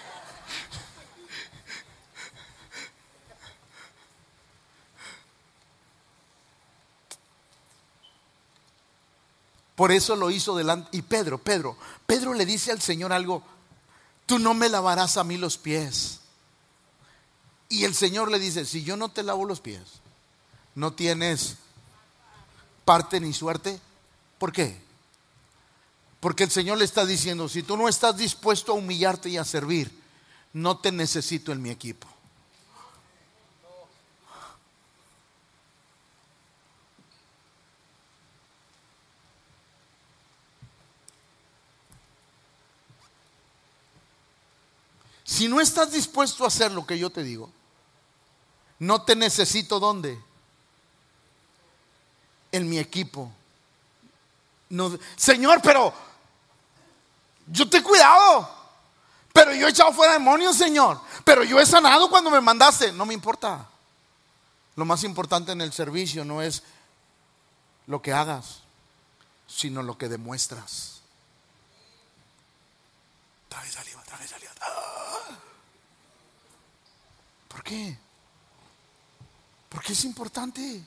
Por 9.84 9.92
eso 9.92 10.16
lo 10.16 10.32
hizo 10.32 10.56
delante. 10.56 10.88
Y 10.96 11.02
Pedro, 11.02 11.38
Pedro, 11.38 11.76
Pedro 12.06 12.34
le 12.34 12.46
dice 12.46 12.72
al 12.72 12.82
Señor 12.82 13.12
algo 13.12 13.44
tú 14.26 14.40
no 14.40 14.54
me 14.54 14.70
lavarás 14.70 15.18
a 15.18 15.26
mí 15.26 15.36
los 15.36 15.58
pies. 15.58 16.22
Y 17.68 17.84
el 17.84 17.94
Señor 17.94 18.32
le 18.32 18.40
dice, 18.40 18.64
si 18.64 18.86
yo 18.86 18.96
no 18.96 19.12
te 19.12 19.24
lavo 19.24 19.44
los 19.44 19.60
pies, 19.60 19.82
no 20.74 20.94
tienes 20.94 21.58
parte 22.86 23.20
ni 23.20 23.34
suerte. 23.34 23.78
¿Por 24.38 24.54
qué? 24.54 24.82
Porque 26.22 26.46
el 26.46 26.52
Señor 26.52 26.78
le 26.78 26.86
está 26.86 27.06
diciendo, 27.06 27.50
si 27.50 27.62
tú 27.62 27.76
no 27.76 27.90
estás 27.90 28.16
dispuesto 28.16 28.72
a 28.72 28.76
humillarte 28.76 29.28
y 29.28 29.36
a 29.36 29.44
servir, 29.44 30.02
no 30.54 30.78
te 30.78 30.94
necesito 30.94 31.52
en 31.52 31.62
mi 31.62 31.72
equipo. 31.72 32.08
Si 45.34 45.48
no 45.48 45.60
estás 45.60 45.92
dispuesto 45.92 46.44
a 46.44 46.48
hacer 46.48 46.72
lo 46.72 46.86
que 46.86 47.00
yo 47.00 47.10
te 47.10 47.24
digo, 47.24 47.50
no 48.78 49.02
te 49.02 49.16
necesito 49.16 49.80
¿dónde? 49.80 50.22
En 52.52 52.70
mi 52.70 52.78
equipo. 52.78 53.32
No, 54.70 54.96
Señor, 55.16 55.60
pero 55.64 55.92
yo 57.48 57.68
te 57.68 57.78
he 57.78 57.82
cuidado. 57.84 58.48
Pero 59.34 59.56
yo 59.56 59.66
he 59.66 59.72
echado 59.72 59.92
fuera 59.92 60.14
demonios, 60.14 60.56
Señor. 60.56 61.02
Pero 61.26 61.44
yo 61.44 61.60
he 61.60 61.66
sanado 61.66 62.12
cuando 62.12 62.30
me 62.30 62.40
mandaste. 62.40 62.92
No 62.92 63.04
me 63.04 63.16
importa. 63.16 63.68
Lo 64.76 64.86
más 64.86 65.04
importante 65.04 65.52
en 65.52 65.62
el 65.62 65.74
servicio 65.74 66.24
no 66.24 66.44
es 66.44 66.62
lo 67.88 68.04
que 68.04 68.14
hagas, 68.14 68.60
sino 69.48 69.82
lo 69.82 69.98
que 69.98 70.10
demuestras. 70.10 71.02
Trae 73.50 73.72
saliva, 73.72 74.04
trae 74.04 74.28
saliva. 74.28 74.43
¿Por 77.54 77.64
qué? 77.64 77.96
Porque 79.70 79.94
es 79.94 80.04
importante. 80.06 80.84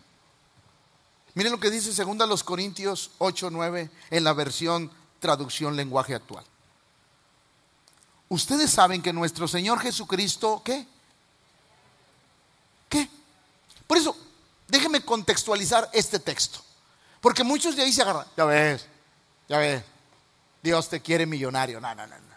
Miren 1.35 1.53
lo 1.53 1.61
que 1.61 1.71
dice 1.71 1.91
2 2.05 2.29
los 2.29 2.43
Corintios 2.43 3.13
8, 3.19 3.51
9 3.51 3.91
en 4.11 4.25
la 4.25 4.33
versión 4.33 4.91
traducción 5.21 5.77
lenguaje 5.77 6.15
actual. 6.15 6.45
Ustedes 8.29 8.71
saben 8.71 9.01
que 9.01 9.13
nuestro 9.13 9.47
Señor 9.47 9.79
Jesucristo, 9.79 10.61
¿qué? 10.65 10.85
¿Qué? 12.89 13.09
Por 13.87 13.99
eso, 13.99 14.17
déjenme 14.67 15.05
contextualizar 15.05 15.89
este 15.93 16.19
texto. 16.19 16.59
Porque 17.21 17.45
muchos 17.45 17.77
de 17.77 17.83
ahí 17.85 17.93
se 17.93 18.03
agarran. 18.03 18.27
Ya 18.37 18.45
ves, 18.45 18.87
ya 19.49 19.59
ves. 19.59 19.85
Dios 20.63 20.89
te 20.89 21.01
quiere 21.01 21.27
millonario. 21.27 21.81
No, 21.81 21.95
no, 21.95 22.07
no. 22.07 22.36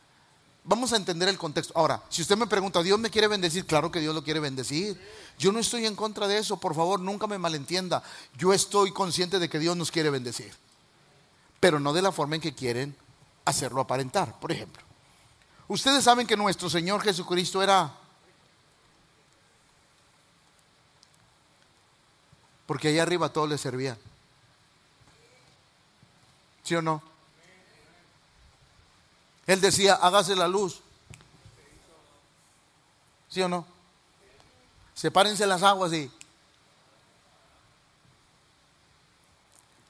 Vamos 0.70 0.94
a 0.94 0.98
entender 0.98 1.28
el 1.28 1.40
contexto. 1.40 1.74
Ahora, 1.76 2.04
si 2.10 2.22
usted 2.22 2.38
me 2.38 2.46
pregunta, 2.46 2.84
¿Dios 2.84 3.00
me 3.00 3.10
quiere 3.10 3.28
bendecir? 3.28 3.66
Claro 3.66 3.92
que 3.92 4.00
Dios 4.00 4.14
lo 4.14 4.24
quiere 4.24 4.40
bendecir. 4.40 5.02
Yo 5.40 5.52
no 5.52 5.58
estoy 5.58 5.88
en 5.88 5.96
contra 5.96 6.28
de 6.28 6.38
eso, 6.38 6.58
por 6.58 6.76
favor, 6.76 7.00
nunca 7.00 7.26
me 7.26 7.40
malentienda. 7.40 8.04
Yo 8.38 8.54
estoy 8.54 8.92
consciente 8.92 9.40
de 9.40 9.50
que 9.50 9.58
Dios 9.58 9.76
nos 9.76 9.90
quiere 9.90 10.12
bendecir, 10.12 10.54
pero 11.60 11.80
no 11.80 11.92
de 11.92 12.04
la 12.04 12.12
forma 12.12 12.36
en 12.36 12.42
que 12.42 12.54
quieren 12.54 12.96
hacerlo 13.46 13.82
aparentar. 13.82 14.40
Por 14.40 14.52
ejemplo, 14.52 14.84
ustedes 15.70 16.04
saben 16.04 16.28
que 16.28 16.38
nuestro 16.38 16.70
Señor 16.70 17.02
Jesucristo 17.02 17.64
era... 17.64 17.92
Porque 22.68 22.90
allá 22.90 23.02
arriba 23.02 23.34
todo 23.34 23.48
le 23.48 23.58
servía. 23.58 23.98
¿Sí 26.62 26.76
o 26.76 26.84
no? 26.84 27.02
Él 29.50 29.62
decía, 29.62 29.96
hágase 29.96 30.36
la 30.36 30.48
luz. 30.48 30.80
¿Sí 33.30 33.42
o 33.42 33.50
no? 33.50 33.66
Sepárense 34.94 35.48
las 35.48 35.64
aguas 35.64 35.92
y... 35.92 36.12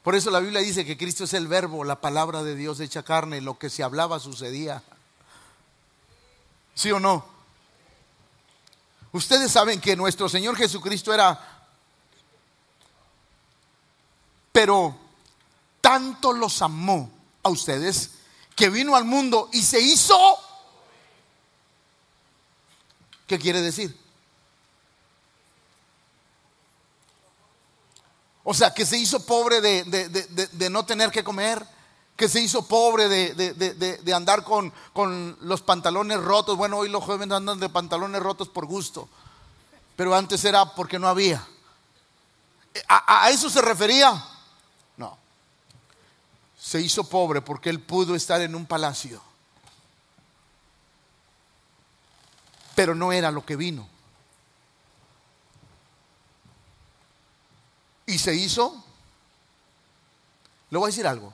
Por 0.01 0.15
eso 0.15 0.31
la 0.31 0.39
Biblia 0.39 0.61
dice 0.61 0.85
que 0.85 0.97
Cristo 0.97 1.25
es 1.25 1.33
el 1.33 1.49
verbo, 1.49 1.83
la 1.83 1.99
palabra 1.99 2.41
de 2.41 2.55
Dios 2.55 2.79
hecha 2.79 3.03
carne, 3.03 3.41
lo 3.41 3.59
que 3.59 3.69
se 3.69 3.83
hablaba 3.83 4.17
sucedía. 4.21 4.81
¿Sí 6.73 6.93
o 6.93 7.01
no? 7.01 7.25
Ustedes 9.11 9.51
saben 9.51 9.81
que 9.81 9.97
nuestro 9.97 10.29
Señor 10.29 10.55
Jesucristo 10.55 11.13
era, 11.13 11.67
pero 14.53 14.97
tanto 15.81 16.31
los 16.31 16.61
amó 16.61 17.11
a 17.43 17.49
ustedes 17.49 18.18
que 18.59 18.69
vino 18.69 18.93
al 18.97 19.05
mundo 19.05 19.47
y 19.53 19.63
se 19.63 19.79
hizo 19.79 20.37
¿Qué 23.25 23.37
quiere 23.37 23.61
decir? 23.61 23.95
O 28.43 28.55
sea, 28.55 28.73
que 28.73 28.87
se 28.87 28.97
hizo 28.97 29.23
pobre 29.23 29.61
de, 29.61 30.69
no 30.71 30.83
tener 30.83 31.11
que 31.11 31.23
comer, 31.23 31.63
que 32.15 32.27
se 32.27 32.41
hizo 32.41 32.67
pobre 32.67 33.07
de, 33.07 34.13
andar 34.15 34.43
con, 34.43 34.73
con, 34.93 35.37
los 35.41 35.61
pantalones 35.61 36.19
rotos. 36.19 36.57
Bueno, 36.57 36.79
hoy 36.79 36.89
los 36.89 37.03
jóvenes 37.03 37.37
andan 37.37 37.59
de 37.59 37.69
pantalones 37.69 38.19
rotos 38.19 38.49
por 38.49 38.65
gusto, 38.65 39.07
pero 39.95 40.15
antes 40.15 40.43
era 40.43 40.73
porque 40.73 40.97
no 40.97 41.07
había. 41.07 41.47
¿A, 42.87 43.29
eso 43.29 43.47
se 43.51 43.61
refería? 43.61 44.25
Se 46.59 46.81
hizo 46.81 47.03
pobre 47.05 47.41
porque 47.41 47.69
él 47.69 47.79
pudo 47.79 48.15
estar 48.15 48.41
en 48.41 48.53
un 48.53 48.65
palacio, 48.65 49.21
pero 52.75 52.93
no 52.93 53.11
era 53.11 53.31
lo 53.31 53.45
que 53.45 53.55
vino. 53.55 53.87
y 58.09 58.17
se 58.17 58.35
hizo. 58.35 58.83
Le 60.71 60.77
voy 60.77 60.87
a 60.87 60.91
decir 60.91 61.05
algo. 61.05 61.33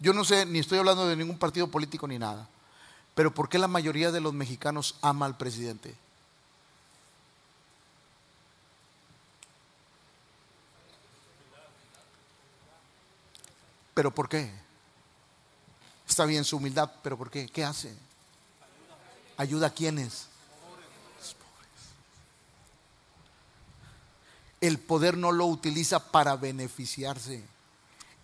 Yo 0.00 0.12
no 0.12 0.24
sé, 0.24 0.44
ni 0.46 0.58
estoy 0.58 0.78
hablando 0.78 1.06
de 1.06 1.16
ningún 1.16 1.38
partido 1.38 1.68
político 1.68 2.08
ni 2.08 2.18
nada, 2.18 2.48
pero 3.14 3.32
¿por 3.32 3.48
qué 3.48 3.58
la 3.58 3.68
mayoría 3.68 4.10
de 4.10 4.20
los 4.20 4.34
mexicanos 4.34 4.96
ama 5.00 5.26
al 5.26 5.36
presidente? 5.36 5.94
¿Pero 13.94 14.12
por 14.12 14.28
qué? 14.28 14.50
Está 16.06 16.24
bien 16.26 16.44
su 16.44 16.56
humildad, 16.56 16.90
pero 17.02 17.16
¿por 17.16 17.30
qué? 17.30 17.46
¿Qué 17.46 17.64
hace? 17.64 17.94
¿Ayuda 19.36 19.68
a 19.68 19.70
quiénes? 19.70 20.26
El 24.60 24.78
poder 24.78 25.16
no 25.16 25.30
lo 25.30 25.46
utiliza 25.46 26.10
para 26.10 26.36
beneficiarse. 26.36 27.42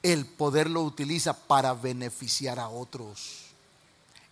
El 0.02 0.26
poder 0.26 0.70
lo 0.70 0.82
utiliza 0.82 1.34
para 1.34 1.74
beneficiar 1.74 2.58
a 2.58 2.68
otros. 2.68 3.46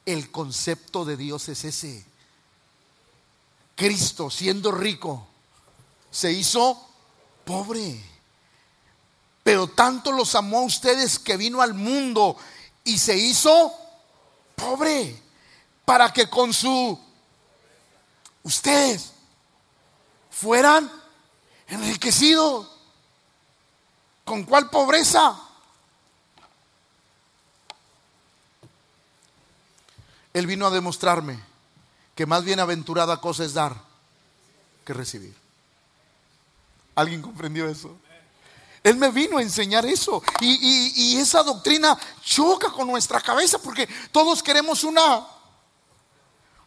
El 0.07 0.31
concepto 0.31 1.05
de 1.05 1.17
Dios 1.17 1.49
es 1.49 1.65
ese. 1.65 2.05
Cristo, 3.77 4.31
siendo 4.31 4.73
rico, 4.73 5.27
se 6.11 6.33
hizo 6.33 6.89
pobre. 7.45 8.03
Pero 9.49 9.67
tanto 9.67 10.13
los 10.13 10.35
amó 10.35 10.59
a 10.59 10.65
ustedes 10.65 11.19
que 11.19 11.39
vino 11.39 11.63
al 11.63 11.73
mundo 11.73 12.37
y 12.85 12.99
se 12.99 13.17
hizo 13.17 13.73
pobre 14.55 15.19
para 15.87 16.13
que 16.13 16.29
con 16.29 16.53
su 16.53 17.01
ustedes 18.43 19.11
fueran 20.31 20.93
enriquecido. 21.67 22.71
¿Con 24.27 24.45
cuál 24.45 24.69
pobreza? 24.69 25.41
Él 30.35 30.47
vino 30.47 30.67
a 30.67 30.71
demostrarme 30.71 31.41
que 32.15 32.27
más 32.27 32.45
bienaventurada 32.45 33.19
cosa 33.23 33.47
es 33.47 33.55
dar 33.55 33.75
que 34.85 34.93
recibir. 34.93 35.35
¿Alguien 36.95 37.23
comprendió 37.23 37.67
eso? 37.67 37.99
Él 38.89 38.97
me 38.97 39.11
vino 39.11 39.37
a 39.37 39.43
enseñar 39.43 39.85
eso. 39.85 40.23
Y, 40.41 41.13
y, 41.15 41.19
esa 41.19 41.43
doctrina 41.43 41.99
choca 42.23 42.71
con 42.71 42.87
nuestra 42.89 43.21
cabeza 43.21 43.59
porque 43.59 43.87
todos 44.11 44.43
queremos 44.43 44.83
una 44.83 45.27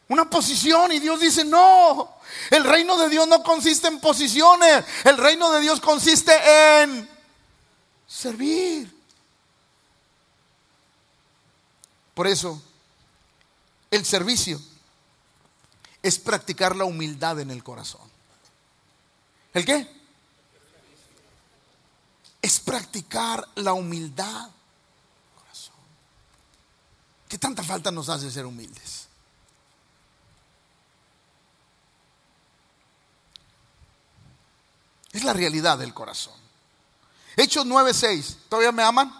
una 0.07 0.29
posición 0.29 0.91
y 0.91 0.99
Dios 0.99 1.21
dice, 1.21 1.45
no, 1.45 2.17
el 2.49 2.65
reino 2.65 2.97
de 2.97 3.07
Dios 3.07 3.29
no 3.29 3.41
consiste 3.43 3.87
en 3.87 4.01
posiciones, 4.01 4.83
el 5.05 5.17
reino 5.17 5.49
de 5.51 5.61
Dios 5.61 5.79
consiste 5.79 6.33
en 6.81 7.09
servir. 8.05 8.93
Por 12.13 12.27
eso, 12.27 12.61
el 13.89 14.05
servicio 14.05 14.61
es 16.03 16.19
practicar 16.19 16.75
la 16.75 16.83
humildad 16.83 17.39
en 17.39 17.49
el 17.49 17.63
corazón. 17.63 18.01
¿El 19.53 19.63
qué? 19.63 20.00
Es 22.41 22.59
practicar 22.59 23.47
la 23.55 23.73
humildad. 23.73 24.49
¿Qué 27.29 27.37
tanta 27.37 27.63
falta 27.63 27.91
nos 27.91 28.09
hace 28.09 28.29
ser 28.29 28.45
humildes? 28.45 29.07
Es 35.13 35.23
la 35.23 35.33
realidad 35.33 35.77
del 35.77 35.93
corazón. 35.93 36.33
Hechos 37.37 37.65
9:6. 37.65 38.37
¿Todavía 38.49 38.71
me 38.71 38.83
aman? 38.83 39.13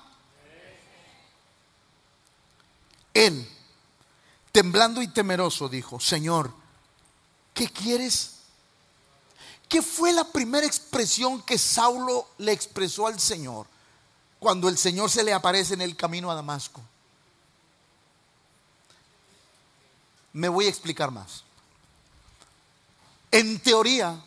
Él, 3.14 3.50
temblando 4.52 5.02
y 5.02 5.08
temeroso, 5.08 5.68
dijo, 5.70 6.00
Señor, 6.00 6.54
¿qué 7.54 7.70
quieres? 7.70 8.41
¿Qué 9.72 9.82
fue 9.82 10.12
la 10.12 10.26
primera 10.26 10.68
expresión 10.68 11.42
que 11.44 11.58
Saulo 11.58 12.28
le 12.40 12.52
expresó 12.52 13.08
al 13.08 13.18
Señor 13.22 13.68
cuando 14.38 14.68
el 14.68 14.78
Señor 14.78 15.10
se 15.10 15.24
le 15.24 15.32
aparece 15.32 15.76
en 15.76 15.82
el 15.82 15.96
camino 15.96 16.30
a 16.30 16.36
Damasco? 16.36 16.82
Me 20.34 20.50
voy 20.50 20.66
a 20.66 20.70
explicar 20.70 21.10
más. 21.10 21.46
En 23.32 23.62
teoría, 23.62 24.22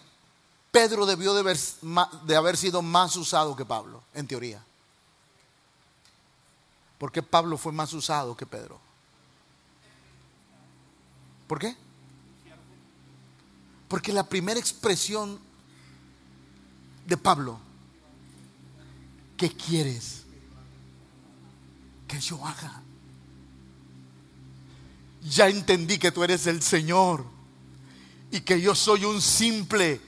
Pedro 0.71 1.05
debió 1.05 1.35
de 1.35 2.37
haber, 2.37 2.57
sido 2.57 2.81
más 2.81 3.15
usado 3.15 3.55
que 3.55 3.67
Pablo, 3.67 4.03
en 4.15 4.27
teoría. 4.27 4.65
Porque 6.97 7.23
Pablo 7.23 7.59
fue 7.59 7.73
más 7.73 7.93
usado 7.93 8.35
que 8.35 8.47
Pedro. 8.47 8.81
¿Por 11.47 11.59
qué? 11.59 11.84
Porque 13.95 14.13
la 14.13 14.25
primera 14.25 14.59
expresión 14.59 15.39
de 17.07 17.17
Pablo, 17.17 17.61
¿qué 19.37 19.49
quieres 19.51 20.25
que 22.09 22.19
yo 22.19 22.45
haga? 22.45 22.83
Ya 25.23 25.49
entendí 25.49 25.99
que 25.99 26.11
tú 26.11 26.25
eres 26.25 26.49
el 26.49 26.61
Señor 26.61 27.25
y 28.33 28.41
que 28.41 28.61
yo 28.61 28.75
soy 28.75 29.05
un 29.05 29.23
simple 29.23 30.01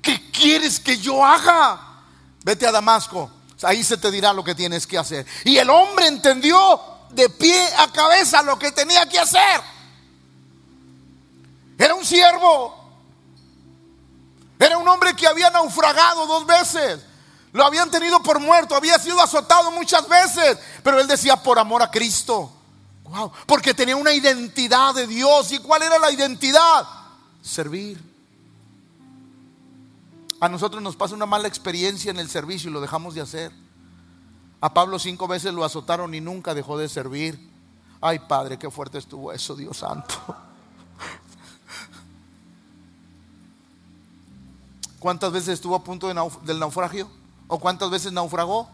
¿qué 0.00 0.30
quieres 0.30 0.80
que 0.80 0.96
yo 0.96 1.22
haga? 1.22 2.02
Vete 2.44 2.66
a 2.66 2.72
Damasco, 2.72 3.30
ahí 3.62 3.84
se 3.84 3.98
te 3.98 4.10
dirá 4.10 4.32
lo 4.32 4.42
que 4.42 4.54
tienes 4.54 4.86
que 4.86 4.96
hacer. 4.96 5.26
Y 5.44 5.58
el 5.58 5.68
hombre 5.68 6.06
entendió 6.06 6.80
de 7.10 7.28
pie 7.28 7.62
a 7.76 7.92
cabeza 7.92 8.42
lo 8.42 8.58
que 8.58 8.72
tenía 8.72 9.06
que 9.06 9.18
hacer. 9.18 9.73
Siervo. 12.04 12.84
Era 14.58 14.78
un 14.78 14.88
hombre 14.88 15.14
que 15.14 15.26
había 15.26 15.50
naufragado 15.50 16.26
dos 16.26 16.46
veces. 16.46 17.04
Lo 17.52 17.64
habían 17.64 17.90
tenido 17.90 18.22
por 18.22 18.40
muerto, 18.40 18.74
había 18.74 18.98
sido 18.98 19.20
azotado 19.20 19.70
muchas 19.70 20.08
veces, 20.08 20.58
pero 20.82 20.98
él 20.98 21.06
decía 21.06 21.36
por 21.36 21.58
amor 21.58 21.82
a 21.82 21.90
Cristo. 21.90 22.52
Porque 23.46 23.74
tenía 23.74 23.96
una 23.96 24.12
identidad 24.12 24.94
de 24.94 25.06
Dios. 25.06 25.52
¿Y 25.52 25.58
cuál 25.58 25.82
era 25.82 25.98
la 25.98 26.10
identidad? 26.10 26.86
Servir. 27.42 28.02
A 30.40 30.48
nosotros 30.48 30.82
nos 30.82 30.96
pasa 30.96 31.14
una 31.14 31.26
mala 31.26 31.46
experiencia 31.46 32.10
en 32.10 32.18
el 32.18 32.28
servicio 32.28 32.70
y 32.70 32.72
lo 32.72 32.80
dejamos 32.80 33.14
de 33.14 33.20
hacer. 33.20 33.52
A 34.60 34.72
Pablo 34.74 34.98
cinco 34.98 35.28
veces 35.28 35.52
lo 35.54 35.64
azotaron 35.64 36.14
y 36.14 36.20
nunca 36.20 36.54
dejó 36.54 36.76
de 36.78 36.88
servir. 36.88 37.38
Ay, 38.00 38.18
Padre, 38.18 38.58
qué 38.58 38.70
fuerte 38.70 38.98
estuvo 38.98 39.32
eso, 39.32 39.54
Dios 39.54 39.76
santo. 39.76 40.14
¿Cuántas 45.04 45.32
veces 45.32 45.48
estuvo 45.50 45.74
a 45.74 45.84
punto 45.84 46.08
del 46.08 46.58
naufragio? 46.58 47.10
¿O 47.46 47.58
cuántas 47.58 47.90
veces 47.90 48.10
naufragó? 48.10 48.70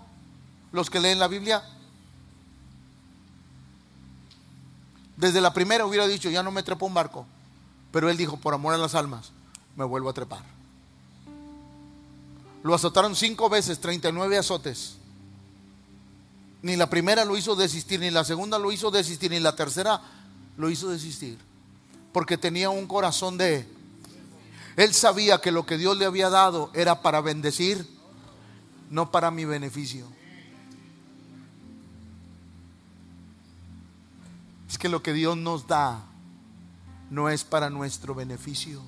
Los 0.70 0.88
que 0.88 1.00
leen 1.00 1.18
la 1.18 1.26
Biblia. 1.26 1.60
Desde 5.16 5.40
la 5.40 5.52
primera 5.52 5.84
hubiera 5.84 6.06
dicho, 6.06 6.30
ya 6.30 6.44
no 6.44 6.52
me 6.52 6.62
trepo 6.62 6.86
un 6.86 6.94
barco. 6.94 7.26
Pero 7.90 8.08
él 8.08 8.16
dijo, 8.16 8.36
por 8.36 8.54
amor 8.54 8.74
a 8.74 8.78
las 8.78 8.94
almas, 8.94 9.32
me 9.74 9.84
vuelvo 9.84 10.08
a 10.08 10.12
trepar. 10.12 10.44
Lo 12.62 12.76
azotaron 12.76 13.16
cinco 13.16 13.48
veces, 13.48 13.80
39 13.80 14.38
azotes. 14.38 14.98
Ni 16.62 16.76
la 16.76 16.88
primera 16.88 17.24
lo 17.24 17.36
hizo 17.36 17.56
desistir, 17.56 17.98
ni 17.98 18.12
la 18.12 18.22
segunda 18.22 18.56
lo 18.56 18.70
hizo 18.70 18.92
desistir, 18.92 19.32
ni 19.32 19.40
la 19.40 19.56
tercera 19.56 20.00
lo 20.56 20.70
hizo 20.70 20.90
desistir. 20.90 21.38
Porque 22.12 22.38
tenía 22.38 22.70
un 22.70 22.86
corazón 22.86 23.36
de... 23.36 23.79
Él 24.76 24.94
sabía 24.94 25.40
que 25.40 25.52
lo 25.52 25.66
que 25.66 25.78
Dios 25.78 25.96
le 25.96 26.06
había 26.06 26.30
dado 26.30 26.70
era 26.74 27.02
para 27.02 27.20
bendecir, 27.20 27.86
no 28.90 29.10
para 29.10 29.30
mi 29.30 29.44
beneficio. 29.44 30.06
Es 34.68 34.78
que 34.78 34.88
lo 34.88 35.02
que 35.02 35.12
Dios 35.12 35.36
nos 35.36 35.66
da 35.66 36.02
no 37.10 37.28
es 37.28 37.42
para 37.44 37.70
nuestro 37.70 38.14
beneficio. 38.14 38.80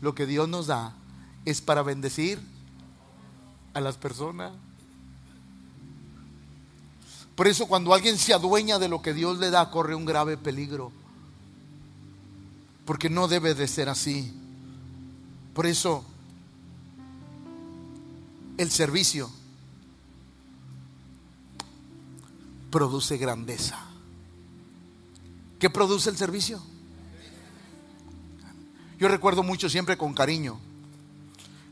Lo 0.00 0.14
que 0.14 0.26
Dios 0.26 0.48
nos 0.48 0.68
da 0.68 0.94
es 1.44 1.60
para 1.60 1.82
bendecir 1.82 2.40
a 3.74 3.80
las 3.80 3.96
personas. 3.96 4.52
Por 7.34 7.48
eso 7.48 7.66
cuando 7.66 7.92
alguien 7.92 8.16
se 8.16 8.32
adueña 8.32 8.78
de 8.78 8.88
lo 8.88 9.02
que 9.02 9.12
Dios 9.12 9.38
le 9.38 9.50
da, 9.50 9.70
corre 9.70 9.94
un 9.94 10.04
grave 10.04 10.36
peligro. 10.36 10.92
Porque 12.84 13.10
no 13.10 13.28
debe 13.28 13.54
de 13.54 13.66
ser 13.66 13.88
así. 13.88 14.39
Por 15.54 15.66
eso 15.66 16.04
el 18.56 18.70
servicio 18.70 19.30
produce 22.70 23.16
grandeza. 23.16 23.78
¿Qué 25.58 25.68
produce 25.68 26.08
el 26.10 26.16
servicio? 26.16 26.62
Yo 28.98 29.08
recuerdo 29.08 29.42
mucho 29.42 29.68
siempre 29.68 29.96
con 29.96 30.14
cariño 30.14 30.58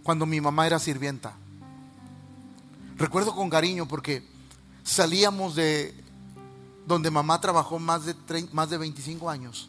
cuando 0.02 0.26
mi 0.26 0.40
mamá 0.40 0.66
era 0.66 0.78
sirvienta. 0.78 1.36
Recuerdo 2.96 3.34
con 3.34 3.48
cariño 3.48 3.86
porque 3.86 4.26
salíamos 4.82 5.54
de 5.54 5.94
donde 6.86 7.10
mamá 7.10 7.40
trabajó 7.40 7.78
más 7.78 8.06
de, 8.06 8.14
más 8.52 8.70
de 8.70 8.78
25 8.78 9.28
años. 9.28 9.68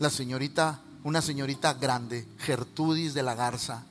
La 0.00 0.10
señorita, 0.10 0.80
una 1.08 1.22
señorita 1.22 1.72
grande, 1.72 2.28
Gertrudis 2.38 3.14
de 3.14 3.22
la 3.22 3.34
Garza. 3.34 3.82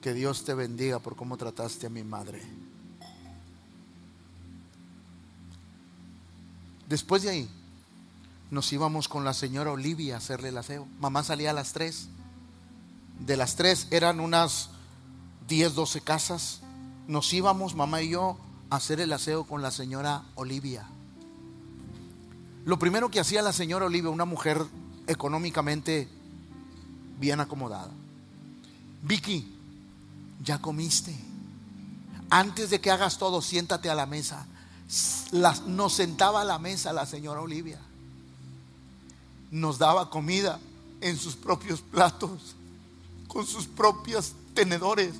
Que 0.00 0.14
Dios 0.14 0.44
te 0.44 0.54
bendiga 0.54 1.00
por 1.00 1.16
cómo 1.16 1.36
trataste 1.36 1.86
a 1.86 1.90
mi 1.90 2.02
madre. 2.02 2.40
Después 6.88 7.22
de 7.22 7.28
ahí, 7.28 7.50
nos 8.50 8.72
íbamos 8.72 9.06
con 9.06 9.24
la 9.24 9.34
señora 9.34 9.70
Olivia 9.70 10.14
a 10.14 10.18
hacerle 10.18 10.48
el 10.48 10.56
aseo. 10.56 10.88
Mamá 10.98 11.22
salía 11.22 11.50
a 11.50 11.52
las 11.52 11.74
3. 11.74 12.08
De 13.26 13.36
las 13.36 13.56
3 13.56 13.88
eran 13.90 14.20
unas 14.20 14.70
10, 15.46 15.74
12 15.74 16.00
casas. 16.00 16.60
Nos 17.06 17.30
íbamos, 17.34 17.74
mamá 17.74 18.00
y 18.00 18.10
yo, 18.10 18.38
a 18.70 18.76
hacer 18.76 19.00
el 19.00 19.12
aseo 19.12 19.44
con 19.44 19.60
la 19.60 19.70
señora 19.70 20.22
Olivia. 20.36 20.86
Lo 22.64 22.78
primero 22.78 23.10
que 23.10 23.20
hacía 23.20 23.42
la 23.42 23.52
señora 23.52 23.84
Olivia, 23.84 24.08
una 24.08 24.24
mujer 24.24 24.64
económicamente 25.08 26.08
bien 27.18 27.40
acomodada. 27.40 27.90
Vicky, 29.02 29.52
ya 30.44 30.60
comiste. 30.60 31.14
Antes 32.30 32.70
de 32.70 32.80
que 32.80 32.90
hagas 32.92 33.18
todo, 33.18 33.42
siéntate 33.42 33.90
a 33.90 33.96
la 33.96 34.06
mesa. 34.06 34.46
nos 35.66 35.94
sentaba 35.94 36.42
a 36.42 36.44
la 36.44 36.58
mesa 36.58 36.92
la 36.92 37.06
señora 37.06 37.40
Olivia 37.40 37.80
nos 39.50 39.78
daba 39.78 40.10
comida 40.10 40.58
en 41.00 41.16
sus 41.16 41.36
propios 41.36 41.80
platos, 41.80 42.54
con 43.26 43.46
sus 43.46 43.66
propios 43.66 44.32
tenedores. 44.54 45.14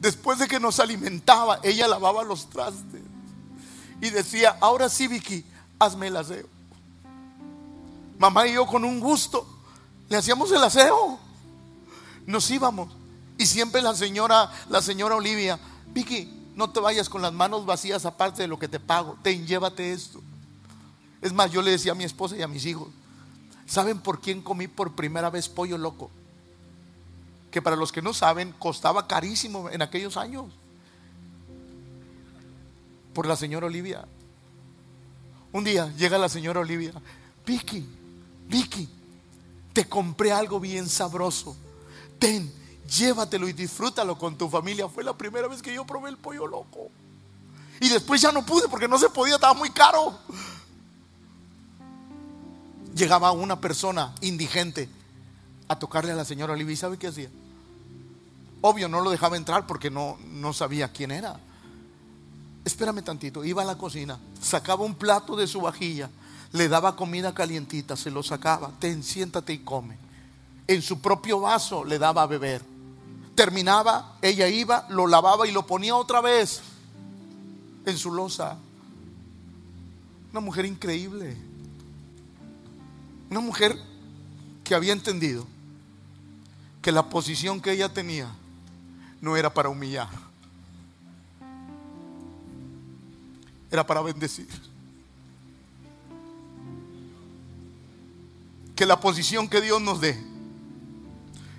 Después 0.00 0.38
de 0.38 0.48
que 0.48 0.60
nos 0.60 0.80
alimentaba, 0.80 1.60
ella 1.62 1.88
lavaba 1.88 2.24
los 2.24 2.48
trastes 2.50 3.02
y 4.00 4.10
decía, 4.10 4.56
ahora 4.60 4.88
sí, 4.88 5.08
Vicky, 5.08 5.44
hazme 5.78 6.08
el 6.08 6.16
aseo. 6.16 6.53
Mamá 8.18 8.46
y 8.46 8.54
yo 8.54 8.66
con 8.66 8.84
un 8.84 9.00
gusto 9.00 9.46
le 10.08 10.16
hacíamos 10.16 10.50
el 10.52 10.62
aseo. 10.62 11.18
Nos 12.26 12.50
íbamos 12.50 12.88
y 13.36 13.46
siempre 13.46 13.82
la 13.82 13.94
señora, 13.94 14.50
la 14.68 14.80
señora 14.80 15.16
Olivia, 15.16 15.58
Vicky, 15.92 16.52
no 16.54 16.70
te 16.70 16.80
vayas 16.80 17.08
con 17.08 17.20
las 17.20 17.32
manos 17.32 17.66
vacías 17.66 18.06
aparte 18.06 18.42
de 18.42 18.48
lo 18.48 18.58
que 18.58 18.68
te 18.68 18.78
pago, 18.78 19.18
ten, 19.22 19.46
llévate 19.46 19.92
esto. 19.92 20.22
Es 21.20 21.32
más, 21.32 21.50
yo 21.50 21.62
le 21.62 21.72
decía 21.72 21.92
a 21.92 21.96
mi 21.96 22.04
esposa 22.04 22.36
y 22.36 22.42
a 22.42 22.48
mis 22.48 22.64
hijos, 22.66 22.88
¿saben 23.66 23.98
por 23.98 24.20
quién 24.20 24.42
comí 24.42 24.68
por 24.68 24.94
primera 24.94 25.30
vez 25.30 25.48
pollo 25.48 25.78
loco? 25.78 26.10
Que 27.50 27.62
para 27.62 27.76
los 27.76 27.92
que 27.92 28.02
no 28.02 28.14
saben, 28.14 28.52
costaba 28.58 29.06
carísimo 29.08 29.68
en 29.70 29.82
aquellos 29.82 30.16
años. 30.16 30.46
Por 33.14 33.26
la 33.26 33.36
señora 33.36 33.66
Olivia. 33.66 34.06
Un 35.52 35.64
día 35.64 35.92
llega 35.96 36.18
la 36.18 36.28
señora 36.28 36.60
Olivia, 36.60 36.92
Vicky, 37.46 37.86
Vicky, 38.48 38.88
te 39.72 39.88
compré 39.88 40.32
algo 40.32 40.60
bien 40.60 40.88
sabroso. 40.88 41.56
Ten, 42.18 42.52
llévatelo 42.96 43.48
y 43.48 43.52
disfrútalo 43.52 44.16
con 44.18 44.36
tu 44.36 44.48
familia. 44.48 44.88
Fue 44.88 45.04
la 45.04 45.16
primera 45.16 45.48
vez 45.48 45.62
que 45.62 45.74
yo 45.74 45.84
probé 45.84 46.10
el 46.10 46.18
pollo 46.18 46.46
loco. 46.46 46.90
Y 47.80 47.88
después 47.88 48.20
ya 48.20 48.32
no 48.32 48.46
pude 48.46 48.68
porque 48.68 48.88
no 48.88 48.98
se 48.98 49.08
podía, 49.08 49.34
estaba 49.34 49.54
muy 49.54 49.70
caro 49.70 50.18
llegaba 52.94 53.32
una 53.32 53.60
persona 53.60 54.14
indigente 54.20 54.88
a 55.68 55.78
tocarle 55.78 56.12
a 56.12 56.16
la 56.16 56.24
señora 56.24 56.52
Olivia 56.52 56.72
y 56.72 56.76
¿sabe 56.76 56.98
qué 56.98 57.08
hacía? 57.08 57.28
Obvio, 58.60 58.88
no 58.88 59.00
lo 59.00 59.10
dejaba 59.10 59.36
entrar 59.36 59.66
porque 59.66 59.90
no, 59.90 60.16
no 60.30 60.52
sabía 60.52 60.92
quién 60.92 61.10
era. 61.10 61.38
Espérame 62.64 63.02
tantito, 63.02 63.44
iba 63.44 63.62
a 63.62 63.66
la 63.66 63.76
cocina, 63.76 64.18
sacaba 64.40 64.84
un 64.84 64.94
plato 64.94 65.36
de 65.36 65.46
su 65.46 65.60
vajilla, 65.60 66.08
le 66.54 66.68
daba 66.68 66.94
comida 66.94 67.34
calientita, 67.34 67.96
se 67.96 68.12
lo 68.12 68.22
sacaba, 68.22 68.70
ten, 68.78 69.02
siéntate 69.02 69.52
y 69.52 69.58
come. 69.58 69.98
En 70.68 70.82
su 70.82 71.00
propio 71.00 71.40
vaso 71.40 71.84
le 71.84 71.98
daba 71.98 72.22
a 72.22 72.26
beber. 72.26 72.62
Terminaba, 73.34 74.16
ella 74.22 74.46
iba, 74.46 74.86
lo 74.88 75.08
lavaba 75.08 75.48
y 75.48 75.50
lo 75.50 75.66
ponía 75.66 75.96
otra 75.96 76.20
vez 76.20 76.62
en 77.84 77.98
su 77.98 78.12
losa. 78.12 78.56
Una 80.30 80.38
mujer 80.38 80.64
increíble. 80.64 81.36
Una 83.30 83.40
mujer 83.40 83.76
que 84.62 84.76
había 84.76 84.92
entendido 84.92 85.44
que 86.80 86.92
la 86.92 87.08
posición 87.08 87.60
que 87.60 87.72
ella 87.72 87.92
tenía 87.92 88.32
no 89.20 89.36
era 89.36 89.52
para 89.52 89.70
humillar, 89.70 90.08
era 93.72 93.84
para 93.84 94.02
bendecir. 94.02 94.73
Que 98.74 98.86
la 98.86 99.00
posición 99.00 99.48
que 99.48 99.60
Dios 99.60 99.80
nos 99.80 100.00
dé 100.00 100.20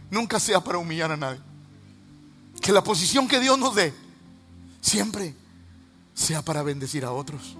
nunca 0.09 0.39
sea 0.39 0.63
para 0.63 0.77
humillar 0.77 1.11
a 1.11 1.17
nadie. 1.17 1.41
Que 2.61 2.71
la 2.71 2.83
posición 2.83 3.27
que 3.27 3.39
Dios 3.39 3.57
nos 3.57 3.75
dé 3.75 3.93
siempre 4.81 5.35
sea 6.13 6.41
para 6.41 6.63
bendecir 6.63 7.05
a 7.05 7.11
otros. 7.11 7.55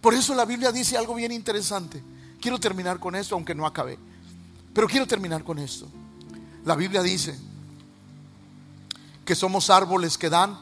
Por 0.00 0.14
eso 0.14 0.34
la 0.34 0.44
Biblia 0.44 0.72
dice 0.72 0.96
algo 0.96 1.14
bien 1.14 1.32
interesante. 1.32 2.02
Quiero 2.40 2.58
terminar 2.58 2.98
con 2.98 3.14
esto, 3.14 3.34
aunque 3.34 3.54
no 3.54 3.66
acabé. 3.66 3.98
Pero 4.74 4.88
quiero 4.88 5.06
terminar 5.06 5.44
con 5.44 5.58
esto. 5.58 5.86
La 6.64 6.74
Biblia 6.74 7.02
dice 7.02 7.38
que 9.24 9.34
somos 9.34 9.70
árboles 9.70 10.18
que 10.18 10.28
dan. 10.28 10.58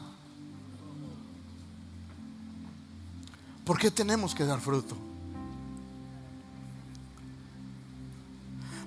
¿Por 3.65 3.79
qué 3.79 3.89
tenemos 3.89 4.35
que 4.35 4.45
dar 4.45 4.59
fruto? 4.59 4.95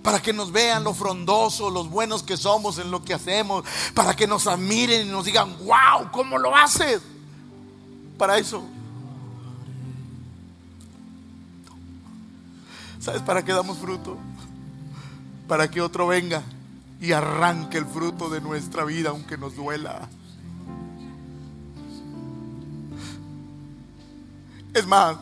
Para 0.05 0.23
que 0.23 0.33
nos 0.33 0.53
vean 0.53 0.85
lo 0.85 0.95
frondoso, 0.95 1.69
los 1.69 1.91
buenos 1.91 2.23
que 2.23 2.37
somos 2.37 2.79
en 2.79 2.93
lo 2.93 3.03
que 3.03 3.15
hacemos. 3.15 3.65
Para 3.93 4.15
que 4.15 4.29
nos 4.29 4.47
admiren 4.47 5.09
y 5.09 5.11
nos 5.11 5.25
digan, 5.25 5.57
wow, 5.65 6.13
¿cómo 6.13 6.39
lo 6.39 6.55
haces? 6.55 7.03
Para 8.17 8.39
eso 8.39 8.63
¿Sabes 13.05 13.21
para 13.21 13.45
qué 13.45 13.53
damos 13.53 13.77
fruto? 13.77 14.17
Para 15.47 15.71
que 15.71 15.83
otro 15.83 16.07
venga 16.07 16.43
y 17.03 17.13
arranque 17.13 17.77
el 17.77 17.85
fruto 17.85 18.31
de 18.31 18.41
nuestra 18.41 18.83
vida 18.85 19.11
aunque 19.11 19.37
nos 19.37 19.55
duela. 19.57 20.09
Es 24.73 24.87
más, 24.87 25.19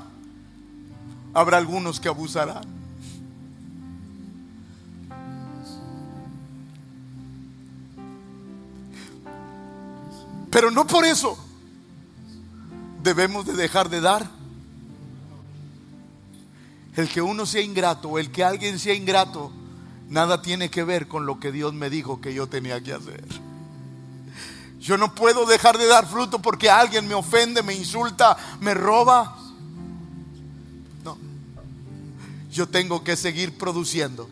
habrá 1.34 1.56
algunos 1.56 1.98
que 1.98 2.06
abusarán. 2.06 2.81
Pero 10.52 10.70
no 10.70 10.86
por 10.86 11.06
eso 11.06 11.36
debemos 13.02 13.46
de 13.46 13.54
dejar 13.54 13.88
de 13.88 14.02
dar 14.02 14.30
el 16.94 17.08
que 17.08 17.22
uno 17.22 17.46
sea 17.46 17.62
ingrato 17.62 18.10
o 18.10 18.18
el 18.18 18.30
que 18.30 18.44
alguien 18.44 18.78
sea 18.78 18.94
ingrato, 18.94 19.50
nada 20.10 20.42
tiene 20.42 20.70
que 20.70 20.84
ver 20.84 21.08
con 21.08 21.24
lo 21.24 21.40
que 21.40 21.50
Dios 21.52 21.72
me 21.72 21.88
dijo 21.88 22.20
que 22.20 22.34
yo 22.34 22.48
tenía 22.48 22.82
que 22.82 22.92
hacer. 22.92 23.24
Yo 24.78 24.98
no 24.98 25.14
puedo 25.14 25.46
dejar 25.46 25.78
de 25.78 25.86
dar 25.86 26.06
fruto 26.06 26.42
porque 26.42 26.68
alguien 26.68 27.08
me 27.08 27.14
ofende, 27.14 27.62
me 27.62 27.72
insulta, 27.72 28.36
me 28.60 28.74
roba. 28.74 29.38
No. 31.02 31.16
Yo 32.50 32.68
tengo 32.68 33.02
que 33.02 33.16
seguir 33.16 33.56
produciendo. 33.56 34.28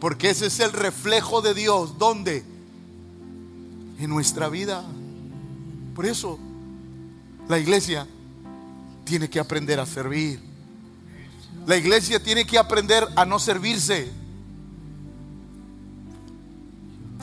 Porque 0.00 0.30
ese 0.30 0.46
es 0.46 0.58
el 0.58 0.72
reflejo 0.72 1.42
de 1.42 1.54
Dios. 1.54 1.96
¿Dónde? 1.98 2.44
En 4.00 4.10
nuestra 4.10 4.48
vida. 4.48 4.84
Por 5.94 6.06
eso 6.06 6.38
la 7.48 7.58
iglesia 7.58 8.06
tiene 9.04 9.28
que 9.28 9.38
aprender 9.38 9.78
a 9.78 9.86
servir 9.86 10.40
La 11.66 11.76
iglesia 11.76 12.22
tiene 12.22 12.44
que 12.44 12.58
aprender 12.58 13.06
a 13.16 13.24
no 13.24 13.38
servirse, 13.38 14.10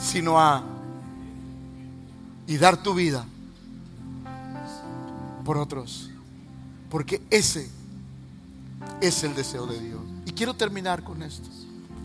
sino 0.00 0.40
a 0.40 0.64
y 2.48 2.56
dar 2.56 2.82
tu 2.82 2.92
vida 2.92 3.24
por 5.44 5.58
otros. 5.58 6.10
Porque 6.90 7.22
ese 7.30 7.70
es 9.00 9.22
el 9.22 9.34
deseo 9.36 9.66
de 9.66 9.78
Dios. 9.80 10.00
Y 10.26 10.32
quiero 10.32 10.54
terminar 10.54 11.04
con 11.04 11.22
esto. 11.22 11.48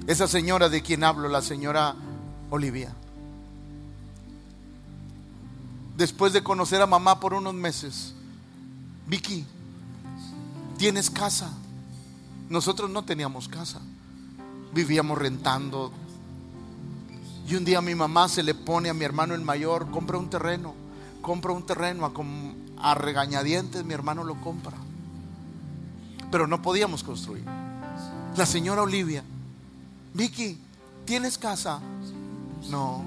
Esa 0.06 0.28
señora 0.28 0.70
de 0.70 0.82
quien 0.84 1.04
hablo, 1.04 1.28
la 1.28 1.42
señora 1.42 1.96
Olivia. 2.52 2.94
Después 5.98 6.32
de 6.32 6.44
conocer 6.44 6.80
a 6.80 6.86
mamá 6.86 7.20
por 7.20 7.34
unos 7.34 7.56
meses, 7.56 8.14
Vicky, 9.08 9.44
tienes 10.78 11.10
casa. 11.10 11.50
Nosotros 12.50 12.92
no 12.92 13.04
teníamos 13.04 13.48
casa. 13.48 13.82
Vivíamos 14.76 15.18
rentando. 15.18 15.92
Y 17.48 17.56
un 17.56 17.66
día 17.66 17.82
mi 17.82 17.96
mamá 17.96 18.30
se 18.30 18.44
le 18.44 18.54
pone 18.54 18.90
a 18.90 18.94
mi 18.94 19.06
hermano 19.06 19.34
el 19.34 19.42
mayor, 19.42 19.90
compra 19.90 20.20
un 20.20 20.30
terreno, 20.30 20.76
compra 21.24 21.52
un 21.52 21.66
terreno 21.66 22.06
a, 22.06 22.92
a 22.92 22.94
regañadientes, 22.94 23.84
mi 23.84 23.96
hermano 23.96 24.24
lo 24.24 24.40
compra. 24.40 24.78
Pero 26.30 26.46
no 26.46 26.62
podíamos 26.62 27.04
construir. 27.04 27.44
La 28.36 28.46
señora 28.46 28.84
Olivia, 28.84 29.24
Vicky, 30.14 30.60
¿tienes 31.06 31.40
casa? 31.40 31.80
No, 32.70 33.04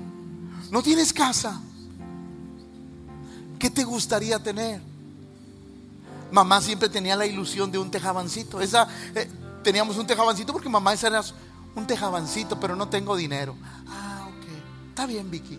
no 0.72 0.82
tienes 0.82 1.12
casa. 1.12 1.60
¿Qué 3.60 3.68
te 3.68 3.84
gustaría 3.84 4.38
tener? 4.42 4.80
Mamá 6.32 6.62
siempre 6.62 6.88
tenía 6.88 7.14
la 7.14 7.26
ilusión 7.26 7.70
de 7.70 7.76
un 7.76 7.90
tejabancito. 7.90 8.58
Esa, 8.58 8.88
eh, 9.14 9.30
teníamos 9.62 9.98
un 9.98 10.06
tejabancito 10.06 10.50
porque 10.54 10.70
mamá 10.70 10.94
esa 10.94 11.08
era 11.08 11.22
un 11.74 11.86
tejabancito, 11.86 12.58
pero 12.58 12.74
no 12.74 12.88
tengo 12.88 13.14
dinero. 13.14 13.54
Ah, 13.86 14.26
ok. 14.28 14.88
Está 14.88 15.04
bien, 15.04 15.30
Vicky. 15.30 15.58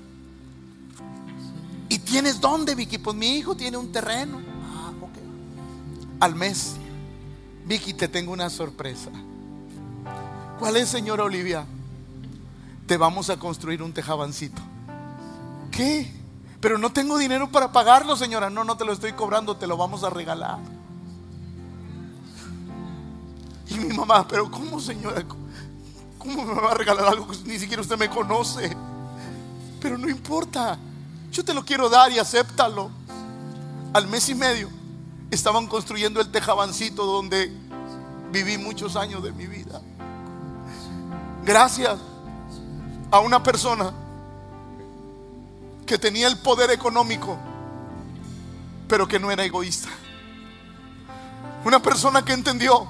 ¿Y 1.90 2.00
tienes 2.00 2.42
dónde, 2.42 2.74
Vicky? 2.74 2.98
Pues 2.98 3.16
mi 3.16 3.38
hijo 3.38 3.56
tiene 3.56 3.78
un 3.78 3.92
terreno. 3.92 4.42
Ah, 4.74 4.92
ok. 5.00 6.22
Al 6.22 6.34
mes. 6.34 6.78
Vicky, 7.68 7.94
te 7.94 8.08
tengo 8.08 8.34
una 8.34 8.50
sorpresa. 8.50 9.12
¿Cuál 10.58 10.78
es, 10.78 10.90
señora 10.90 11.24
Olivia? 11.24 11.66
Te 12.88 12.98
vamos 12.98 13.30
a 13.30 13.38
construir 13.38 13.84
un 13.84 13.94
tejabancito. 13.94 14.62
¿Qué? 15.70 16.21
Pero 16.62 16.78
no 16.78 16.94
tengo 16.94 17.18
dinero 17.18 17.52
para 17.52 17.72
pagarlo, 17.72 18.16
señora. 18.16 18.50
No, 18.52 18.64
no 18.64 18.78
te 18.78 18.86
lo 18.86 18.94
estoy 18.94 19.14
cobrando, 19.14 19.58
te 19.58 19.66
lo 19.66 19.76
vamos 19.78 20.04
a 20.04 20.12
regalar. 20.12 20.60
Y 23.68 23.80
mi 23.80 23.98
mamá, 23.98 24.28
pero 24.28 24.50
¿cómo, 24.50 24.80
señora? 24.80 25.24
¿Cómo 26.20 26.46
me 26.46 26.62
va 26.62 26.72
a 26.72 26.76
regalar 26.76 27.08
algo 27.08 27.28
que 27.28 27.38
ni 27.46 27.58
siquiera 27.58 27.82
usted 27.82 27.98
me 27.98 28.10
conoce? 28.10 28.78
Pero 29.82 29.98
no 29.98 30.08
importa. 30.08 30.78
Yo 31.32 31.44
te 31.44 31.54
lo 31.54 31.66
quiero 31.66 31.90
dar 31.90 32.12
y 32.12 32.20
acéptalo. 32.20 32.92
Al 33.94 34.08
mes 34.08 34.30
y 34.30 34.36
medio 34.36 34.70
estaban 35.32 35.66
construyendo 35.66 36.22
el 36.22 36.30
tejabancito 36.30 37.06
donde 37.06 37.52
viví 38.32 38.60
muchos 38.60 38.96
años 38.96 39.24
de 39.24 39.32
mi 39.32 39.48
vida. 39.48 39.82
Gracias 41.44 41.98
a 43.10 43.20
una 43.20 43.42
persona 43.42 43.94
que 45.92 45.98
tenía 45.98 46.30
el 46.30 46.38
poder 46.38 46.72
económico, 46.72 47.38
pero 48.88 49.10
que 49.10 49.20
no 49.20 49.30
era 49.30 49.44
egoísta. 49.44 49.90
Una 51.66 51.82
persona 51.82 52.24
que 52.24 52.32
entendió 52.32 52.88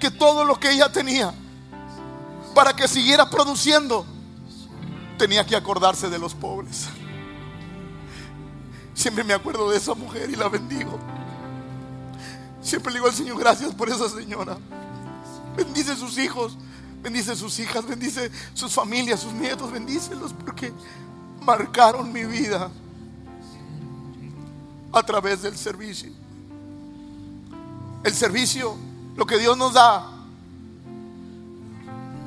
que 0.00 0.10
todo 0.10 0.44
lo 0.44 0.58
que 0.58 0.72
ella 0.72 0.90
tenía 0.90 1.32
para 2.56 2.74
que 2.74 2.88
siguiera 2.88 3.30
produciendo 3.30 4.04
tenía 5.16 5.46
que 5.46 5.54
acordarse 5.54 6.10
de 6.10 6.18
los 6.18 6.34
pobres. 6.34 6.88
Siempre 8.94 9.22
me 9.22 9.34
acuerdo 9.34 9.70
de 9.70 9.76
esa 9.76 9.94
mujer 9.94 10.28
y 10.28 10.34
la 10.34 10.48
bendigo. 10.48 10.98
Siempre 12.60 12.92
le 12.92 12.98
digo 12.98 13.06
al 13.06 13.14
Señor, 13.14 13.38
gracias 13.38 13.72
por 13.76 13.88
esa 13.90 14.08
señora. 14.08 14.58
Bendice 15.56 15.94
sus 15.94 16.18
hijos, 16.18 16.58
bendice 17.00 17.36
sus 17.36 17.60
hijas, 17.60 17.86
bendice 17.86 18.28
sus 18.54 18.72
familias, 18.72 19.20
sus 19.20 19.32
nietos, 19.34 19.70
bendícelos 19.70 20.32
porque 20.32 20.72
marcaron 21.44 22.12
mi 22.12 22.24
vida 22.24 22.70
a 24.92 25.02
través 25.02 25.42
del 25.42 25.56
servicio. 25.56 26.12
El 28.04 28.14
servicio, 28.14 28.76
lo 29.16 29.26
que 29.26 29.38
Dios 29.38 29.56
nos 29.56 29.74
da, 29.74 30.08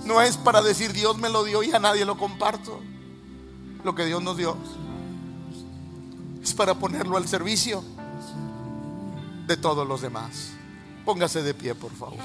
no 0.06 0.22
es 0.22 0.38
para 0.38 0.62
decir 0.62 0.94
Dios 0.94 1.18
me 1.18 1.30
lo 1.30 1.44
dio 1.44 1.64
y 1.64 1.72
a 1.72 1.80
nadie 1.80 2.06
lo 2.06 2.18
comparto. 2.18 2.80
Lo 3.84 3.94
que 3.94 4.06
Dios 4.06 4.22
nos 4.22 4.38
dio 4.38 4.56
es 6.42 6.54
para 6.54 6.76
ponerlo 6.76 7.18
al 7.18 7.28
servicio 7.28 7.84
de 9.48 9.58
todos 9.58 9.88
los 9.88 10.02
demás. 10.02 10.52
Póngase 11.04 11.44
de 11.44 11.54
pie, 11.54 11.76
por 11.76 11.92
favor. 11.92 12.20